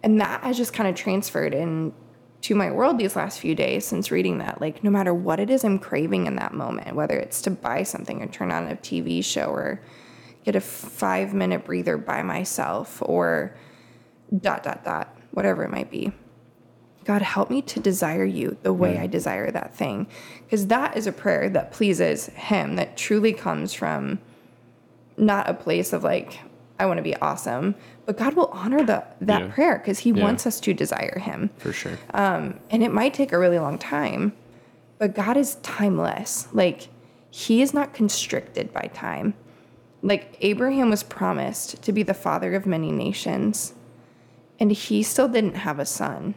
And 0.01 0.19
that 0.19 0.41
has 0.41 0.57
just 0.57 0.73
kind 0.73 0.89
of 0.89 0.95
transferred 0.95 1.53
in 1.53 1.93
to 2.41 2.55
my 2.55 2.71
world 2.71 2.97
these 2.97 3.15
last 3.15 3.39
few 3.39 3.53
days 3.53 3.85
since 3.85 4.09
reading 4.09 4.39
that. 4.39 4.59
Like, 4.61 4.83
no 4.83 4.89
matter 4.89 5.13
what 5.13 5.39
it 5.39 5.51
is 5.51 5.63
I'm 5.63 5.77
craving 5.77 6.25
in 6.25 6.35
that 6.37 6.55
moment, 6.55 6.95
whether 6.95 7.17
it's 7.17 7.41
to 7.43 7.51
buy 7.51 7.83
something 7.83 8.21
or 8.21 8.27
turn 8.27 8.51
on 8.51 8.67
a 8.67 8.75
TV 8.75 9.23
show 9.23 9.45
or 9.45 9.79
get 10.43 10.55
a 10.55 10.61
five 10.61 11.35
minute 11.35 11.65
breather 11.65 11.97
by 11.97 12.23
myself 12.23 12.99
or 13.03 13.55
dot, 14.39 14.63
dot, 14.63 14.83
dot, 14.83 15.15
whatever 15.31 15.63
it 15.63 15.69
might 15.69 15.91
be. 15.91 16.11
God, 17.06 17.22
help 17.22 17.49
me 17.51 17.62
to 17.62 17.80
desire 17.80 18.26
you 18.26 18.58
the 18.64 18.74
way 18.74 18.97
I 18.97 19.06
desire 19.08 19.51
that 19.51 19.76
thing. 19.76 20.08
Because 20.43 20.68
that 20.68 20.97
is 20.97 21.06
a 21.08 21.12
prayer 21.12 21.49
that 21.49 21.72
pleases 21.72 22.28
Him, 22.28 22.76
that 22.78 22.97
truly 22.97 23.32
comes 23.32 23.74
from 23.74 24.20
not 25.18 25.47
a 25.47 25.53
place 25.53 25.93
of 25.93 26.03
like, 26.03 26.39
I 26.80 26.88
want 26.88 26.97
to 26.97 27.03
be 27.03 27.16
awesome, 27.18 27.76
but 28.06 28.18
God 28.18 28.34
will 28.34 28.47
honor 28.47 28.84
the, 28.84 29.03
that 29.22 29.41
Yeah. 29.43 29.51
prayer 29.53 29.78
because 29.78 29.99
He 29.99 30.10
Yeah. 30.12 30.24
wants 30.24 30.45
us 30.47 30.60
to 30.62 30.74
desire 30.74 31.20
Him. 31.20 31.51
For 31.58 31.72
sure. 31.72 31.97
Um, 32.14 32.56
and 32.72 32.84
it 32.84 32.91
might 32.91 33.14
take 33.14 33.32
a 33.32 33.39
really 33.39 33.60
long 33.60 33.78
time, 33.78 34.34
but 34.97 35.14
God 35.16 35.38
is 35.38 35.56
timeless. 35.62 36.47
Like, 36.53 36.89
He 37.30 37.62
is 37.62 37.74
not 37.74 37.93
constricted 37.93 38.74
by 38.74 38.89
time. 38.93 39.36
Like, 40.01 40.38
Abraham 40.41 40.89
was 40.89 41.03
promised 41.03 41.82
to 41.84 41.91
be 41.91 42.01
the 42.03 42.14
father 42.14 42.53
of 42.56 42.66
many 42.66 42.91
nations, 42.91 43.74
and 44.60 44.72
he 44.72 45.03
still 45.03 45.28
didn't 45.28 45.56
have 45.56 45.78
a 45.80 45.86
son. 45.86 46.36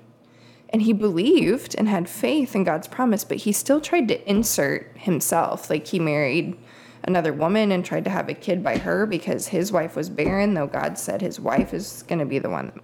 And 0.70 0.82
he 0.82 0.92
believed 0.92 1.74
and 1.78 1.88
had 1.88 2.08
faith 2.08 2.54
in 2.54 2.64
God's 2.64 2.88
promise, 2.88 3.24
but 3.24 3.38
he 3.38 3.52
still 3.52 3.80
tried 3.80 4.08
to 4.08 4.28
insert 4.28 4.90
himself. 4.96 5.70
Like, 5.70 5.86
he 5.86 5.98
married 5.98 6.58
another 7.04 7.32
woman 7.32 7.72
and 7.72 7.84
tried 7.84 8.04
to 8.04 8.10
have 8.10 8.28
a 8.28 8.34
kid 8.34 8.62
by 8.62 8.78
her 8.78 9.06
because 9.06 9.48
his 9.48 9.72
wife 9.72 9.96
was 9.96 10.10
barren, 10.10 10.54
though 10.54 10.66
God 10.66 10.98
said 10.98 11.22
his 11.22 11.40
wife 11.40 11.72
is 11.72 12.02
going 12.02 12.18
to 12.18 12.26
be 12.26 12.38
the 12.38 12.50
one 12.50 12.66
that 12.66 12.82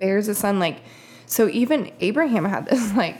bears 0.00 0.28
a 0.28 0.34
son. 0.34 0.58
Like, 0.58 0.80
so 1.26 1.48
even 1.48 1.92
Abraham 2.00 2.44
had 2.44 2.66
this, 2.66 2.92
like, 2.96 3.16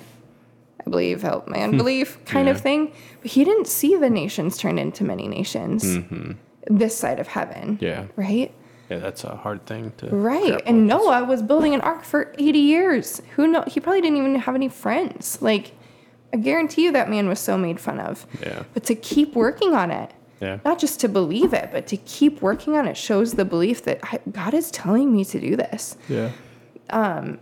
I 0.84 0.90
believe, 0.90 1.22
help 1.22 1.48
my 1.48 1.62
unbelief 1.62 2.16
hmm. 2.16 2.24
kind 2.24 2.48
of 2.48 2.60
thing. 2.60 2.92
But 3.22 3.30
he 3.30 3.44
didn't 3.44 3.68
see 3.68 3.96
the 3.96 4.10
nations 4.10 4.58
turned 4.58 4.78
into 4.80 5.04
many 5.04 5.28
nations 5.28 5.84
mm-hmm. 5.84 6.32
this 6.66 6.96
side 6.96 7.20
of 7.20 7.28
heaven. 7.28 7.78
Yeah. 7.80 8.06
Right? 8.16 8.52
Yeah, 8.90 8.98
that's 8.98 9.24
a 9.24 9.34
hard 9.36 9.64
thing 9.66 9.92
to. 9.98 10.08
Right. 10.08 10.60
And. 10.66 10.86
Noah 10.86 11.24
was 11.24 11.42
building 11.42 11.74
an 11.74 11.80
ark 11.80 12.04
for 12.04 12.34
80 12.38 12.58
years. 12.58 13.22
Who 13.36 13.46
know? 13.46 13.64
He 13.66 13.80
probably 13.80 14.00
didn't 14.02 14.18
even 14.18 14.34
have 14.36 14.54
any 14.54 14.68
friends. 14.68 15.40
Like, 15.40 15.72
I 16.32 16.36
guarantee 16.36 16.84
you 16.84 16.92
that 16.92 17.08
man 17.08 17.28
was 17.28 17.40
so 17.40 17.56
made 17.56 17.80
fun 17.80 17.98
of. 17.98 18.26
Yeah. 18.42 18.64
But 18.74 18.84
to 18.84 18.94
keep 18.94 19.34
working 19.34 19.74
on 19.74 19.90
it, 19.90 20.10
Yeah. 20.40 20.58
not 20.64 20.78
just 20.78 21.00
to 21.00 21.08
believe 21.08 21.54
it, 21.54 21.70
but 21.72 21.86
to 21.88 21.96
keep 21.96 22.42
working 22.42 22.76
on 22.76 22.86
it 22.86 22.96
shows 22.96 23.34
the 23.34 23.44
belief 23.44 23.82
that 23.84 24.00
I, 24.02 24.18
God 24.30 24.52
is 24.52 24.70
telling 24.70 25.12
me 25.14 25.24
to 25.26 25.40
do 25.40 25.56
this. 25.56 25.96
Yeah. 26.08 26.30
Um, 26.90 27.38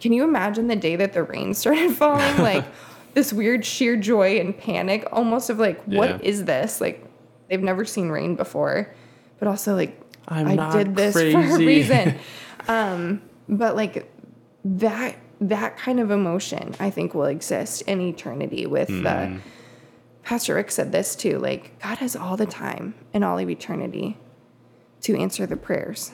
can 0.00 0.12
you 0.12 0.24
imagine 0.24 0.66
the 0.66 0.76
day 0.76 0.96
that 0.96 1.12
the 1.12 1.22
rain 1.22 1.54
started 1.62 1.92
falling? 1.92 2.38
Like 2.38 2.64
this 3.14 3.32
weird 3.32 3.64
sheer 3.64 3.96
joy 3.96 4.38
and 4.38 4.56
panic, 4.56 5.06
almost 5.12 5.48
of 5.48 5.58
like, 5.58 5.80
what 5.84 6.10
Yeah. 6.10 6.18
is 6.28 6.44
this? 6.44 6.80
Like 6.80 7.04
they've 7.48 7.62
never 7.62 7.84
seen 7.84 8.08
rain 8.10 8.34
before, 8.36 8.92
but 9.38 9.48
also 9.48 9.74
like 9.74 9.96
I'm 10.30 10.58
I 10.60 10.72
did 10.72 10.94
this 10.96 11.14
for 11.14 11.26
a 11.26 11.58
reason. 11.58 12.18
um, 12.68 13.22
but 13.48 13.76
like 13.76 14.10
that 14.64 15.16
that 15.40 15.76
kind 15.78 16.00
of 16.00 16.10
emotion, 16.10 16.74
I 16.78 16.90
think, 16.90 17.14
will 17.14 17.24
exist 17.24 17.82
in 17.82 18.00
eternity. 18.00 18.66
With 18.66 18.88
Hmm. 18.88 19.02
the 19.02 19.40
Pastor 20.22 20.54
Rick 20.54 20.70
said 20.70 20.92
this 20.92 21.16
too. 21.16 21.38
Like 21.38 21.78
God 21.82 21.98
has 21.98 22.14
all 22.14 22.36
the 22.36 22.46
time 22.46 22.94
and 23.12 23.24
all 23.24 23.38
of 23.38 23.48
eternity 23.50 24.18
to 25.02 25.16
answer 25.16 25.46
the 25.46 25.56
prayers 25.56 26.12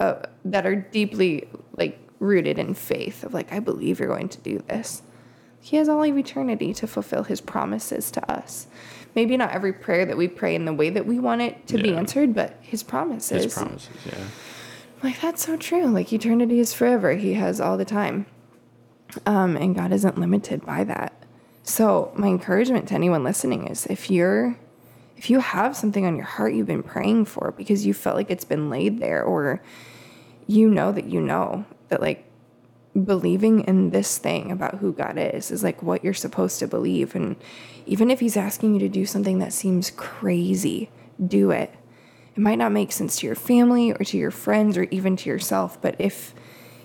uh, 0.00 0.22
that 0.44 0.66
are 0.66 0.74
deeply 0.74 1.48
like 1.76 1.98
rooted 2.18 2.58
in 2.58 2.74
faith 2.74 3.22
of 3.24 3.32
like 3.32 3.52
I 3.52 3.60
believe 3.60 4.00
you're 4.00 4.08
going 4.08 4.28
to 4.30 4.40
do 4.40 4.58
this. 4.68 5.02
He 5.60 5.76
has 5.76 5.88
all 5.88 6.02
of 6.02 6.16
eternity 6.18 6.72
to 6.74 6.86
fulfill 6.86 7.24
his 7.24 7.40
promises 7.40 8.10
to 8.12 8.30
us. 8.30 8.66
Maybe 9.18 9.36
not 9.36 9.50
every 9.50 9.72
prayer 9.72 10.06
that 10.06 10.16
we 10.16 10.28
pray 10.28 10.54
in 10.54 10.64
the 10.64 10.72
way 10.72 10.90
that 10.90 11.04
we 11.04 11.18
want 11.18 11.40
it 11.40 11.66
to 11.66 11.82
be 11.82 11.92
answered, 11.92 12.36
but 12.36 12.56
his 12.60 12.84
promises. 12.84 13.42
His 13.42 13.52
promises. 13.52 13.88
Yeah. 14.06 14.14
Like 15.02 15.20
that's 15.20 15.44
so 15.44 15.56
true. 15.56 15.86
Like 15.86 16.12
eternity 16.12 16.60
is 16.60 16.72
forever. 16.72 17.14
He 17.14 17.34
has 17.34 17.60
all 17.60 17.76
the 17.76 17.84
time. 17.84 18.26
Um, 19.26 19.56
and 19.56 19.74
God 19.74 19.90
isn't 19.90 20.18
limited 20.18 20.64
by 20.64 20.84
that. 20.84 21.20
So 21.64 22.12
my 22.14 22.28
encouragement 22.28 22.86
to 22.90 22.94
anyone 22.94 23.24
listening 23.24 23.66
is 23.66 23.86
if 23.86 24.08
you're 24.08 24.56
if 25.16 25.28
you 25.28 25.40
have 25.40 25.76
something 25.76 26.06
on 26.06 26.14
your 26.14 26.24
heart 26.24 26.54
you've 26.54 26.68
been 26.68 26.84
praying 26.84 27.24
for 27.24 27.52
because 27.56 27.84
you 27.84 27.94
felt 27.94 28.14
like 28.14 28.30
it's 28.30 28.44
been 28.44 28.70
laid 28.70 29.00
there 29.00 29.24
or 29.24 29.60
you 30.46 30.70
know 30.70 30.92
that 30.92 31.06
you 31.06 31.20
know 31.20 31.64
that 31.88 32.00
like 32.00 32.24
believing 33.04 33.60
in 33.60 33.90
this 33.90 34.18
thing 34.18 34.50
about 34.50 34.76
who 34.76 34.92
God 34.92 35.18
is 35.18 35.50
is 35.50 35.62
like 35.62 35.82
what 35.82 36.04
you're 36.04 36.14
supposed 36.14 36.58
to 36.58 36.66
believe 36.66 37.14
and 37.14 37.36
even 37.86 38.10
if 38.10 38.20
he's 38.20 38.36
asking 38.36 38.74
you 38.74 38.80
to 38.80 38.88
do 38.88 39.06
something 39.06 39.38
that 39.38 39.52
seems 39.52 39.90
crazy, 39.90 40.90
do 41.26 41.50
it. 41.50 41.72
It 42.36 42.40
might 42.40 42.58
not 42.58 42.70
make 42.70 42.92
sense 42.92 43.16
to 43.16 43.26
your 43.26 43.34
family 43.34 43.92
or 43.92 44.04
to 44.04 44.18
your 44.18 44.30
friends 44.30 44.76
or 44.76 44.84
even 44.84 45.16
to 45.16 45.30
yourself, 45.30 45.80
but 45.80 45.96
if 45.98 46.34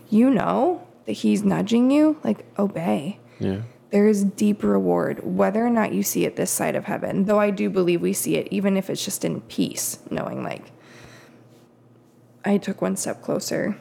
you 0.10 0.30
know 0.30 0.88
that 1.06 1.12
he's 1.12 1.44
nudging 1.44 1.92
you, 1.92 2.18
like 2.24 2.46
obey. 2.58 3.20
Yeah. 3.40 3.62
There 3.92 4.08
is 4.08 4.24
deep 4.24 4.64
reward, 4.64 5.20
whether 5.24 5.64
or 5.64 5.70
not 5.70 5.94
you 5.94 6.02
see 6.02 6.26
it 6.26 6.36
this 6.36 6.50
side 6.50 6.76
of 6.76 6.86
heaven. 6.86 7.26
Though 7.26 7.40
I 7.40 7.52
do 7.52 7.70
believe 7.70 8.02
we 8.02 8.14
see 8.14 8.38
it, 8.38 8.48
even 8.50 8.78
if 8.78 8.90
it's 8.90 9.04
just 9.04 9.24
in 9.24 9.42
peace, 9.42 10.00
knowing 10.10 10.44
like 10.44 10.72
I 12.46 12.58
took 12.58 12.82
one 12.82 12.96
step 12.96 13.22
closer 13.22 13.78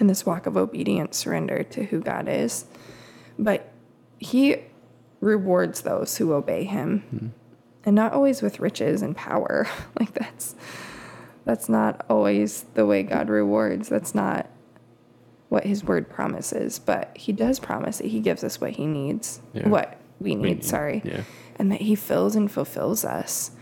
in 0.00 0.06
this 0.06 0.24
walk 0.24 0.46
of 0.46 0.56
obedience, 0.56 1.16
surrender 1.16 1.62
to 1.64 1.84
who 1.84 2.00
God 2.00 2.28
is. 2.28 2.64
But 3.38 3.72
He 4.18 4.56
rewards 5.20 5.82
those 5.82 6.16
who 6.16 6.32
obey 6.32 6.64
Him, 6.64 7.00
hmm. 7.10 7.26
and 7.84 7.96
not 7.96 8.12
always 8.12 8.42
with 8.42 8.60
riches 8.60 9.02
and 9.02 9.16
power. 9.16 9.66
like 9.98 10.12
that's 10.14 10.54
that's 11.44 11.68
not 11.68 12.04
always 12.10 12.64
the 12.74 12.84
way 12.86 13.02
God 13.02 13.28
rewards. 13.28 13.88
That's 13.88 14.14
not 14.14 14.48
what 15.48 15.64
His 15.64 15.82
word 15.84 16.08
promises. 16.08 16.78
But 16.78 17.16
He 17.16 17.32
does 17.32 17.58
promise 17.58 17.98
that 17.98 18.08
He 18.08 18.20
gives 18.20 18.44
us 18.44 18.60
what 18.60 18.72
He 18.72 18.86
needs, 18.86 19.40
Yeah. 19.52 19.68
what 19.68 19.98
we 20.20 20.34
need. 20.34 20.42
need, 20.42 20.64
sorry, 20.64 21.00
yeah. 21.04 21.22
and 21.56 21.70
that 21.72 21.80
He 21.80 21.94
fills 21.94 22.36
and 22.36 22.50
fulfills 22.50 23.04
us. 23.04 23.52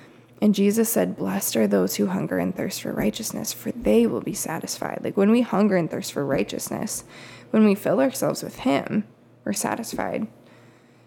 And 0.41 0.55
Jesus 0.55 0.91
said, 0.91 1.16
Blessed 1.16 1.57
are 1.57 1.66
those 1.66 1.97
who 1.97 2.07
hunger 2.07 2.39
and 2.39 2.55
thirst 2.55 2.82
for 2.82 2.93
righteousness, 2.93 3.53
for 3.53 3.72
they 3.72 4.07
will 4.07 4.20
be 4.20 4.34
satisfied. 4.34 5.01
Like 5.03 5.16
when 5.16 5.30
we 5.30 5.41
hunger 5.41 5.76
and 5.76 5.91
thirst 5.91 6.12
for 6.12 6.24
righteousness, 6.24 7.05
when 7.51 7.64
we 7.64 7.74
fill 7.74 8.01
ourselves 8.01 8.43
with 8.43 8.61
Him, 8.61 9.05
we're 9.45 9.55
satisfied. 9.55 10.26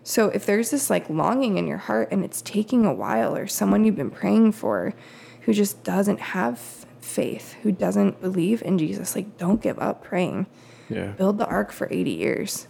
So 0.04 0.30
if 0.30 0.46
there's 0.46 0.72
this 0.72 0.90
like 0.90 1.10
longing 1.10 1.58
in 1.58 1.68
your 1.68 1.78
heart 1.78 2.10
and 2.12 2.26
it's 2.26 2.42
taking 2.42 2.86
a 2.86 2.94
while, 2.94 3.36
or 3.36 3.46
someone 3.46 3.86
you've 3.86 3.96
been 3.96 4.10
praying 4.10 4.54
for 4.54 4.94
who 5.42 5.54
just 5.54 5.84
doesn't 5.84 6.20
have 6.20 6.60
faith, 7.00 7.54
who 7.62 7.72
doesn't 7.72 8.22
believe 8.22 8.64
in 8.64 8.78
Jesus, 8.78 9.16
like 9.16 9.38
don't 9.38 9.62
give 9.62 9.78
up 9.78 10.04
praying. 10.04 10.48
Yeah. 10.90 11.12
Build 11.12 11.38
the 11.38 11.46
ark 11.46 11.72
for 11.72 11.88
80 11.92 12.12
years. 12.12 12.68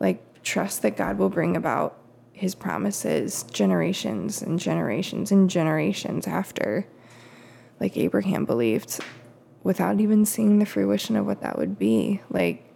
Like 0.00 0.42
trust 0.42 0.82
that 0.82 0.96
God 0.96 1.18
will 1.18 1.28
bring 1.28 1.56
about 1.56 1.98
his 2.34 2.54
promises 2.54 3.44
generations 3.44 4.42
and 4.42 4.58
generations 4.58 5.30
and 5.30 5.48
generations 5.48 6.26
after 6.26 6.86
like 7.80 7.96
Abraham 7.96 8.44
believed 8.44 9.00
without 9.62 10.00
even 10.00 10.26
seeing 10.26 10.58
the 10.58 10.66
fruition 10.66 11.16
of 11.16 11.24
what 11.24 11.40
that 11.40 11.56
would 11.56 11.78
be. 11.78 12.20
Like 12.28 12.68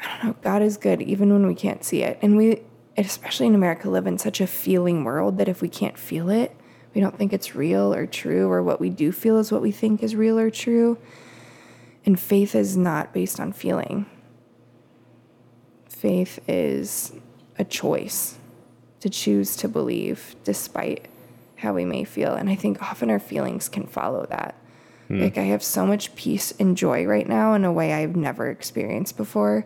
I 0.00 0.08
don't 0.08 0.24
know, 0.24 0.36
God 0.40 0.62
is 0.62 0.76
good 0.76 1.02
even 1.02 1.32
when 1.32 1.46
we 1.46 1.54
can't 1.56 1.84
see 1.84 2.02
it. 2.02 2.18
And 2.22 2.36
we 2.36 2.62
especially 2.96 3.46
in 3.46 3.54
America 3.54 3.90
live 3.90 4.06
in 4.06 4.18
such 4.18 4.40
a 4.40 4.46
feeling 4.46 5.04
world 5.04 5.38
that 5.38 5.48
if 5.48 5.60
we 5.60 5.68
can't 5.68 5.98
feel 5.98 6.30
it, 6.30 6.54
we 6.94 7.00
don't 7.00 7.18
think 7.18 7.32
it's 7.32 7.54
real 7.54 7.92
or 7.92 8.06
true 8.06 8.50
or 8.50 8.62
what 8.62 8.80
we 8.80 8.88
do 8.88 9.12
feel 9.12 9.38
is 9.38 9.52
what 9.52 9.62
we 9.62 9.72
think 9.72 10.02
is 10.02 10.14
real 10.14 10.38
or 10.38 10.50
true. 10.50 10.96
And 12.06 12.18
faith 12.18 12.54
is 12.54 12.76
not 12.76 13.12
based 13.12 13.38
on 13.40 13.52
feeling. 13.52 14.06
Faith 15.88 16.38
is 16.48 17.12
a 17.58 17.64
choice 17.64 18.36
to 19.00 19.10
choose 19.10 19.56
to 19.56 19.68
believe 19.68 20.36
despite 20.44 21.06
how 21.56 21.72
we 21.72 21.84
may 21.84 22.04
feel. 22.04 22.34
And 22.34 22.48
I 22.48 22.54
think 22.54 22.80
often 22.82 23.10
our 23.10 23.18
feelings 23.18 23.68
can 23.68 23.86
follow 23.86 24.26
that. 24.26 24.54
Hmm. 25.08 25.20
Like 25.20 25.38
I 25.38 25.42
have 25.42 25.62
so 25.62 25.86
much 25.86 26.14
peace 26.14 26.52
and 26.58 26.76
joy 26.76 27.04
right 27.04 27.28
now 27.28 27.54
in 27.54 27.64
a 27.64 27.72
way 27.72 27.92
I've 27.92 28.16
never 28.16 28.48
experienced 28.48 29.16
before. 29.16 29.64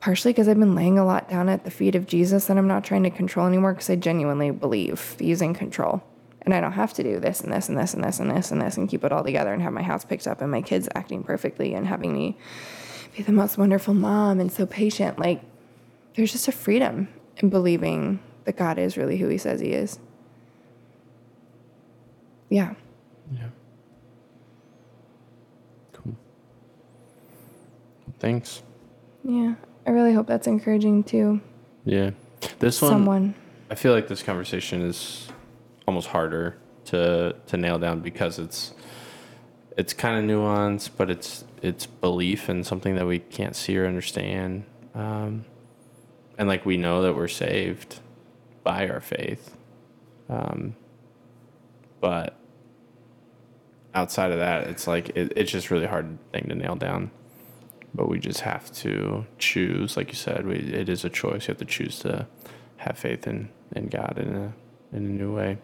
Partially 0.00 0.32
because 0.32 0.48
I've 0.48 0.58
been 0.58 0.74
laying 0.74 0.98
a 0.98 1.04
lot 1.04 1.30
down 1.30 1.48
at 1.48 1.64
the 1.64 1.70
feet 1.70 1.94
of 1.94 2.06
Jesus 2.06 2.50
and 2.50 2.58
I'm 2.58 2.68
not 2.68 2.84
trying 2.84 3.04
to 3.04 3.10
control 3.10 3.46
anymore 3.46 3.72
because 3.72 3.88
I 3.88 3.96
genuinely 3.96 4.50
believe 4.50 5.16
in 5.18 5.54
control. 5.54 6.02
And 6.42 6.52
I 6.52 6.60
don't 6.60 6.72
have 6.72 6.92
to 6.94 7.02
do 7.02 7.18
this 7.18 7.40
and 7.40 7.50
this 7.50 7.70
and 7.70 7.78
this 7.78 7.94
and 7.94 8.04
this 8.04 8.20
and 8.20 8.30
this 8.30 8.50
and 8.50 8.60
this 8.60 8.76
and 8.76 8.86
keep 8.86 9.02
it 9.02 9.12
all 9.12 9.24
together 9.24 9.54
and 9.54 9.62
have 9.62 9.72
my 9.72 9.82
house 9.82 10.04
picked 10.04 10.26
up 10.26 10.42
and 10.42 10.50
my 10.50 10.60
kids 10.60 10.90
acting 10.94 11.22
perfectly 11.22 11.72
and 11.72 11.86
having 11.86 12.12
me 12.12 12.36
be 13.16 13.22
the 13.22 13.32
most 13.32 13.56
wonderful 13.56 13.94
mom 13.94 14.40
and 14.40 14.52
so 14.52 14.66
patient. 14.66 15.18
Like 15.18 15.40
there's 16.14 16.32
just 16.32 16.48
a 16.48 16.52
freedom 16.52 17.08
in 17.38 17.50
believing 17.50 18.20
that 18.44 18.56
God 18.56 18.78
is 18.78 18.96
really 18.96 19.18
who 19.18 19.28
he 19.28 19.38
says 19.38 19.60
he 19.60 19.72
is. 19.72 19.98
Yeah. 22.48 22.74
Yeah. 23.32 23.48
Cool. 25.92 26.14
Thanks. 28.18 28.62
Yeah. 29.24 29.54
I 29.86 29.90
really 29.90 30.12
hope 30.12 30.26
that's 30.26 30.46
encouraging 30.46 31.04
too. 31.04 31.40
Yeah. 31.84 32.10
This 32.58 32.80
one, 32.80 32.90
someone. 32.90 33.34
I 33.70 33.74
feel 33.74 33.92
like 33.92 34.08
this 34.08 34.22
conversation 34.22 34.82
is 34.82 35.28
almost 35.86 36.08
harder 36.08 36.56
to 36.86 37.34
to 37.46 37.56
nail 37.56 37.78
down 37.78 38.00
because 38.00 38.38
it's 38.38 38.74
it's 39.76 39.92
kind 39.92 40.18
of 40.30 40.36
nuanced, 40.36 40.90
but 40.96 41.10
it's 41.10 41.44
it's 41.62 41.86
belief 41.86 42.48
in 42.48 42.62
something 42.62 42.94
that 42.96 43.06
we 43.06 43.18
can't 43.18 43.56
see 43.56 43.76
or 43.76 43.86
understand. 43.86 44.64
Um, 44.94 45.44
and 46.38 46.48
like 46.48 46.66
we 46.66 46.76
know 46.76 47.02
that 47.02 47.14
we're 47.14 47.28
saved 47.28 48.00
by 48.62 48.88
our 48.88 49.00
faith, 49.00 49.56
um, 50.28 50.74
but 52.00 52.36
outside 53.94 54.32
of 54.32 54.38
that, 54.38 54.66
it's 54.68 54.86
like 54.86 55.10
it, 55.10 55.32
it's 55.36 55.50
just 55.50 55.70
really 55.70 55.86
hard 55.86 56.18
thing 56.32 56.48
to 56.48 56.54
nail 56.54 56.76
down. 56.76 57.10
But 57.94 58.08
we 58.08 58.18
just 58.18 58.40
have 58.40 58.72
to 58.72 59.24
choose, 59.38 59.96
like 59.96 60.08
you 60.08 60.16
said, 60.16 60.46
we, 60.46 60.56
it 60.56 60.88
is 60.88 61.04
a 61.04 61.08
choice. 61.10 61.46
You 61.46 61.52
have 61.52 61.58
to 61.58 61.64
choose 61.64 62.00
to 62.00 62.26
have 62.78 62.98
faith 62.98 63.26
in, 63.28 63.50
in 63.74 63.86
God 63.86 64.18
in 64.18 64.34
a 64.34 64.52
in 64.92 65.04
a 65.04 65.08
new 65.08 65.34
way. 65.34 65.58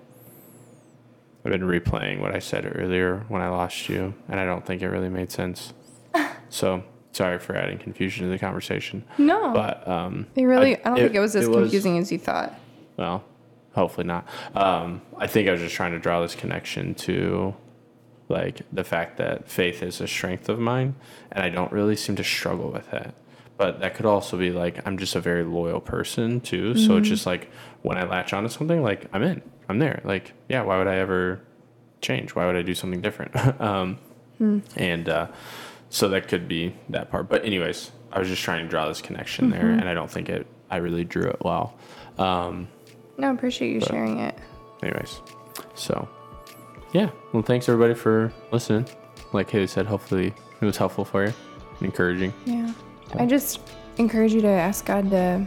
I've 1.45 1.53
been 1.53 1.63
replaying 1.63 2.21
what 2.21 2.35
I 2.35 2.39
said 2.39 2.71
earlier 2.77 3.25
when 3.29 3.41
I 3.41 3.49
lost 3.49 3.89
you, 3.89 4.15
and 4.29 4.39
I 4.39 4.45
don't 4.45 4.65
think 4.67 4.83
it 4.83 4.89
really 4.89 5.09
made 5.09 5.33
sense. 5.33 5.73
so 6.51 6.85
sorry 7.13 7.39
for 7.39 7.57
adding 7.57 7.79
confusion 7.79 8.27
to 8.27 8.31
the 8.31 8.39
conversation. 8.39 9.05
No. 9.19 9.53
But 9.53 9.87
um, 9.89 10.27
It 10.37 10.45
really, 10.45 10.77
I- 10.77 10.81
I, 10.81 10.83
don't 10.85 10.99
it- 10.99 11.03
think 11.03 11.15
it 11.17 11.21
was 11.21 11.37
as 11.37 11.47
it 11.47 11.51
was- 11.51 11.57
confusing 11.65 11.99
as 11.99 12.11
you 12.13 12.19
thought. 12.19 12.55
well, 12.97 13.25
hopefully 13.75 14.07
not. 14.07 14.27
Um, 14.55 15.03
I 15.19 15.27
think 15.27 15.49
I 15.49 15.53
was 15.53 15.61
just 15.61 15.75
trying 15.75 15.93
to 15.93 15.99
draw 15.99 16.21
this 16.23 16.35
connection 16.35 16.95
to 16.97 17.55
like 18.29 18.61
the 18.73 18.85
fact 18.85 19.17
that 19.17 19.49
faith 19.49 19.83
is 19.83 20.01
a 20.01 20.07
strength 20.07 20.49
of 20.49 20.59
mine, 20.61 20.95
and 21.33 21.43
I 21.45 21.49
don't 21.49 21.73
really 21.73 21.97
seem 21.97 22.15
to 22.17 22.25
struggle 22.25 22.71
with 22.71 22.89
that. 22.93 23.15
But 23.57 23.81
that 23.81 23.95
could 23.95 24.07
also 24.07 24.37
be 24.39 24.51
like 24.53 24.87
I'm 24.87 24.97
just 24.99 25.15
a 25.17 25.21
very 25.21 25.43
loyal 25.45 25.81
person 25.81 26.41
too. 26.41 26.77
So 26.77 26.97
it's 26.97 27.09
just 27.09 27.27
like 27.27 27.51
when 27.83 27.99
I 27.99 28.05
latch 28.05 28.33
onto 28.33 28.49
something, 28.49 28.83
like 28.83 29.07
I'm 29.13 29.23
in, 29.23 29.43
I'm 29.69 29.79
there. 29.81 30.01
Like 30.05 30.33
yeah, 30.49 30.63
why 30.63 30.79
would 30.79 30.87
I 30.87 30.97
ever 30.99 31.41
change? 32.01 32.35
Why 32.35 32.47
would 32.47 32.57
I 32.57 32.63
do 32.63 32.75
something 32.75 33.01
different? 33.03 33.37
um, 33.61 33.99
And 34.77 35.09
uh, 35.09 35.27
so 35.91 36.09
that 36.09 36.29
could 36.29 36.49
be 36.49 36.75
that 36.89 37.11
part. 37.11 37.29
But 37.29 37.45
anyways, 37.45 37.91
I 38.13 38.19
was 38.19 38.29
just 38.29 38.43
trying 38.43 38.65
to 38.65 38.69
draw 38.71 38.89
this 38.89 39.03
connection 39.03 39.51
there, 39.51 39.69
and 39.71 39.89
I 39.89 39.93
don't 39.95 40.11
think 40.11 40.29
it. 40.31 40.47
I 40.71 40.77
really 40.79 41.05
drew 41.05 41.25
it 41.29 41.39
well. 41.45 41.77
Um, 42.19 42.69
No, 43.19 43.29
I 43.29 43.33
appreciate 43.33 43.73
you 43.75 43.81
sharing 43.81 44.19
it. 44.21 44.35
anyways, 44.83 45.21
so 45.75 46.09
yeah. 46.93 47.11
Well, 47.33 47.43
thanks 47.43 47.69
everybody 47.69 47.95
for 47.95 48.33
listening. 48.53 48.87
Like 49.33 49.51
Haley 49.51 49.67
said, 49.67 49.87
hopefully 49.87 50.33
it 50.61 50.65
was 50.65 50.77
helpful 50.77 51.05
for 51.05 51.27
you, 51.27 51.33
encouraging. 51.83 52.33
Yeah. 52.47 52.73
I 53.15 53.27
just 53.27 53.61
encourage 53.99 54.33
you 54.33 54.41
to 54.41 54.49
ask 54.49 54.85
God 54.87 55.11
to 55.11 55.47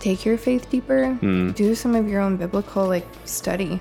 take 0.00 0.24
your 0.24 0.36
faith 0.38 0.68
deeper. 0.70 1.14
Do 1.54 1.74
some 1.74 1.94
of 1.94 2.08
your 2.08 2.20
own 2.20 2.36
biblical 2.36 2.86
like 2.86 3.06
study. 3.24 3.80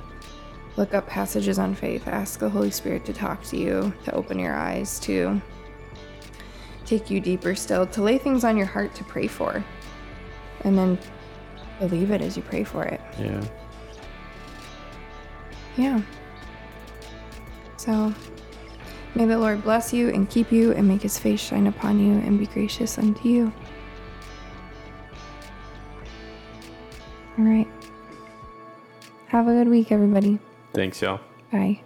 Look 0.78 0.94
up 0.94 1.08
passages 1.08 1.58
on 1.58 1.74
faith. 1.74 2.08
Ask 2.08 2.40
the 2.40 2.50
Holy 2.50 2.70
Spirit 2.70 3.06
to 3.06 3.14
talk 3.14 3.42
to 3.46 3.58
you, 3.58 3.94
to 4.04 4.14
open 4.14 4.38
your 4.38 4.54
eyes, 4.54 5.00
to 5.02 5.42
take 6.86 7.10
you 7.10 7.22
deeper 7.22 7.56
still, 7.56 7.88
to 7.88 8.02
lay 8.02 8.18
things 8.18 8.44
on 8.44 8.58
your 8.58 8.66
heart 8.66 8.94
to 8.96 9.04
pray 9.06 9.28
for. 9.28 9.64
And 10.62 10.78
then 10.78 11.00
believe 11.80 12.12
it 12.12 12.22
as 12.22 12.36
you 12.36 12.44
pray 12.44 12.64
for 12.64 12.84
it. 12.84 13.00
Yeah. 13.18 13.44
Yeah. 15.78 16.02
So 17.78 18.14
may 19.14 19.26
the 19.26 19.38
Lord 19.38 19.64
bless 19.64 19.94
you 19.94 20.10
and 20.10 20.30
keep 20.30 20.52
you 20.52 20.74
and 20.74 20.88
make 20.88 21.02
his 21.02 21.18
face 21.18 21.40
shine 21.40 21.68
upon 21.68 22.00
you 22.00 22.14
and 22.14 22.38
be 22.38 22.48
gracious 22.48 22.98
unto 22.98 23.30
you. 23.30 23.54
All 27.38 27.46
right. 27.46 27.68
Have 29.28 29.48
a 29.48 29.54
good 29.54 29.70
week, 29.70 29.92
everybody. 29.92 30.40
Thanks, 30.76 31.02
y'all. 31.02 31.22
Bye. 31.52 31.82